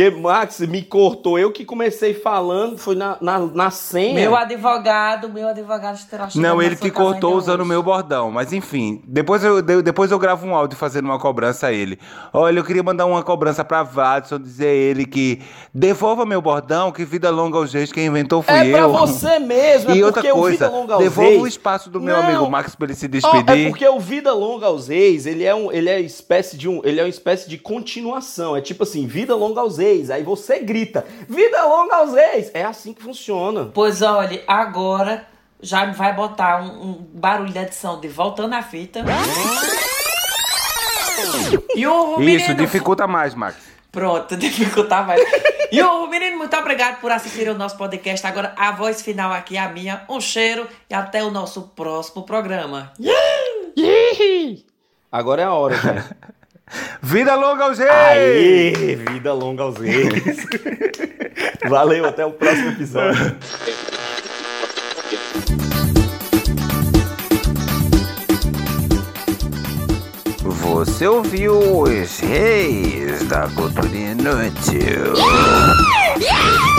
Que 0.00 0.10
Max 0.10 0.60
me 0.60 0.80
cortou. 0.82 1.38
Eu 1.38 1.52
que 1.52 1.62
comecei 1.64 2.14
falando, 2.14 2.78
foi 2.78 2.94
na, 2.94 3.18
na, 3.20 3.38
na 3.40 3.70
senha. 3.70 4.14
Meu 4.14 4.34
advogado, 4.34 5.28
meu 5.28 5.48
advogado 5.48 5.98
terá 6.08 6.26
Não, 6.36 6.62
ele 6.62 6.74
que 6.74 6.90
cortou 6.90 7.34
usando 7.34 7.60
o 7.60 7.66
meu 7.66 7.82
bordão. 7.82 8.30
Mas 8.30 8.50
enfim, 8.52 9.02
depois 9.06 9.44
eu, 9.44 9.60
de- 9.60 9.82
depois 9.82 10.10
eu 10.10 10.18
gravo 10.18 10.46
um 10.46 10.54
áudio 10.54 10.78
fazendo 10.78 11.04
uma 11.04 11.18
cobrança 11.18 11.66
a 11.66 11.72
ele. 11.72 11.98
Olha, 12.32 12.60
eu 12.60 12.64
queria 12.64 12.82
mandar 12.82 13.04
uma 13.04 13.22
cobrança 13.22 13.62
pra 13.62 13.82
Vadson, 13.82 14.38
dizer 14.38 14.68
a 14.68 14.72
ele 14.72 15.04
que 15.04 15.42
devolva 15.74 16.24
meu 16.24 16.40
bordão, 16.40 16.90
que 16.90 17.04
vida 17.04 17.28
longa 17.30 17.58
aos 17.58 17.72
reis, 17.74 17.92
quem 17.92 18.06
inventou 18.06 18.40
fui 18.40 18.54
É 18.54 18.68
eu. 18.68 18.72
pra 18.72 18.86
você 18.86 19.38
mesmo, 19.38 19.90
é 19.90 19.96
E 19.96 20.02
outra 20.02 20.22
porque 20.22 20.32
o 20.32 20.44
Vida 20.46 20.58
coisa, 20.68 20.70
Longa 20.70 20.94
aos 20.94 21.02
devolva 21.02 21.30
Reis- 21.30 21.42
o 21.42 21.46
espaço 21.46 21.90
do 21.90 22.00
meu 22.00 22.16
Não. 22.16 22.22
amigo 22.24 22.50
Max 22.50 22.74
pra 22.74 22.86
ele 22.86 22.94
se 22.94 23.06
despedir. 23.06 23.66
é 23.66 23.68
porque 23.68 23.86
o 23.86 24.00
Vida 24.00 24.32
Longa 24.32 24.64
aos 24.66 24.88
Reis, 24.88 25.26
ele 25.26 25.44
é 25.44 25.54
um, 25.54 25.70
ele 25.70 25.90
é 25.90 26.00
espécie 26.00 26.56
de 26.56 26.68
um, 26.70 26.80
ele 26.84 27.00
é 27.00 27.02
uma 27.02 27.08
espécie 27.10 27.50
de 27.50 27.58
continuação. 27.58 28.56
É 28.56 28.62
tipo 28.62 28.82
assim, 28.84 29.06
Vida 29.06 29.36
Longa 29.36 29.60
aos 29.60 29.76
Reis. 29.76 29.89
Aí 30.10 30.22
você 30.22 30.60
grita, 30.60 31.04
Vida 31.28 31.64
Longa 31.64 31.96
aos 31.96 32.14
Reis. 32.14 32.50
É 32.54 32.64
assim 32.64 32.92
que 32.92 33.02
funciona. 33.02 33.70
Pois 33.74 34.02
olha, 34.02 34.42
agora 34.46 35.26
já 35.60 35.86
vai 35.92 36.14
botar 36.14 36.62
um, 36.62 36.90
um 36.90 36.92
barulho 37.12 37.52
de 37.52 37.58
edição 37.58 38.00
de 38.00 38.08
voltando 38.08 38.54
à 38.54 38.62
fita. 38.62 39.04
E 41.74 41.86
o 41.86 42.12
Isso, 42.12 42.20
menino... 42.20 42.54
dificulta 42.54 43.06
mais, 43.06 43.34
Max. 43.34 43.56
Pronto, 43.92 44.36
dificultar 44.38 45.06
mais. 45.06 45.20
E 45.72 45.82
o 45.82 46.06
menino, 46.06 46.38
muito 46.38 46.56
obrigado 46.56 47.00
por 47.00 47.10
assistir 47.12 47.48
o 47.48 47.54
nosso 47.54 47.76
podcast. 47.76 48.26
Agora, 48.26 48.54
a 48.56 48.72
voz 48.72 49.02
final 49.02 49.32
aqui 49.32 49.56
é 49.56 49.60
a 49.60 49.68
minha. 49.68 50.04
Um 50.08 50.20
cheiro 50.20 50.66
e 50.88 50.94
até 50.94 51.22
o 51.22 51.30
nosso 51.30 51.62
próximo 51.74 52.22
programa. 52.22 52.92
Agora 55.10 55.42
é 55.42 55.44
a 55.44 55.52
hora, 55.52 55.76
gente. 55.76 56.14
Vida 57.02 57.34
longa 57.34 57.64
aos 57.64 57.78
reis! 57.78 57.90
Aê, 57.90 58.96
vida 58.96 59.32
longa 59.32 59.62
aos 59.64 59.76
reis. 59.80 60.46
Valeu, 61.68 62.04
até 62.04 62.24
o 62.24 62.30
próximo 62.30 62.70
episódio. 62.70 63.36
Você 70.42 71.06
ouviu 71.06 71.82
os 71.82 72.20
reis 72.20 73.26
da 73.28 73.48
cultura 73.48 73.88
inútil. 73.88 75.14
Yeah! 76.18 76.69